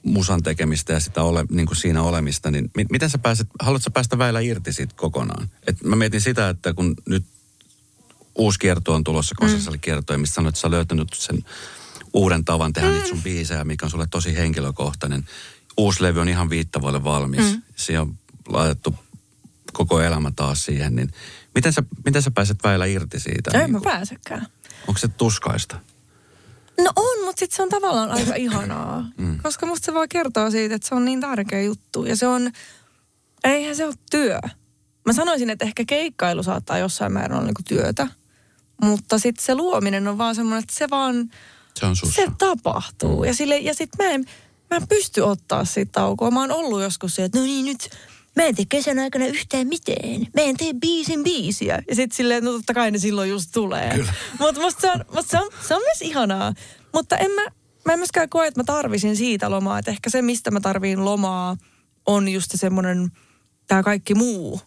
[0.04, 3.84] musan tekemistä ja sitä ole, niin kuin siinä olemista, niin mi- miten sä pääset, haluatko
[3.84, 5.50] sä päästä väillä irti siitä kokonaan?
[5.68, 7.26] Et mä mietin sitä, että kun nyt
[8.36, 9.36] uusi kierto on tulossa,
[9.82, 11.46] kierto, missä sanoit, että sä löytänyt sen
[12.14, 12.94] uuden tavan tehdä mm.
[12.94, 15.26] niitä sun biisejä, mikä on sulle tosi henkilökohtainen.
[15.78, 17.54] Uusi levy on ihan viittavalle valmis.
[17.54, 17.62] Mm.
[17.76, 18.18] Siihen on
[18.50, 18.96] laitettu
[19.74, 21.12] koko elämä taas siihen, niin
[21.56, 23.52] miten sä, miten sä pääset väillä irti siitä?
[23.54, 24.48] Ei niin mä kuin- pääsekään.
[24.88, 25.80] Onko se tuskaista?
[26.78, 29.06] No on, mutta sitten se on tavallaan aika ihanaa.
[29.18, 29.38] Mm.
[29.44, 32.06] Koska musta se vaan kertoo siitä, että se on niin tärkeä juttu.
[32.06, 32.52] Ja se on,
[33.44, 34.40] eihän se ole työ.
[35.06, 38.08] Mä sanoisin, että ehkä keikkailu saattaa jossain määrin olla niinku työtä.
[38.82, 41.30] Mutta sitten se luominen on vaan semmoinen, että se vaan,
[41.80, 42.16] Se on sussa.
[42.16, 43.24] se tapahtuu.
[43.24, 44.26] Ja, sille, ja sitten mä en,
[44.70, 46.32] mä en pysty ottaa siitä taukoa.
[46.32, 47.90] Mä oon ollut joskus se, että no niin nyt,
[48.36, 50.20] mä en tee kesän aikana yhtään mitään.
[50.20, 51.82] Mä en tee biisin biisiä.
[51.90, 54.06] Ja sitten silleen, no totta kai ne silloin just tulee.
[54.40, 56.54] Mutta musta se on, se on, se on myös ihanaa.
[56.94, 57.42] Mutta en mä,
[57.86, 59.80] mä en myöskään koe, että mä tarvisin siitä lomaa.
[59.80, 61.58] Että ehkä se, mistä mä tarviin lomaa,
[62.06, 63.12] on just se semmoinen,
[63.68, 64.62] tämä kaikki muu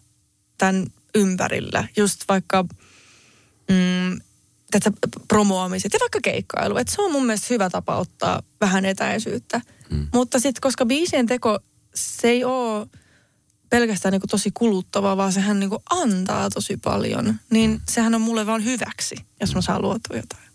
[0.57, 1.87] tämän ympärillä.
[1.97, 2.65] Just vaikka
[3.69, 4.21] mm,
[4.71, 4.91] tätä
[5.27, 6.77] promoamiset ja vaikka keikkailu.
[6.77, 9.61] Että se on mun mielestä hyvä tapa ottaa vähän etäisyyttä.
[9.89, 10.07] Mm.
[10.13, 11.59] Mutta sitten, koska biisien teko,
[11.95, 12.87] se ei ole
[13.69, 17.35] pelkästään niinku tosi kuluttavaa, vaan sehän niinku antaa tosi paljon.
[17.49, 17.81] Niin mm.
[17.89, 20.47] sehän on mulle vaan hyväksi, jos mä saan luotua jotain.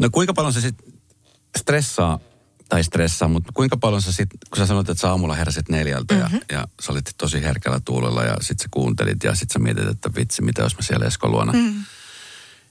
[0.00, 0.92] No kuinka paljon se sitten
[1.58, 2.18] stressaa,
[2.68, 6.14] tai stressaa, mutta kuinka paljon sä sitten, kun sä sanoit, että sä aamulla heräsit neljältä
[6.14, 6.40] mm-hmm.
[6.50, 9.88] ja, ja sä olit tosi herkällä tuulella ja sit sä kuuntelit ja sit sä mietit,
[9.88, 11.52] että vitsi, mitä jos mä siellä Eskon luona.
[11.52, 11.84] Mm.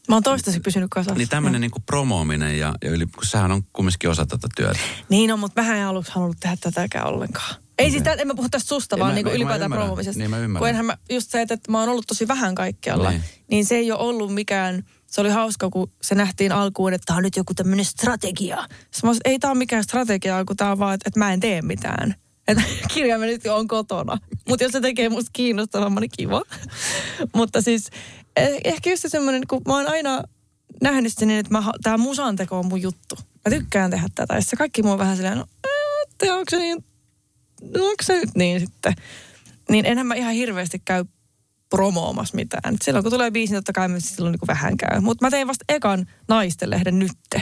[0.10, 1.14] Mä oon toistaiseksi pysynyt kasassa.
[1.18, 4.80] Niin tämmöinen niinku promoominen ja, ja yli, kun sehän on kumminkin osa tätä työtä.
[5.10, 7.56] Niin on, mutta vähän en aluksi halunnut tehdä tätäkään ollenkaan.
[7.78, 9.66] Ei siis, tää, en mä puhu tästä susta, Ei, vaan mä- niinku mä- mä ylipäätään
[9.66, 9.86] ymmärrän.
[9.86, 10.20] promomisesta.
[10.20, 10.60] Niin, mä ymmärrän.
[10.62, 13.22] Kun enhän mä, just se, että, että mä oon ollut tosi vähän kaikkialla, Niin.
[13.22, 13.30] niin.
[13.50, 17.16] niin se ei ole ollut mikään, se oli hauska, kun se nähtiin alkuun, että tää
[17.18, 18.58] on nyt joku tämmöinen strategia.
[18.80, 21.34] Sitten mä että ei tää ole mikään strategia, kun tää on vaan, että, että mä
[21.34, 22.16] en tee mitään.
[22.48, 24.18] Että kirjaimellisesti on kotona.
[24.50, 26.42] Mutta jos se tekee musta kiinnostavamman, niin kiva.
[27.36, 27.90] Mutta siis
[28.40, 30.24] eh, ehkä just se semmoinen, kun mä oon aina
[30.82, 33.16] nähnyt sen niin, että mä, tää musan teko on mun juttu.
[33.50, 34.36] Mä tykkään tehdä tätä.
[34.36, 35.46] Ja se kaikki muu on vähän silleen, no,
[36.12, 36.86] että onko se niin,
[37.62, 38.94] no onko se nyt niin sitten.
[39.70, 41.06] Niin enhän mä ihan hirveästi käy
[41.70, 42.74] promoomassa mitään.
[42.76, 45.00] Et silloin kun tulee biisi, niin totta kai mä silloin niin vähän käy.
[45.00, 47.42] Mutta mä tein vasta ekan naistenlehden nytte.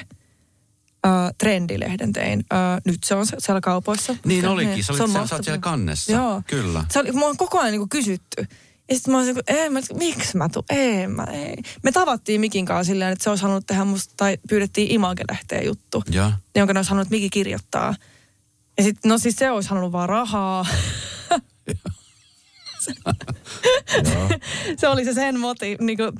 [1.37, 2.39] Trendilehden tein.
[2.53, 4.15] Ö, nyt se on se- siellä kaupoissa.
[4.25, 5.43] Niin Se- olikin, se on siellä- sä oot mahtavaa.
[5.43, 6.11] siellä kannessa.
[6.11, 6.41] Joo.
[6.47, 6.85] Kyllä.
[6.91, 8.45] Se oli, mua on koko ajan niin kysytty.
[8.89, 10.65] Ja sitten mä olisin, kun, ei, mä, miksi mä tuun?
[10.69, 11.55] Ei, mä, ei.
[11.83, 16.03] Me tavattiin Mikin kanssa silleen, että se olisi halunnut tehdä musta, tai pyydettiin Image-lehteen juttu,
[16.09, 16.31] Ja.
[16.55, 17.95] jonka ne olisi halunnut, Miki kirjoittaa.
[18.77, 20.65] Ja sitten, no siis se olisi halunnut vaan rahaa.
[24.77, 25.77] se oli se sen moti.
[25.81, 26.11] Niin kuin,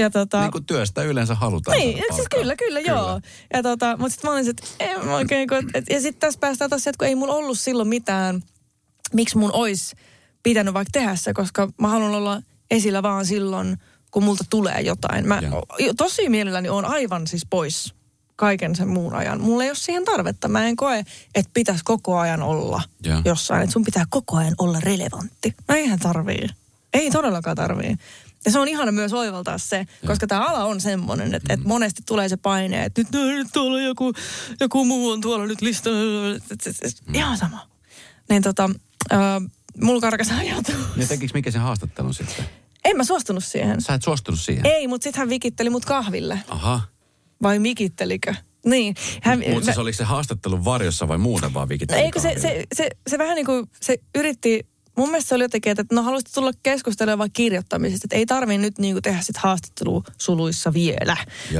[0.00, 2.40] ja tota, Niin kuin työstä yleensä halutaan niin, siis palkkaa.
[2.40, 3.20] kyllä, kyllä, joo.
[3.52, 6.20] Ja tota, mutta sitten mä olin, se, että en mä oikein, kun, et, ja sitten
[6.20, 8.42] tässä päästään taas, että kun ei mulla ollut silloin mitään,
[9.14, 9.96] miksi mun olisi
[10.50, 13.76] pitänyt vaikka tehdä se, koska mä haluan olla esillä vaan silloin,
[14.10, 15.28] kun multa tulee jotain.
[15.28, 17.94] Mä o- tosi mielelläni on aivan siis pois
[18.36, 19.40] kaiken sen muun ajan.
[19.40, 20.48] Mulla ei ole siihen tarvetta.
[20.48, 20.98] Mä en koe,
[21.34, 23.20] että pitäisi koko ajan olla Joo.
[23.24, 23.62] jossain.
[23.62, 25.54] Että sun pitää koko ajan olla relevantti.
[25.68, 26.46] No eihän tarvii.
[26.92, 27.96] Ei todellakaan tarvii.
[28.44, 32.02] Ja se on ihana myös oivaltaa se, koska tämä ala on semmoinen, että, että monesti
[32.06, 34.12] tulee se paine, että nyt, nyt tuolla joku,
[34.60, 36.36] joku muu on tuolla nyt listalla.
[36.82, 37.66] Et- Ihan sama.
[38.28, 38.70] Niin tota,
[39.12, 39.18] äh,
[39.82, 40.74] mulla karkas ajatus.
[40.96, 42.44] Ja tekikö mikä sen haastattelun sitten?
[42.84, 43.80] En mä suostunut siihen.
[43.80, 44.66] Sä et suostunut siihen?
[44.66, 46.40] Ei, mutta sitten hän vikitteli mut kahville.
[46.48, 46.80] Aha.
[47.42, 48.34] Vai mikittelikö?
[48.66, 48.94] Niin.
[49.22, 52.64] Hän, Mutta siis oliko se haastattelun varjossa vai muuten vaan No vikitteli eikö se, se,
[52.74, 54.66] se, se vähän niin kuin, se yritti,
[54.96, 58.58] mun mielestä se oli jotenkin, että no haluaisit tulla keskustelemaan vaan kirjoittamisesta, että ei tarvi
[58.58, 61.16] nyt niin kuin tehdä sit haastattelua suluissa vielä.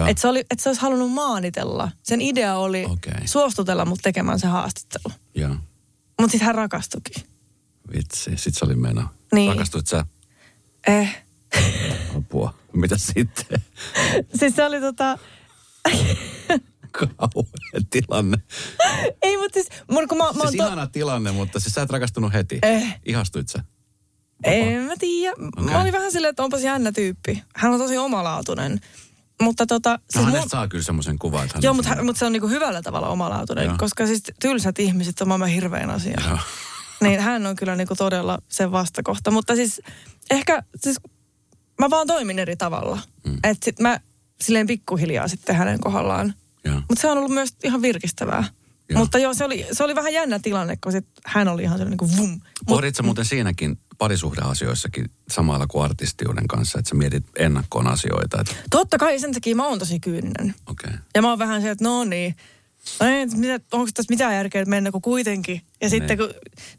[0.09, 1.91] Että se, oli, että se olisi halunnut maanitella.
[2.03, 3.29] Sen idea oli Okei.
[3.29, 5.15] suostutella mut tekemään se haastattelu.
[6.21, 7.23] Mutta sitten hän rakastukin.
[7.97, 9.09] Vitsi, sit se oli meno.
[9.35, 9.53] Niin.
[9.53, 10.05] Rakastuit sä
[10.87, 11.25] Eh.
[12.17, 12.55] apua?
[12.73, 13.63] Mitä sitten?
[14.39, 15.19] Siis se oli tota,
[16.93, 18.37] Kauhea tilanne.
[19.23, 21.91] ei mutta siis, mun, kun mä, mä Siis to- ihana tilanne, mutta siis sä et
[21.91, 22.59] rakastunut heti.
[22.63, 23.01] Eh.
[23.07, 23.65] Ihastuit sä?
[24.45, 25.35] En mä tiedä.
[25.57, 25.73] Okei.
[25.75, 27.43] Mä olin vähän silleen, että onpas jännä tyyppi.
[27.57, 28.81] Hän on tosi omalaatuinen.
[29.43, 29.91] Mutta tota...
[29.91, 32.33] No siis hänestä mun- saa kyllä semmoisen kuvan, että hän Joo, mutta, mutta se on
[32.33, 33.75] niinku hyvällä tavalla omalaatuinen, Joo.
[33.79, 36.21] koska siis tylsät ihmiset on maailman hirveän asia.
[36.29, 36.39] Joo.
[37.01, 39.31] Niin hän on kyllä niinku todella sen vastakohta.
[39.31, 39.81] Mutta siis
[40.31, 41.01] ehkä, siis
[41.81, 42.99] mä vaan toimin eri tavalla.
[43.27, 43.35] Mm.
[43.35, 44.01] Että sit mä
[44.41, 46.35] silleen pikkuhiljaa sitten hänen kohdallaan.
[46.89, 48.45] Mutta se on ollut myös ihan virkistävää.
[48.91, 48.99] Joo.
[49.01, 51.99] Mutta joo, se oli, se oli vähän jännä tilanne, kun sit hän oli ihan sellainen
[51.99, 52.41] niin kuin vum.
[52.67, 58.41] Pohdit sä muuten siinäkin parisuhdeasioissakin samalla kuin artistiuden kanssa, että sä mietit ennakkoon asioita.
[58.41, 60.55] Että, Totta kai sen takia mä oon tosi kyyninen.
[60.67, 60.89] okei.
[60.91, 60.99] Okay.
[61.15, 62.37] Ja mä oon vähän se, että no niin,
[63.01, 65.63] no ei, mitä, onko tässä mitään järkeä että mennä, kun kuitenkin.
[65.81, 66.31] Ja sitten kun,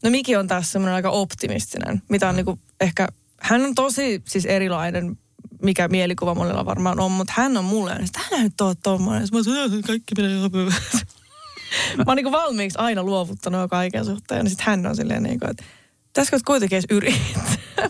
[0.04, 3.08] no Miki on taas semmoinen aika optimistinen, mitä on niinku ehkä,
[3.42, 5.18] hän on tosi siis erilainen,
[5.62, 9.28] mikä mielikuva monella varmaan on, mutta hän on mulle, että hän nyt ole tommoinen.
[9.32, 10.52] Mä oon, kaikki menee ihan.
[11.98, 14.46] Mä oon niinku valmiiksi aina luovuttanut jo kaiken suhteen.
[14.46, 15.64] Ja sitten hän on silleen niinku, että
[16.08, 17.90] pitäisikö nyt kuitenkin edes yrittää.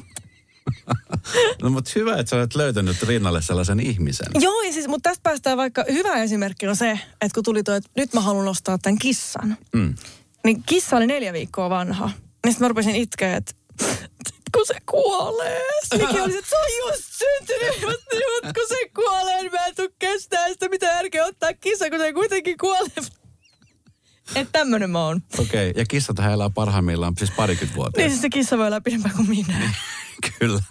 [1.62, 4.28] No mutta hyvä, että sä olet löytänyt rinnalle sellaisen ihmisen.
[4.40, 7.76] Joo, ja siis, mutta tästä päästään vaikka, hyvä esimerkki on se, että kun tuli tuo,
[7.76, 9.58] että nyt mä haluan ostaa tämän kissan.
[9.74, 9.96] Mm.
[10.46, 12.06] Niin kissa oli neljä viikkoa vanha.
[12.06, 13.54] Niin sitten mä rupesin itkeä, että
[14.54, 15.62] kun se kuolee.
[15.98, 19.76] Mikä oli se, että se on just syntynyt, mutta kun se kuolee, niin mä en
[19.76, 22.92] tuu kestää sitä, mitä järkeä ottaa kissa, kun se kuitenkin kuolee.
[24.36, 25.22] Että tämmönen mä oon.
[25.38, 25.82] Okei, okay.
[25.82, 28.00] ja kissat elää parhaimmillaan siis parikymmentä vuotta.
[28.02, 29.72] Niin siis se kissa voi elää pidempään kuin minä.
[30.40, 30.62] Kyllä.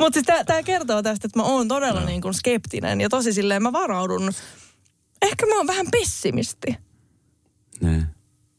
[0.00, 3.62] Mutta siis tämä kertoo tästä, että mä oon todella niin kuin skeptinen ja tosi silleen
[3.62, 4.32] mä varaudun.
[5.22, 6.76] Ehkä mä oon vähän pessimisti.
[7.80, 8.06] Niin.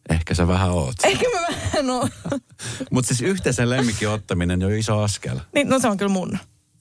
[0.10, 0.96] Ehkä sä vähän oot.
[1.04, 2.10] Ehkä mä vähän oon.
[2.92, 5.40] Mutta siis yhteisen lemmikin ottaminen on jo iso askel.
[5.56, 6.38] niin, no se on kyllä mun.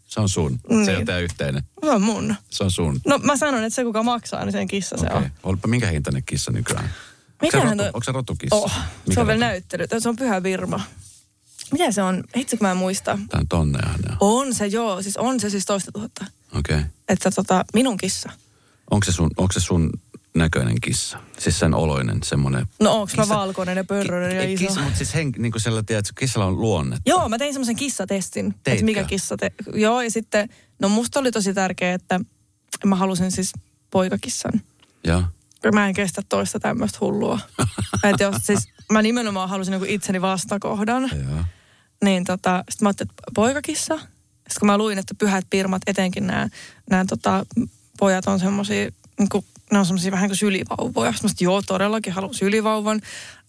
[0.06, 0.60] Se on sun.
[0.68, 0.88] Se Niin.
[0.88, 1.62] ei ole tää yhteinen.
[1.84, 2.34] Se on mun.
[2.50, 3.00] Se on sun.
[3.06, 5.30] No mä sanon, että se kuka maksaa, niin sen kissa se on.
[5.42, 6.90] Olipa minkä hintainen kissa nykyään?
[7.42, 8.56] Onko Mitähän se, rotu, toi- onko se rotukissa?
[8.56, 8.72] Oh,
[9.06, 9.86] Mikä se on vielä näyttely.
[9.98, 10.80] Se on pyhä Virma.
[11.72, 12.24] Mitä se on?
[12.36, 13.18] Itse kun mä en muista.
[13.28, 13.72] Tää on
[14.08, 14.16] joo.
[14.20, 15.02] On se, joo.
[15.02, 16.24] Siis on se siis toista tuhatta.
[16.58, 16.76] Okei.
[16.76, 16.88] Okay.
[17.08, 18.30] Että tota, minun kissa.
[18.90, 19.90] Onko se, sun, onko se sun
[20.34, 21.18] näköinen kissa?
[21.38, 22.66] Siis sen oloinen semmoinen...
[22.80, 24.64] No onks mä valkoinen ja pörröinen ja iso?
[24.64, 26.96] Kissa, mutta siis hen, niin kuin siellä, tiedät, kissalla on luonne.
[27.06, 28.46] Joo, mä tein semmoisen kissatestin.
[28.46, 28.84] Että Teitkö?
[28.84, 29.52] mikä kissa te...
[29.74, 30.48] Joo, ja sitten,
[30.78, 32.20] no musta oli tosi tärkeää, että
[32.84, 33.52] mä halusin siis
[33.90, 34.52] poikakissan.
[35.04, 35.22] Joo.
[35.74, 37.38] Mä en kestä toista tämmöistä hullua.
[38.04, 41.02] että jos siis, mä nimenomaan halusin niinku itseni vastakohdan.
[41.02, 41.44] Joo.
[42.04, 43.96] Niin tota, sitten mä ajattelin, että poikakissa.
[43.96, 46.48] Sitten kun mä luin, että pyhät pirmat, etenkin nämä,
[46.90, 47.46] nämä tota,
[47.98, 51.12] pojat on semmoisia, niin ne on semmoisia vähän kuin sylivauvoja.
[51.12, 53.00] Sitten mä joo, todellakin haluan sylivauvan.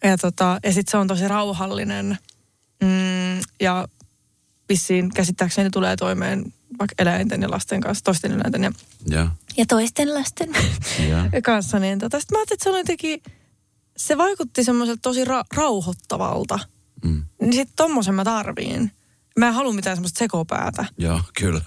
[0.04, 2.18] Ja, tota, ja sitten se on tosi rauhallinen.
[2.84, 3.88] Mm, ja
[4.70, 8.72] vissiin käsittääkseni tulee toimeen vaikka eläinten ja lasten kanssa, toisten eläinten ja,
[9.08, 9.28] Joo.
[9.58, 10.50] ja toisten lasten
[11.10, 11.22] Joo.
[11.44, 11.80] kanssa.
[11.80, 13.24] Niin tota, sitten mä ajattelin, että se oli jotenkin,
[13.98, 16.60] se vaikutti semmoiselta tosi ra- rauhoittavalta.
[17.06, 17.24] Mm.
[17.42, 18.92] Niin sitten tommosen mä tarviin.
[19.40, 20.86] Mä en halua mitään semmoista sekopäätä.
[20.98, 21.62] Joo, kyllä.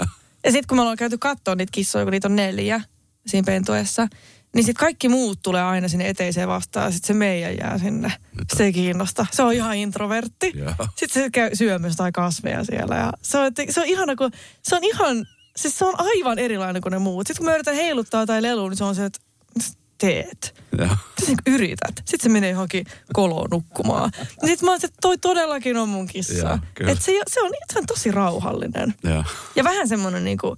[0.44, 2.80] Ja sitten kun me ollaan käyty katsoa niitä kissoja, kun niitä on neljä
[3.26, 4.08] siinä pentuessa,
[4.54, 8.12] niin sitten kaikki muut tulee aina sinne eteiseen vastaan ja sitten se meidän jää sinne.
[8.56, 9.26] Se ei kiinnosta.
[9.30, 10.52] Se on ihan introvertti.
[10.96, 14.30] Sitten se käy syömässä tai kasveja siellä ja se on, se on ihana, kun
[14.62, 15.26] se on ihan,
[15.56, 17.26] siis se on aivan erilainen kuin ne muut.
[17.26, 19.20] Sitten kun mä yritän heiluttaa tai lelua, niin se on se, että
[19.54, 20.54] mitä teet?
[20.72, 20.88] Mitä
[21.20, 21.96] sä niinku yrität?
[21.96, 24.10] Sitten se menee johonkin koloon nukkumaan.
[24.46, 26.58] Sitten mä oon, se, että toi todellakin on mun kissa.
[26.74, 26.92] Kyllä.
[26.92, 28.94] Et se, se, on, se on tosi rauhallinen.
[29.04, 29.24] Joo.
[29.56, 30.56] Ja vähän semmoinen niinku,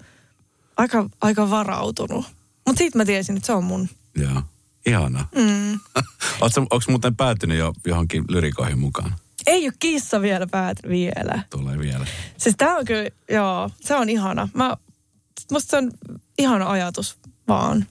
[0.77, 2.25] aika, aika varautunut.
[2.67, 3.89] Mutta siitä mä tiesin, että se on mun.
[4.17, 4.43] Joo.
[4.87, 5.29] Ihana.
[5.35, 5.81] Mm.
[6.41, 9.15] Onko muuten päätynyt jo johonkin lyrikoihin mukaan?
[9.47, 11.43] Ei ole kissa vielä päät vielä.
[11.51, 12.07] Tulee vielä.
[12.37, 14.49] Siis tää on kyllä, joo, se on ihana.
[14.55, 14.77] Mä,
[15.51, 15.91] musta se on
[16.39, 17.19] ihana ajatus
[17.49, 17.87] vaan.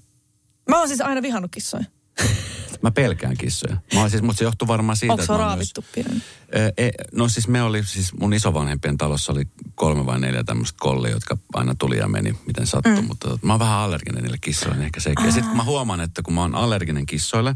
[0.70, 1.84] Mä oon siis aina vihannut kissoja.
[2.86, 3.78] Mä pelkään kissoja.
[3.94, 6.22] Mä siis, mutta se johtuu varmaan siitä, Onko se että raavittu pieni?
[6.56, 10.78] Ö, e, no siis me oli, siis mun isovanhempien talossa oli kolme vai neljä tämmöistä
[10.80, 13.02] kollia, jotka aina tuli ja meni, miten sattui.
[13.02, 13.08] Mm.
[13.08, 15.26] Mutta tota, mä oon vähän allerginen niille kissoille, niin ehkä sekin.
[15.26, 17.56] Ja sitten kun mä huomaan, että kun mä oon allerginen kissoille,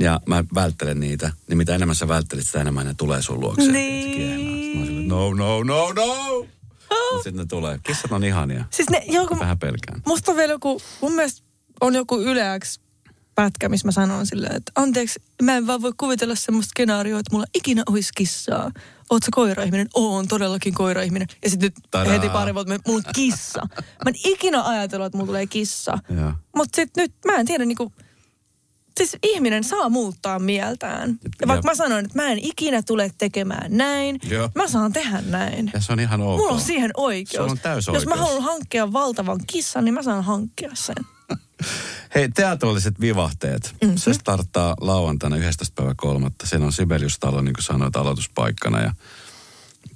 [0.00, 3.72] ja mä välttelen niitä, niin mitä enemmän sä välttelit, sitä enemmän ne tulee sun luokse.
[3.72, 4.78] Niin.
[4.78, 6.46] Mä no, no, no, no.
[7.12, 7.78] Mutta sitten ne tulee.
[7.82, 8.64] Kissat on ihania.
[8.70, 10.02] Siis ne, joku, Vähän pelkään.
[10.06, 11.42] musta on vielä joku, mun mielestä
[11.80, 12.80] on joku yleäks
[13.38, 17.32] pätkä, missä mä sanon silleen, että anteeksi, mä en vaan voi kuvitella semmoista skenaarioa, että
[17.32, 18.70] mulla ikinä olisi kissaa.
[19.10, 19.88] Oot sä koiraihminen?
[19.94, 21.28] Oon todellakin koiraihminen.
[21.44, 21.72] Ja sitten
[22.10, 23.68] heti pari vuotta, mulla on kissa.
[24.04, 25.98] Mä en ikinä ajatellut, että mulla tulee kissa.
[26.56, 27.92] Mutta sitten nyt, mä en tiedä niinku,
[28.96, 31.18] siis ihminen saa muuttaa mieltään.
[31.40, 31.76] Ja vaikka Jep.
[31.78, 34.50] mä sanoin, että mä en ikinä tule tekemään näin, Joo.
[34.54, 35.70] mä saan tehdä näin.
[35.74, 36.38] Ja se on ihan ok.
[36.38, 37.36] Mulla on siihen oikeus.
[37.36, 41.17] Sulla on täys Jos mä haluan hankkia valtavan kissan, niin mä saan hankkia sen.
[42.14, 43.74] Hei, teatralliset vivahteet.
[43.82, 43.96] Mm-hmm.
[43.96, 45.74] Se starttaa lauantaina 11.
[45.74, 46.46] päivä kolmatta.
[46.46, 48.80] Siinä on Sibelius-talo, niin kuin sanoit, aloituspaikkana.
[48.80, 48.94] Ja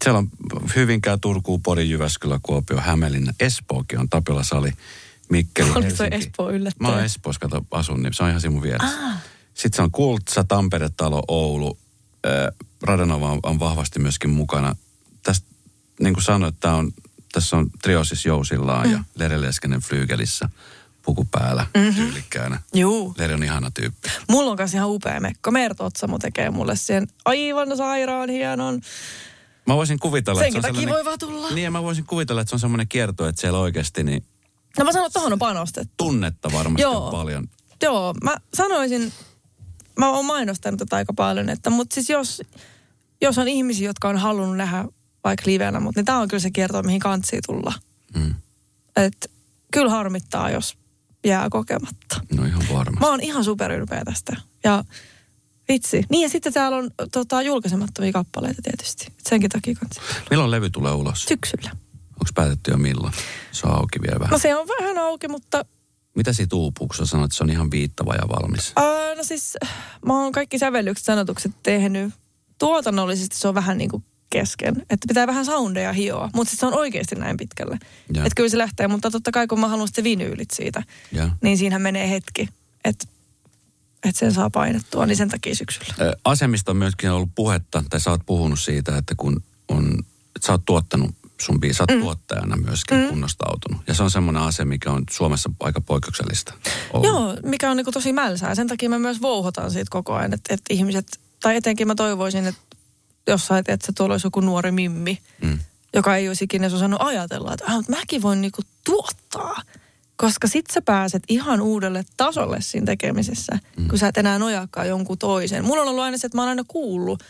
[0.05, 0.29] siellä on
[0.77, 4.73] Hyvinkää, Turku, Pori, Jyväskylä, Kuopio, Hämeenlinna, Espookin on Tapiola Sali,
[5.31, 6.27] Mikkeli, Oliko toi Helsinki.
[6.27, 6.91] Espoo yllättäen?
[6.91, 9.07] Mä oon Espoossa, kato, asun, niin se on ihan siinä mun vieressä.
[9.07, 9.17] Ah.
[9.55, 11.79] Sitten se on Kultsa, Tampere-talo, Oulu.
[12.27, 12.33] Äh,
[12.83, 14.77] Radanova on, on vahvasti myöskin mukana.
[15.23, 15.47] Tästä,
[16.01, 16.93] niin kuin sanoit, tää on,
[17.33, 18.93] tässä on Triosis Jousillaan mm.
[18.93, 20.49] ja Lere Leskinen Flygelissä
[21.03, 21.95] puku päällä, mm-hmm.
[21.95, 22.61] tyylikkäänä.
[22.75, 23.15] Juu.
[23.19, 24.09] Lere on ihana tyyppi.
[24.29, 25.51] Mulla on kanssa ihan upea mekko.
[25.51, 28.81] Mert Otsamo tekee mulle sen aivan sairaan hienon.
[29.67, 31.51] Mä voisin kuvitella, Senkin että se on takia sellainen- voi vaan tulla.
[31.51, 34.25] Niin, mä voisin kuvitella, että se on semmoinen kierto, että siellä oikeasti niin
[34.79, 35.95] No mä sanon, että tohon on panostettu.
[35.97, 37.07] tunnetta varmasti Joo.
[37.07, 37.49] on paljon.
[37.83, 39.13] Joo, mä sanoisin,
[39.99, 42.43] mä oon mainostanut tätä aika paljon, että mutta siis jos,
[43.21, 44.85] jos on ihmisiä, jotka on halunnut nähdä
[45.25, 47.73] vaikka livenä, mutta niin tää on kyllä se kierto, mihin kantsii tulla.
[48.15, 48.35] Mm.
[48.97, 49.31] Et
[49.73, 50.77] kyllä harmittaa, jos
[51.25, 52.21] jää kokematta.
[52.37, 53.01] No ihan varmasti.
[53.01, 54.37] Mä oon ihan superylpeä tästä.
[54.65, 54.85] Ja
[55.69, 56.05] vitsi.
[56.11, 59.07] Niin ja sitten täällä on tota, julkaisemattomia kappaleita tietysti.
[59.09, 60.03] Et senkin takia kanssa.
[60.31, 61.25] Milloin levy tulee ulos?
[61.25, 61.71] Syksyllä.
[62.11, 63.13] Onko päätetty jo milloin?
[63.53, 64.31] Se on auki vielä vähän.
[64.31, 65.65] No se on vähän auki, mutta
[66.15, 68.73] Mitä siitä uupuu, kun sä sanoit, että se on ihan viittava ja valmis?
[68.77, 69.57] Ää, no siis
[70.07, 72.15] mä oon kaikki sävellykset, sanotukset tehnyt.
[72.59, 74.77] Tuotannollisesti se on vähän niin kuin kesken.
[74.91, 77.79] Että pitää vähän soundeja hioa, mutta siis se on oikeasti näin pitkälle.
[78.09, 80.83] Että kyllä se lähtee, mutta totta kai kun mä haluan sitten vinyylit siitä,
[81.13, 81.29] Joo.
[81.43, 82.49] niin siinähän menee hetki,
[82.85, 83.07] että
[84.05, 85.95] että sen saa painettua, niin sen takia syksyllä.
[86.25, 89.93] Asemista on myöskin ollut puhetta, tai sä oot puhunut siitä, että kun on,
[90.37, 91.11] että sä oot tuottanut
[91.41, 92.01] sun biisi, sä oot mm.
[92.01, 93.09] tuottajana myöskin mm.
[93.09, 93.81] kunnostautunut.
[93.87, 96.55] Ja se on semmoinen ase, mikä on Suomessa aika poikkeuksellista.
[96.93, 97.07] ollut.
[97.07, 98.55] Joo, mikä on niinku tosi mälsää.
[98.55, 102.47] Sen takia mä myös vouhotan siitä koko ajan, että, että ihmiset, tai etenkin mä toivoisin,
[102.47, 102.72] että
[103.27, 105.59] jossain, että se tuolla olisi joku nuori mimmi, Mm.
[105.95, 109.63] joka ei olisi ikinä osannut ajatella, että ah, mutta mäkin voin niinku tuottaa.
[110.17, 113.89] Koska sit sä pääset ihan uudelle tasolle siinä tekemisessä, mm.
[113.89, 115.65] kun sä et enää nojaakaan jonkun toisen.
[115.65, 117.23] Mulla on ollut aina se, että mä oon aina kuullut,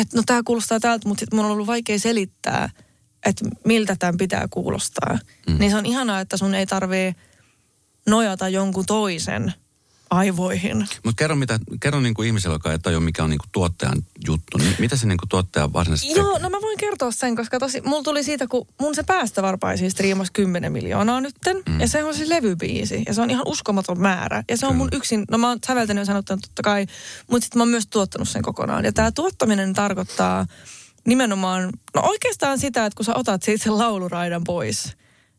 [0.00, 2.70] että no tää kuulostaa tältä, mutta sit mun on ollut vaikea selittää,
[3.26, 5.18] että miltä tämän pitää kuulostaa.
[5.48, 5.58] Mm.
[5.58, 7.14] Niin se on ihanaa, että sun ei tarvii
[8.06, 9.52] nojata jonkun toisen
[10.10, 10.88] aivoihin.
[11.04, 14.02] Mutta kerro, mitä, kerro niin kuin ihmiselle, joka ei tajua, mikä on niin kuin tuottajan
[14.26, 14.58] juttu.
[14.58, 17.80] Niin mitä se niin kuin tuottaja varsinaisesti Joo, no mä voin kertoa sen, koska tosi,
[17.80, 21.56] mulla tuli siitä, kun mun se päästövarpaisi siis striimasi 10 miljoonaa nytten.
[21.68, 21.80] Mm.
[21.80, 23.02] Ja se on siis levybiisi.
[23.06, 24.44] Ja se on ihan uskomaton määrä.
[24.48, 26.86] Ja se on mun yksin, no mä oon säveltänyt ja sanottanut totta kai,
[27.30, 28.84] mutta sitten mä oon myös tuottanut sen kokonaan.
[28.84, 30.46] Ja tämä tuottaminen tarkoittaa
[31.06, 34.96] nimenomaan, no oikeastaan sitä, että kun sä otat siitä sen lauluraidan pois,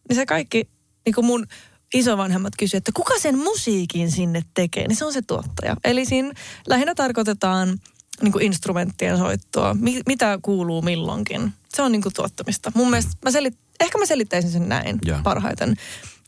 [0.09, 0.69] niin se kaikki,
[1.05, 1.47] niin kuin mun
[1.95, 5.75] isovanhemmat kysyivät, että kuka sen musiikin sinne tekee, niin se on se tuottaja.
[5.83, 6.33] Eli siinä
[6.67, 7.79] lähinnä tarkoitetaan
[8.21, 11.53] niin kuin instrumenttien soittoa, mi- mitä kuuluu milloinkin.
[11.75, 12.71] Se on niin kuin tuottamista.
[12.75, 15.19] Mun mielestä, mä selit, ehkä mä selittäisin sen näin Joo.
[15.23, 15.75] parhaiten.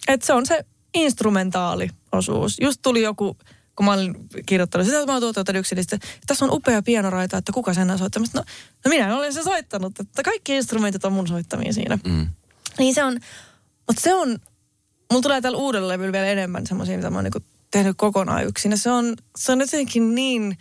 [0.08, 2.58] Että se on se instrumentaaliosuus.
[2.62, 3.38] Just tuli joku,
[3.76, 4.16] kun mä olin
[4.46, 7.98] kirjoittanut sitä, että mä oon tuottanut sitten, tässä on upea pianoraita, että kuka sen on
[7.98, 8.30] soittanut.
[8.34, 8.44] No,
[8.86, 12.00] no minä olen se soittanut, että kaikki instrumentit on mun soittamia siinä.
[12.06, 12.28] Mm.
[12.80, 13.20] Niin se on,
[13.88, 14.40] mutta se on
[15.12, 17.40] mulla tulee tällä uudella levyllä vielä enemmän semmoisia, mitä mä oon niinku
[17.72, 18.72] tehnyt kokonaan yksin.
[18.72, 20.58] Ja se on, se on jotenkin niin,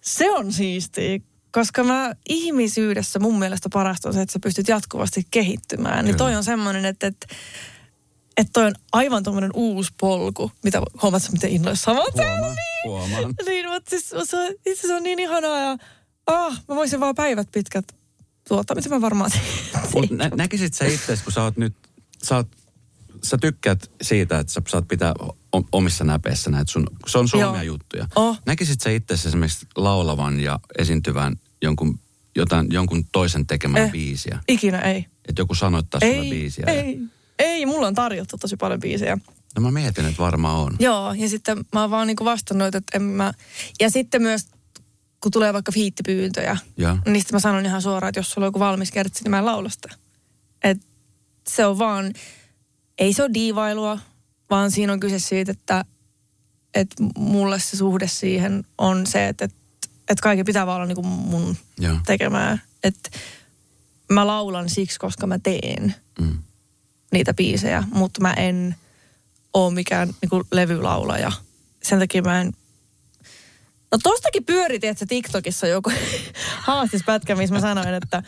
[0.00, 1.18] se on siistiä,
[1.52, 6.04] koska mä ihmisyydessä mun mielestä parasta on se, että sä pystyt jatkuvasti kehittymään.
[6.04, 7.26] Niin toi on semmoinen, että, että
[8.36, 12.56] että toi on aivan tuommoinen uusi polku, mitä huomaat, miten innoissa mä oon täällä.
[12.84, 13.34] Huomaan, huomaan.
[13.46, 15.76] Niin, mutta siis se on, itse se on niin ihanaa ja
[16.26, 17.84] ah, mä voisin vaan päivät pitkät
[18.48, 19.30] tuottaa, mitä mä varmaan.
[19.94, 21.74] Mut nä- näkisit sä itse, kun sä oot nyt,
[22.22, 22.48] sä, oot,
[23.24, 25.14] sä tykkäät siitä, että sä saat pitää
[25.72, 27.62] omissa näpeissä näitä sun, se on sun Joo.
[27.62, 28.08] juttuja.
[28.16, 28.38] Oh.
[28.46, 31.98] Näkisit sä itse esimerkiksi laulavan ja esiintyvän jonkun,
[32.36, 33.92] jotain, jonkun toisen tekemään Eh.
[33.92, 34.38] biisiä?
[34.48, 35.06] Ikinä ei.
[35.28, 36.64] Että joku sanoittaa sulle Ei, biisiä.
[36.66, 36.98] ja- ei,
[37.38, 39.18] ei, mulla on tarjottu tosi paljon biisejä.
[39.56, 40.76] No mä mietin, että varmaan on.
[40.78, 43.32] Joo, ja sitten mä oon vaan niinku vastannut, että en mä...
[43.80, 44.46] Ja sitten myös,
[45.20, 46.98] kun tulee vaikka fiittipyyntöjä, Ja.
[47.06, 49.38] niin sitten mä sanon ihan suoraan, että jos sulla on joku valmis kertsi, niin mä
[49.38, 49.88] en laula sitä.
[50.64, 50.78] Et
[51.48, 52.12] se on vaan,
[52.98, 53.98] ei se ole diivailua,
[54.50, 55.84] vaan siinä on kyse siitä, että,
[56.74, 61.56] että mulle se suhde siihen on se, että, että, kaikki pitää vaan olla niinku mun
[61.78, 61.96] Joo.
[62.06, 62.58] tekemää.
[62.84, 63.10] Että
[64.12, 66.38] mä laulan siksi, koska mä teen Mm.
[67.12, 68.76] niitä biisejä, mutta mä en
[69.54, 71.32] ole mikään niinku levylaulaja.
[71.82, 72.52] Sen takia mä en...
[73.94, 75.92] No tostakin pyöritin, että se TikTokissa joku
[76.68, 78.22] haastispätkä, missä mä sanoin, että,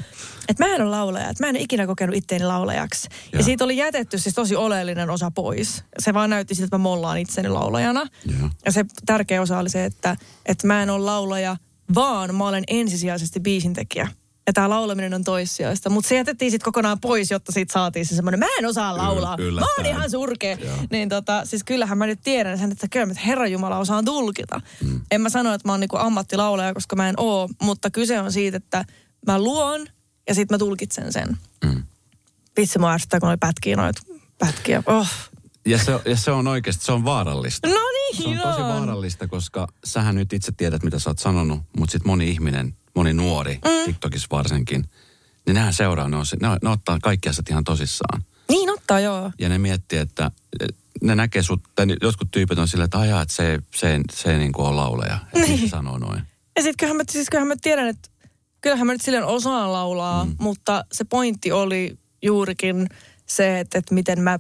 [0.49, 3.09] että mä en ole laulaja, että mä en ole ikinä kokenut itteeni laulajaksi.
[3.33, 5.85] Ja, ja siitä oli jätetty siis tosi oleellinen osa pois.
[5.99, 8.07] Se vaan näytti siltä, että mä mollaan itseni laulajana.
[8.41, 8.51] Joo.
[8.65, 10.17] Ja se tärkeä osa oli se, että,
[10.47, 11.57] että mä en ole laulaja,
[11.95, 14.09] vaan mä olen ensisijaisesti biisintekijä.
[14.47, 15.91] Ja tämä laulaminen on toissijaista.
[15.91, 19.37] Mutta se jätettiin sitten kokonaan pois, jotta siitä saatiin se semmoinen, mä en osaa laulaa.
[19.37, 20.57] Mä oon ihan surkea.
[20.91, 24.61] Niin tota, siis kyllähän mä nyt tiedän sen, että kyllä mä Herran Jumala osaan tulkita.
[24.85, 25.01] Mm.
[25.11, 27.49] En mä sano, että mä oon niinku ammattilaulaja, koska mä en oo.
[27.63, 28.85] Mutta kyse on siitä, että
[29.27, 29.87] mä luon
[30.29, 31.37] ja sitten mä tulkitsen sen.
[31.65, 31.83] Mm.
[32.57, 34.03] Vitsi mä ärsyttää, kun oli pätkiä noita
[34.39, 34.83] pätkiä.
[34.87, 35.09] Oh.
[35.67, 37.69] Ja se, ja se on oikeasti, se on vaarallista.
[37.69, 41.61] No niin, Se on tosi vaarallista, koska sähän nyt itse tiedät, mitä sä oot sanonut,
[41.79, 43.85] mutta sitten moni ihminen, moni nuori, mm.
[43.85, 44.85] TikTokissa varsinkin,
[45.47, 48.23] niin nehän seuraa, ne, on, ne, ne ottaa kaikki asiat ihan tosissaan.
[48.49, 49.33] Niin ottaa, joo.
[49.39, 50.31] Ja ne miettii, että
[51.03, 54.39] ne näkee sut, tai jotkut tyypit on silleen, että ajaa, että se, se, se ei
[54.39, 55.19] niin kuin ole laulaja.
[55.27, 55.61] Että niin.
[55.61, 56.23] se sanoo noin.
[56.57, 58.09] Ja sitten kyllähän mä, siis kyllähän mä tiedän, että
[58.61, 60.37] kyllähän mä nyt silleen osaan laulaa, mm.
[60.39, 62.89] mutta se pointti oli juurikin
[63.27, 64.39] se, että, että miten mä,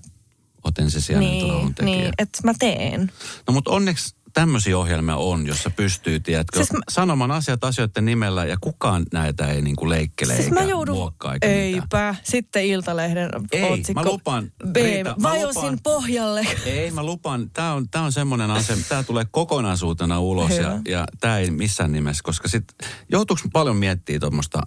[0.66, 1.96] Oot ensisijainen niin, lauluntekijä.
[1.96, 3.12] niin, että mä teen.
[3.46, 8.44] No mutta onneksi tämmöisiä ohjelmia on, jossa pystyy, tiedätkö, Siis mä- sanomaan asiat asioiden nimellä
[8.44, 11.64] ja kukaan näitä ei niinku leikkele Siis eikä mä joudun, muokkaa eikä mitään.
[12.06, 14.02] eipä, sitten Iltalehden Ei, otsikko.
[14.02, 15.78] mä lupaan, B, Riita, vajosin lupaan.
[15.82, 16.46] pohjalle.
[16.66, 20.80] Ei, mä lupaan, tää on, tää on semmoinen asia, tää tulee kokonaisuutena ulos ja, Hyvä.
[20.88, 22.64] ja tää ei missään nimessä, koska sit
[23.12, 24.62] joutuuko paljon miettiä tuommoista,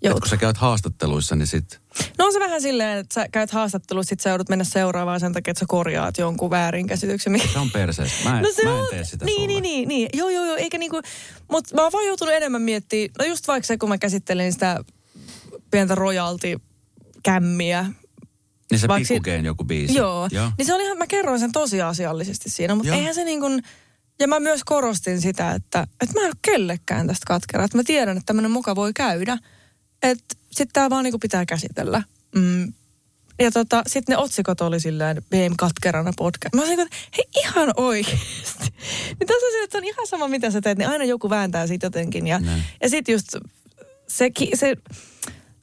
[0.00, 0.20] että Joutuu.
[0.20, 1.80] kun sä käyt haastatteluissa, niin sit,
[2.18, 5.32] No on se vähän silleen, että sä käyt haastattelussa, sit sä joudut mennä seuraavaan sen
[5.32, 7.40] takia, että sä korjaat jonkun väärinkäsityksen.
[7.52, 8.28] se on perseestä.
[8.28, 9.46] Mä en, No se mä en on, tee sitä niin, sulle.
[9.46, 10.08] niin, niin, niin.
[10.12, 11.00] Joo, joo, joo, eikä niinku,
[11.50, 14.84] mutta mä oon vaan joutunut enemmän miettimään, no just vaikka se, kun mä käsittelin sitä
[15.70, 17.86] pientä royalty-kämmiä,
[18.70, 19.94] Niin se Vaikka si- pikkukeen joku biisi.
[19.98, 20.28] Joo.
[20.32, 20.50] Joo.
[20.58, 22.98] Niin se oli ihan, mä kerroin sen tosiasiallisesti siinä, mutta Joo.
[22.98, 23.62] eihän se niin kuin,
[24.20, 27.64] ja mä myös korostin sitä, että, että mä en ole kellekään tästä katkera.
[27.64, 29.38] Että mä tiedän, että tämmöinen muka voi käydä.
[30.02, 32.02] Että sitten tää vaan niin kuin pitää käsitellä.
[32.34, 32.72] Mm.
[33.38, 36.54] Ja tota, sitten ne otsikot oli silleen BM katkerana podcast.
[36.54, 38.64] Mä olin että hei ihan oikeesti.
[39.18, 41.30] niin tässä on se, että se on ihan sama mitä sä teet, niin aina joku
[41.30, 42.26] vääntää siitä jotenkin.
[42.26, 42.62] Ja, Näin.
[42.82, 43.36] ja sitten just
[44.08, 44.76] se, se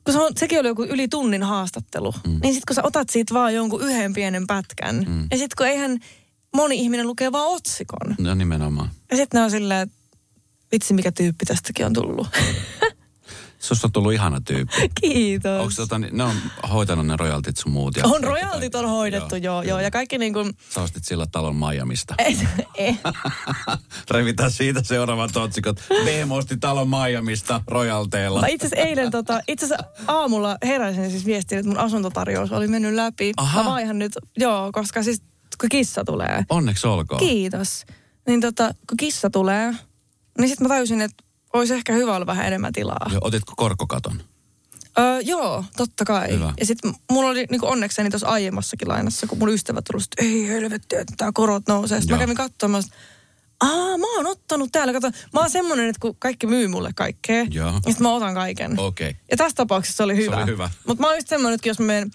[0.08, 2.30] kun se on, sekin oli joku yli tunnin haastattelu, mm.
[2.30, 5.28] niin sitten kun sä otat siitä vaan jonkun yhden pienen pätkän, mm.
[5.32, 6.00] ja sitten kun eihän
[6.56, 8.16] moni ihminen lukee vaan otsikon.
[8.20, 8.90] No nimenomaan.
[9.12, 9.96] Ja sitten ne on silleen, että
[10.72, 12.28] vitsi mikä tyyppi tästäkin on tullut.
[13.60, 14.90] Susta on tullut ihana tyyppi.
[15.02, 15.62] Kiitos.
[15.62, 16.36] Onko tota, niin- ne on
[16.72, 17.96] hoitanut ne royaltit sun muut?
[17.98, 21.26] Ja on kaikki royaltit on hoidettu, joo, joo, ja kaikki niin kuin, Sä ostit sillä
[21.32, 22.16] talon Miamista.
[22.18, 22.38] ei,
[22.76, 22.98] ei,
[24.12, 25.78] Revitään siitä seuraavat otsikot.
[26.04, 28.42] BM osti talon Miamista royalteilla.
[28.42, 32.68] Mä itse asiassa eilen, tota, itse asiassa aamulla heräsin siis viestiin, että mun asuntotarjous oli
[32.68, 33.34] mennyt läpi.
[33.38, 33.64] Aha.
[33.64, 35.22] Mä vaihan nyt, joo, koska siis
[35.62, 36.46] kun kissa tulee.
[36.50, 37.20] Onneksi olkoon.
[37.20, 37.86] Kiitos.
[38.28, 39.72] Niin tota, kun kissa tulee,
[40.38, 43.10] niin sitten mä tajusin, että olisi ehkä hyvä olla vähän enemmän tilaa.
[43.12, 44.22] Joo, otitko korkokaton?
[45.00, 46.32] Öö, joo, totta kai.
[46.32, 46.54] Hyvä.
[46.60, 50.48] Ja sitten mulla oli niin onnekseni tuossa aiemmassakin lainassa, kun mun ystävät tuli, että ei
[50.48, 52.02] helvetti, että tämä korot nousee.
[52.02, 52.98] Sitten mä kävin katsomaan, että
[53.62, 54.94] aa, mä oon ottanut täällä.
[54.94, 57.72] Kato, mä oon semmonen, että kun kaikki myy mulle kaikkea, Joo.
[57.72, 58.80] niin sit mä otan kaiken.
[58.80, 59.16] Okei.
[59.32, 60.38] Ja tässä tapauksessa se oli hyvä.
[60.38, 60.70] oli hyvä.
[60.88, 62.12] Mutta mä oon just semmonen, että jos mä menen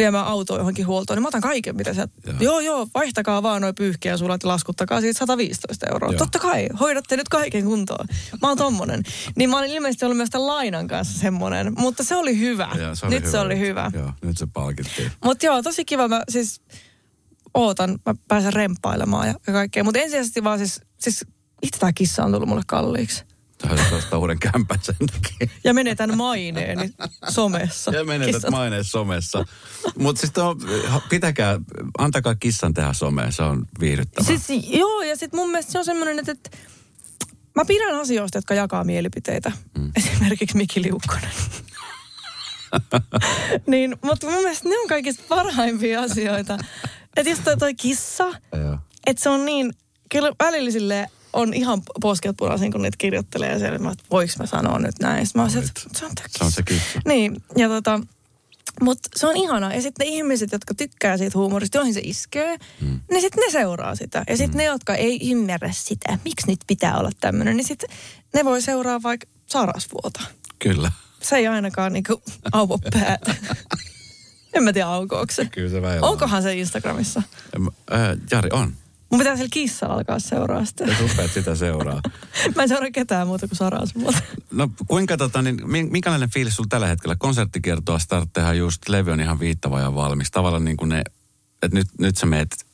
[0.00, 2.08] viemään autoa johonkin huoltoon, niin mä otan kaiken, mitä sä...
[2.26, 2.36] Joo.
[2.40, 6.12] Joo, joo, vaihtakaa vaan noin pyyhkiä ja laskuttakaa siitä 115 euroa.
[6.12, 6.18] Joo.
[6.18, 8.06] Totta kai, hoidatte nyt kaiken kuntoon.
[8.42, 9.02] Mä oon tommonen.
[9.36, 12.68] Niin mä olin ilmeisesti ollut myös tämän lainan kanssa semmonen, mutta se oli hyvä.
[12.78, 13.90] Joo, se oli nyt hyvä se oli hyvä.
[13.94, 15.12] Joo, nyt se palkittiin.
[15.24, 16.08] Mutta joo, tosi kiva.
[16.08, 16.60] Mä siis
[17.54, 19.84] ootan, mä pääsen remppailemaan ja, ja kaikkea.
[19.84, 21.24] Mutta ensisijaisesti vaan siis, siis
[21.62, 23.24] itse tämä kissa on tullut mulle kalliiksi.
[23.92, 25.48] Ostaa uuden kämpän sen takia.
[25.64, 26.94] Ja menetän maineeni
[27.28, 27.90] somessa.
[27.90, 29.44] Ja menetät Kissat- maineen somessa.
[29.98, 30.56] Mutta siis tuo,
[31.08, 31.60] pitäkää,
[31.98, 34.38] antakaa kissan tehdä somea, se on viihdyttävää.
[34.38, 36.50] Siis, joo, ja sitten mun mielestä se on semmoinen, että, että
[37.56, 39.52] mä pidän asioista, jotka jakaa mielipiteitä.
[39.78, 39.92] Mm.
[39.96, 41.30] Esimerkiksi Miki Liukkonen.
[43.66, 46.58] niin, mutta mun mielestä ne on kaikista parhaimpia asioita.
[47.16, 48.28] Että just toi, toi kissa,
[49.06, 49.72] että se on niin,
[50.10, 54.32] kyllä välillä silleen on ihan posket punaisen, kun niitä kirjoittelee ja siellä, mä, että voiko
[54.38, 55.26] mä sanoa nyt näin.
[55.26, 56.62] Sitten mä se, että se on tää Se on se
[57.04, 58.00] niin, ja tota,
[58.82, 59.74] mutta se on ihana.
[59.74, 63.00] Ja sitten ne ihmiset, jotka tykkää siitä huumorista, joihin se iskee, mm.
[63.10, 64.24] niin sitten ne seuraa sitä.
[64.28, 64.58] Ja sitten mm.
[64.58, 67.90] ne, jotka ei ymmärrä sitä, miksi nyt pitää olla tämmöinen, niin sitten
[68.34, 70.20] ne voi seuraa vaikka Sarasvuota.
[70.58, 70.92] Kyllä.
[71.22, 73.34] Se ei ainakaan niinku auvo päätä.
[74.54, 75.44] en mä tiedä, aukoako se.
[75.44, 76.08] Kyllä se väillä.
[76.08, 77.22] Onkohan se Instagramissa?
[77.92, 78.00] Äh,
[78.30, 78.74] Jari, on.
[79.10, 80.84] Mun pitää sillä kissalla alkaa seuraa sitä.
[80.84, 82.00] Jos upeat sitä seuraa.
[82.56, 84.18] Mä en seuraa ketään muuta kuin Sarasvuota.
[84.50, 87.16] No kuinka tota, niin, min- minkälainen fiilis sulla tällä hetkellä?
[87.16, 90.30] Konserttikiertoa starttehan just, levy on ihan viittava ja valmis.
[90.30, 91.02] Tavallaan niin kuin ne,
[91.62, 92.66] että nyt, nyt sä meet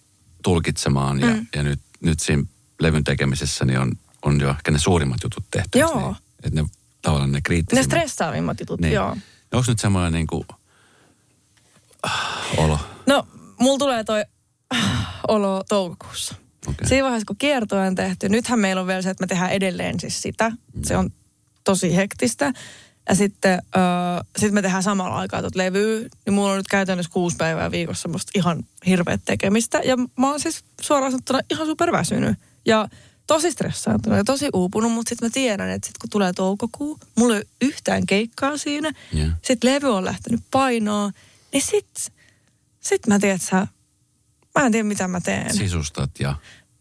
[0.42, 1.46] tulkitsemaan ja, mm.
[1.54, 2.42] ja nyt, nyt siinä
[2.80, 3.92] levyn tekemisessä niin on,
[4.22, 5.78] on jo ehkä ne suurimmat jutut tehty.
[5.78, 6.00] Joo.
[6.00, 6.16] Niin?
[6.44, 6.68] Että ne
[7.02, 7.86] tavallaan ne Ne kriittisimmät.
[7.86, 8.94] stressaavimmat jutut, niin.
[8.94, 9.16] joo.
[9.52, 10.46] Onko nyt semmoinen niin kuin,
[12.02, 12.78] ah, olo?
[13.06, 13.26] No,
[13.60, 14.24] mulla tulee toi
[15.28, 16.34] olo toukokuussa.
[16.66, 16.88] Okei.
[16.88, 20.00] Siinä vaiheessa, kun kiertoa on tehty, nythän meillä on vielä se, että me tehdään edelleen
[20.00, 20.52] siis sitä.
[20.84, 21.10] Se on
[21.64, 22.52] tosi hektistä.
[23.08, 27.12] Ja sitten äh, sit me tehdään samalla aikaa tuota levyä, niin mulla on nyt käytännössä
[27.12, 29.80] kuusi päivää viikossa semmoista ihan hirveät tekemistä.
[29.84, 32.38] Ja mä oon siis suoraan sanottuna ihan superväsynyt.
[32.66, 32.88] Ja
[33.26, 37.34] tosi stressaantunut ja tosi uupunut, mutta sitten mä tiedän, että sit kun tulee toukokuu, mulla
[37.34, 38.92] ei ole yhtään keikkaa siinä.
[39.12, 39.28] Joo.
[39.42, 41.12] Sitten levy on lähtenyt painoon,
[41.52, 42.12] niin sit,
[42.80, 43.66] sit mä tiedän, että
[44.56, 45.54] mä en tiedä mitä mä teen.
[45.54, 46.36] Sisustat ja...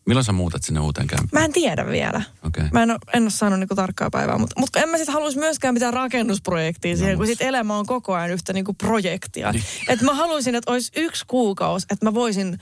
[0.06, 1.42] Milloin sä muutat sinne uuteen kämppään?
[1.42, 2.22] Mä en tiedä vielä.
[2.44, 2.64] Okei.
[2.74, 5.40] Mä en ole, en ole saanut niinku tarkkaa päivää, mutta, mutta en mä sitten haluaisi
[5.40, 9.54] myöskään mitään rakennusprojektia siihen, kun sit elämä on koko ajan yhtä niinku projektia.
[9.88, 12.60] Että mä haluaisin, että olisi yksi kuukausi, että mä voisin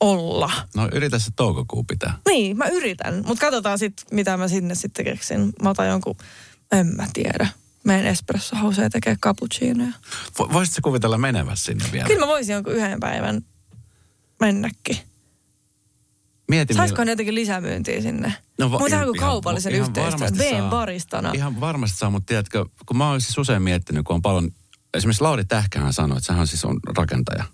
[0.00, 0.50] olla.
[0.76, 2.18] No yritä se toukokuu pitää.
[2.28, 5.52] Niin, mä yritän, mutta katsotaan sitten, mitä mä sinne sitten keksin.
[5.62, 6.16] Mä otan jonkun,
[6.72, 7.48] en mä tiedä.
[7.84, 9.92] Menen espresso houseen tekee cappuccinoja.
[10.38, 12.06] Vo- Voisitko kuvitella menevässä sinne vielä?
[12.06, 13.42] Kyllä mä voisin jonkun yhden päivän
[14.46, 14.98] mennäkin.
[16.48, 18.34] Mieti, Saisiko ne jotenkin lisämyyntiä sinne?
[18.58, 20.60] No, va- Mutta ihan- ihan- kaupallisen ihan yhteistyön.
[20.60, 20.70] saa.
[20.70, 21.30] baristana.
[21.34, 24.50] Ihan varmasti saa, mutta tiedätkö, kun mä oon siis usein miettinyt, kun on paljon,
[24.94, 27.44] esimerkiksi Lauri Tähkähän sanoi, että sehän siis on rakentaja.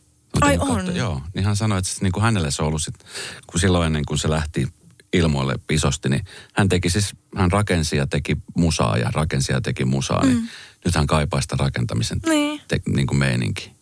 [0.41, 0.97] Ai tehnyt on?
[0.97, 2.95] Joo, niin hän sanoi, että siis niin kuin hänelle se on ollut sit,
[3.47, 4.69] kun silloin ennen kuin se lähti
[5.13, 6.25] ilmoille isosti, niin
[6.55, 10.29] hän teki siis, hän rakensi ja teki musaa ja rakensi ja teki musaa, mm.
[10.29, 10.49] niin
[10.85, 12.61] nyt hän kaipaa sitä rakentamisen Niin.
[12.69, 13.78] te, niin kuin meininki.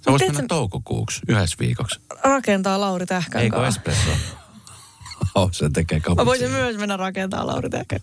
[0.00, 2.00] Se voisi tiedätkö- mennä toukokuuksi, yhdessä viikoksi.
[2.24, 4.10] Rakentaa Lauri Tähkän Eikö espresso?
[5.34, 6.24] oh, se tekee Mä cappuccino.
[6.26, 7.98] voisin myös mennä rakentaa Lauri Tähkän.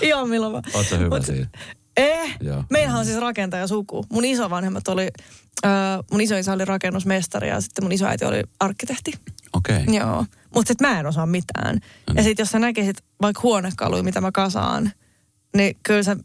[0.00, 0.64] Ihan milloin vaan.
[0.74, 1.46] Oot sä hyvä Mut- siinä?
[1.96, 2.64] Eh, Joo.
[2.70, 4.06] meillähän on siis rakentaja suku.
[4.12, 5.08] Mun isovanhemmat oli,
[5.66, 5.70] äh,
[6.10, 9.12] mun isoisä oli rakennusmestari ja sitten mun isoäiti oli arkkitehti.
[9.52, 9.82] Okei.
[9.82, 9.94] Okay.
[9.94, 10.24] Joo.
[10.54, 11.74] Mutta sitten mä en osaa mitään.
[11.74, 12.24] No Ja niin.
[12.24, 14.92] sitten jos sä näkisit vaikka huonekaluja, mitä mä kasaan,
[15.56, 16.16] niin kyllä sä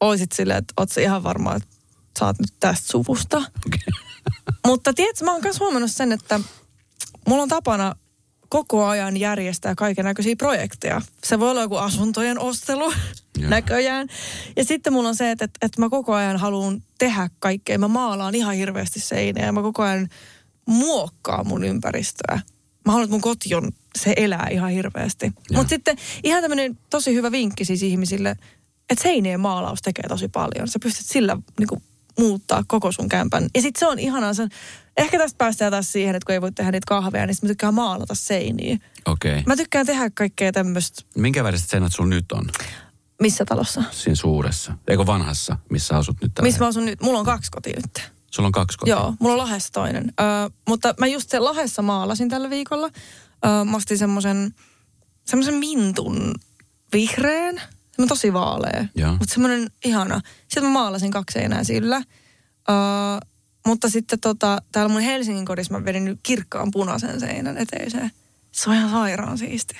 [0.00, 1.68] oisit silleen, että oot sä ihan varma, että
[2.18, 3.42] sä oot nyt tästä suvusta.
[4.66, 6.40] Mutta tiedätkö, mä oon myös huomannut sen, että
[7.28, 7.94] mulla on tapana
[8.48, 11.00] koko ajan järjestää kaiken näköisiä projekteja.
[11.24, 12.92] Se voi olla joku asuntojen ostelu
[13.38, 13.50] Joo.
[13.50, 14.08] näköjään.
[14.56, 17.78] Ja sitten mulla on se, että, että, että mä koko ajan haluan tehdä kaikkea.
[17.78, 20.08] Mä maalaan ihan hirveästi seinää ja mä koko ajan
[20.66, 22.40] muokkaan mun ympäristöä.
[22.86, 25.32] Mä haluan, että mun koti on, se elää ihan hirveästi.
[25.52, 28.36] Mutta sitten ihan tämmöinen tosi hyvä vinkki siis ihmisille,
[28.90, 30.68] että seinien maalaus tekee tosi paljon.
[30.68, 31.82] Sä pystyt sillä niin kuin,
[32.18, 33.46] muuttaa koko sun kämpän.
[33.54, 34.34] Ja sitten se on ihanaa.
[34.34, 34.48] Se on,
[34.96, 37.48] ehkä tästä päästään taas siihen, että kun ei voi tehdä niitä kahveja, niin sit mä
[37.48, 38.78] tykkään maalata seiniä.
[39.06, 39.32] Okei.
[39.32, 39.42] Okay.
[39.46, 41.02] Mä tykkään tehdä kaikkea tämmöistä.
[41.16, 42.50] Minkä väriset seinät sulla nyt on?
[43.20, 43.82] Missä talossa?
[43.90, 44.78] Siinä suuressa.
[44.88, 47.02] Eikö vanhassa, missä asut nyt tällä Missä mä asun nyt?
[47.02, 48.10] Mulla on kaksi kotia nyt.
[48.30, 48.94] Sulla on kaksi kotia?
[48.94, 50.12] Joo, mulla on Lahdessa toinen.
[50.20, 52.90] Ö, mutta mä just se Lahdessa maalasin tällä viikolla.
[53.44, 54.54] Ö, mä ostin semmoisen
[55.24, 56.34] semmoisen mintun
[56.92, 57.62] vihreän.
[57.92, 58.84] Semmoinen tosi vaalea.
[58.94, 59.12] Joo.
[59.12, 60.20] Mutta semmoinen ihana.
[60.42, 61.96] Sitten mä maalasin kaksi seinää sillä.
[61.96, 62.02] Ö,
[63.66, 68.10] mutta sitten tota, täällä mun Helsingin kodissa mä vedin nyt kirkkaan punaisen seinän eteiseen.
[68.52, 69.74] Se on ihan sairaan siisti.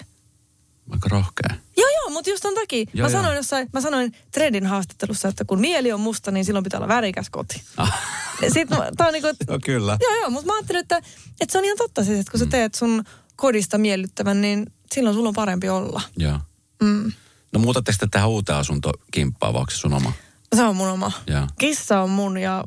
[0.90, 1.56] Aika rohkea.
[1.76, 2.84] Joo, joo, mutta just ton takia.
[2.94, 3.36] Joo, mä, sanoin joo.
[3.36, 7.30] jossain, mä sanoin Trendin haastattelussa, että kun mieli on musta, niin silloin pitää olla värikäs
[7.30, 7.62] koti.
[7.76, 8.00] Ah.
[8.48, 9.98] Sitten tää on niinku, No kyllä.
[10.00, 10.96] Joo, joo, mutta mä ajattelin, että,
[11.40, 13.04] että se on ihan totta siis, että kun sä teet sun
[13.36, 16.02] kodista miellyttävän, niin silloin sulla on parempi olla.
[16.16, 16.38] Joo.
[16.82, 17.12] Mm.
[17.52, 20.12] No muutatteko te tähän uuteen asuntokimppaan, vai onko se sun oma?
[20.56, 21.12] Se on mun oma.
[21.26, 21.46] Joo.
[21.58, 22.64] Kissa on mun ja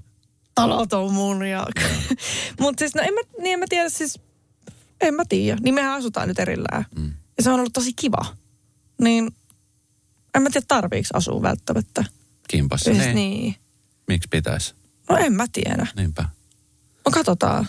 [0.56, 1.46] talot on mun.
[1.46, 1.68] Ja...
[2.62, 4.20] mutta siis, no en mä, niin en mä tiedä, siis
[5.02, 5.58] En mä tiedä.
[5.64, 6.86] Niin mehän asutaan nyt erillään.
[6.96, 7.14] Mm.
[7.38, 8.26] Ja se on ollut tosi kiva.
[9.02, 9.32] Niin
[10.36, 12.04] en mä tiedä tarviiko asua välttämättä.
[12.48, 12.92] Kimpassa.
[12.92, 13.42] Yhdessä, Niin.
[13.42, 13.56] niin.
[14.08, 14.76] Miksi pitäisi?
[15.10, 15.88] No en mä tiedä.
[15.96, 16.30] Niinpä.
[17.06, 17.68] No katsotaan.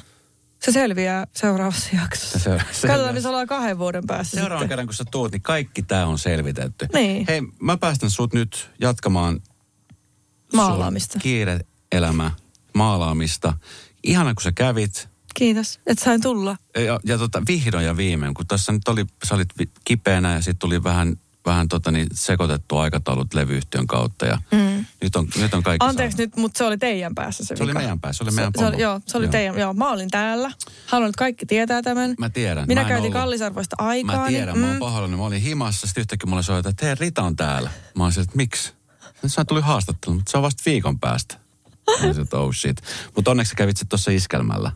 [0.67, 2.39] Se selviää seuraavassa jaksossa.
[2.39, 4.69] Se, se, Katsotaan, missä ollaan kahden vuoden päässä Seuraavan sitten.
[4.69, 6.89] kerran, kun sä tuut, niin kaikki tämä on selvitetty.
[6.95, 7.25] Niin.
[7.29, 9.41] Hei, mä päästän sut nyt jatkamaan
[10.55, 11.13] Maalaamista.
[11.13, 12.31] sun kiire-elämä,
[12.75, 13.55] maalaamista.
[14.03, 15.09] Ihana, kun sä kävit.
[15.35, 16.57] Kiitos, että sain tulla.
[16.77, 19.49] Ja, ja tota, vihdoin ja viimein, kun tässä nyt oli, sä olit
[19.85, 21.17] kipeänä ja sitten tuli vähän,
[21.47, 24.27] vähän tota niin, sekoitettu aikataulut levyyhtiön kautta.
[24.27, 24.85] Ja Mm.
[25.03, 27.71] nyt, on, nyt on kaikki Anteeksi nyt, mutta se oli teidän päässä se Se oli
[27.71, 27.79] vika.
[27.79, 28.83] meidän päässä, se oli meidän se, se oli.
[28.83, 29.33] Joo, se oli Joo.
[29.33, 29.59] teidän.
[29.59, 30.51] Joo, mä olin täällä.
[30.87, 32.15] Haluan, että kaikki tietää tämän.
[32.19, 32.65] Mä tiedän.
[32.69, 33.13] Minä mä käytin ollut.
[33.23, 34.17] kallisarvoista aikaa.
[34.21, 35.17] Mä tiedän, niin, mä oon pahoillani.
[35.17, 37.71] Mä olin himassa, sitten yhtäkkiä mulle soittaa, että hei Rita on täällä.
[37.97, 38.73] Mä oon että miksi?
[39.27, 41.37] Sä tuli haastattelu, mutta se on vasta viikon päästä.
[42.03, 42.77] Mä että oh shit.
[43.17, 44.73] Mutta onneksi sä kävit sitten tuossa iskelmällä.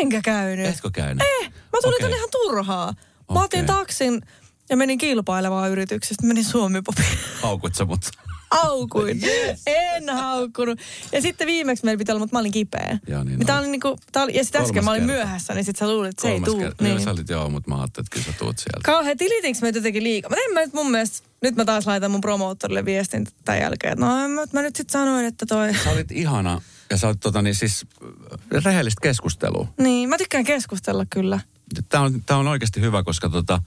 [0.00, 0.66] Enkä käynyt.
[0.66, 1.26] Etkö käynyt?
[1.40, 2.00] Eh, mä tulin Okei.
[2.00, 2.86] tänne ihan turhaa.
[2.92, 2.94] Mä
[3.28, 3.44] Okei.
[3.44, 4.22] otin taksin
[4.72, 6.26] ja menin kilpailevaan yrityksestä.
[6.26, 7.18] Menin Suomi Popiin.
[7.42, 8.00] Haukut sä mut.
[8.50, 9.20] Haukuin.
[9.66, 10.78] En haukkunut.
[11.12, 12.98] Ja sitten viimeksi meillä pitää olla, mutta mä olin kipeä.
[13.06, 13.64] Joo, niin tää olit.
[13.64, 15.12] oli niinku, tää oli, ja sitten äsken mä olin kerta.
[15.12, 16.58] myöhässä, niin sit sä luulit, että se ei Kolmas tuu.
[16.58, 16.84] kerta.
[16.84, 17.00] Niin.
[17.00, 18.80] Sä olit joo, mutta mä ajattelin, että kyllä sä tuut sieltä.
[18.84, 20.30] Kauhean tilitinkö me jotenkin liikaa?
[20.30, 23.92] Mutta en mä nyt mun mielestä, nyt mä taas laitan mun promoottorille viestin tämän jälkeen,
[23.92, 25.74] että no en mä, mä nyt sit sanoin, että toi...
[25.84, 27.86] Sä olit ihana ja sä olit tota niin siis
[28.54, 29.68] äh, rehellistä keskustelua.
[29.78, 31.40] Niin, mä tykkään keskustella kyllä.
[31.88, 33.62] Tämä on, tää on oikeasti hyvä, koska tota,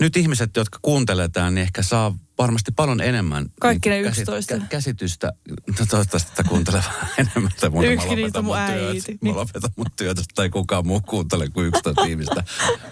[0.00, 4.20] nyt ihmiset, jotka kuuntelee tämän, niin ehkä saa varmasti paljon enemmän Kaikki niin ne käsit-
[4.22, 4.54] 11.
[4.56, 5.32] kä- käsitystä.
[5.48, 7.52] No toivottavasti että kuuntelee vähän enemmän.
[7.60, 8.88] Tai muuta Yksi mä lopetan mun työt.
[8.88, 9.12] äiti.
[9.12, 9.36] Mä Niin.
[9.36, 12.44] lopetan mun työtä, tai kukaan muu kuuntelee kuin 11 ihmistä.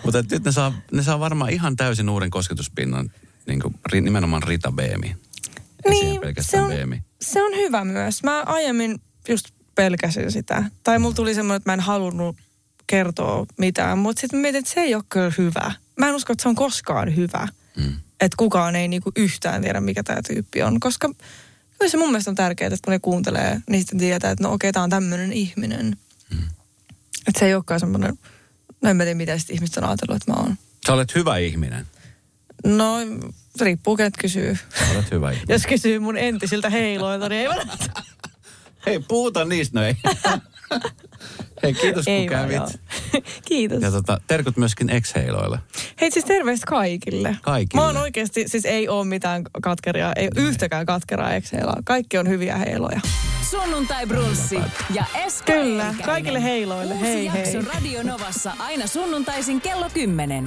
[0.05, 3.11] Mutta nyt ne saa, ne saa varmaan ihan täysin uuden kosketuspinnan,
[3.47, 3.75] niin kuin,
[4.05, 5.17] nimenomaan Rita Beemi.
[5.89, 7.03] Niin, se on, Beemi.
[7.23, 8.23] se on hyvä myös.
[8.23, 10.65] Mä aiemmin just pelkäsin sitä.
[10.85, 12.37] Tai mulla tuli semmoinen, että mä en halunnut
[12.87, 15.73] kertoa mitään, mutta sitten mietin, että se ei ole kyllä hyvä.
[15.97, 17.49] Mä en usko, että se on koskaan hyvä.
[17.77, 17.93] Mm.
[18.21, 20.81] Että kukaan ei niinku yhtään tiedä, mikä tämä tyyppi on.
[20.81, 21.09] Koska
[21.79, 24.53] kyllä se mun mielestä on tärkeää, että kun ne kuuntelee, niin sitten tietää, että no
[24.53, 25.97] okei, tämä on tämmöinen ihminen.
[26.31, 26.45] Mm.
[27.27, 28.19] Että se ei olekaan semmoinen,
[28.83, 30.57] no en mä tiedä, mitä sitten ihmiset on ajatellut, että mä oon.
[30.87, 31.87] Sä olet hyvä ihminen.
[32.65, 32.97] No,
[33.61, 34.59] riippuu, kenet kysyy.
[34.79, 35.55] Sä olet hyvä ihminen.
[35.55, 37.49] Jos kysyy mun entisiltä heiloilta, niin ei.
[38.87, 39.95] Hei, puhuta niistä, no ei.
[41.65, 42.81] Hei, kiitos Ei kun vaan, kävit.
[43.49, 43.83] Kiitos.
[43.83, 45.59] Ja tota, terkut myöskin ex-heiloille.
[46.01, 47.37] Hei siis terveistä kaikille.
[47.43, 47.83] Kaikille.
[47.83, 51.77] Mä oon oikeasti, siis ei ole mitään katkeria, ei yhtäkään katkeraa ex-heilaa.
[51.85, 53.01] Kaikki on hyviä heiloja.
[53.51, 54.59] Sunnuntai Brunssi
[54.95, 56.05] ja Esko Kyllä, Eerikäinen.
[56.07, 56.95] kaikille heiloille.
[56.95, 57.63] Uusi Hei, jakso hei.
[57.75, 60.45] Radio Novassa aina sunnuntaisin kello 10.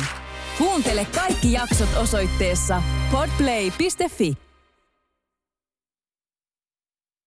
[0.58, 2.82] Kuuntele kaikki jaksot osoitteessa
[3.12, 4.47] podplay.fi.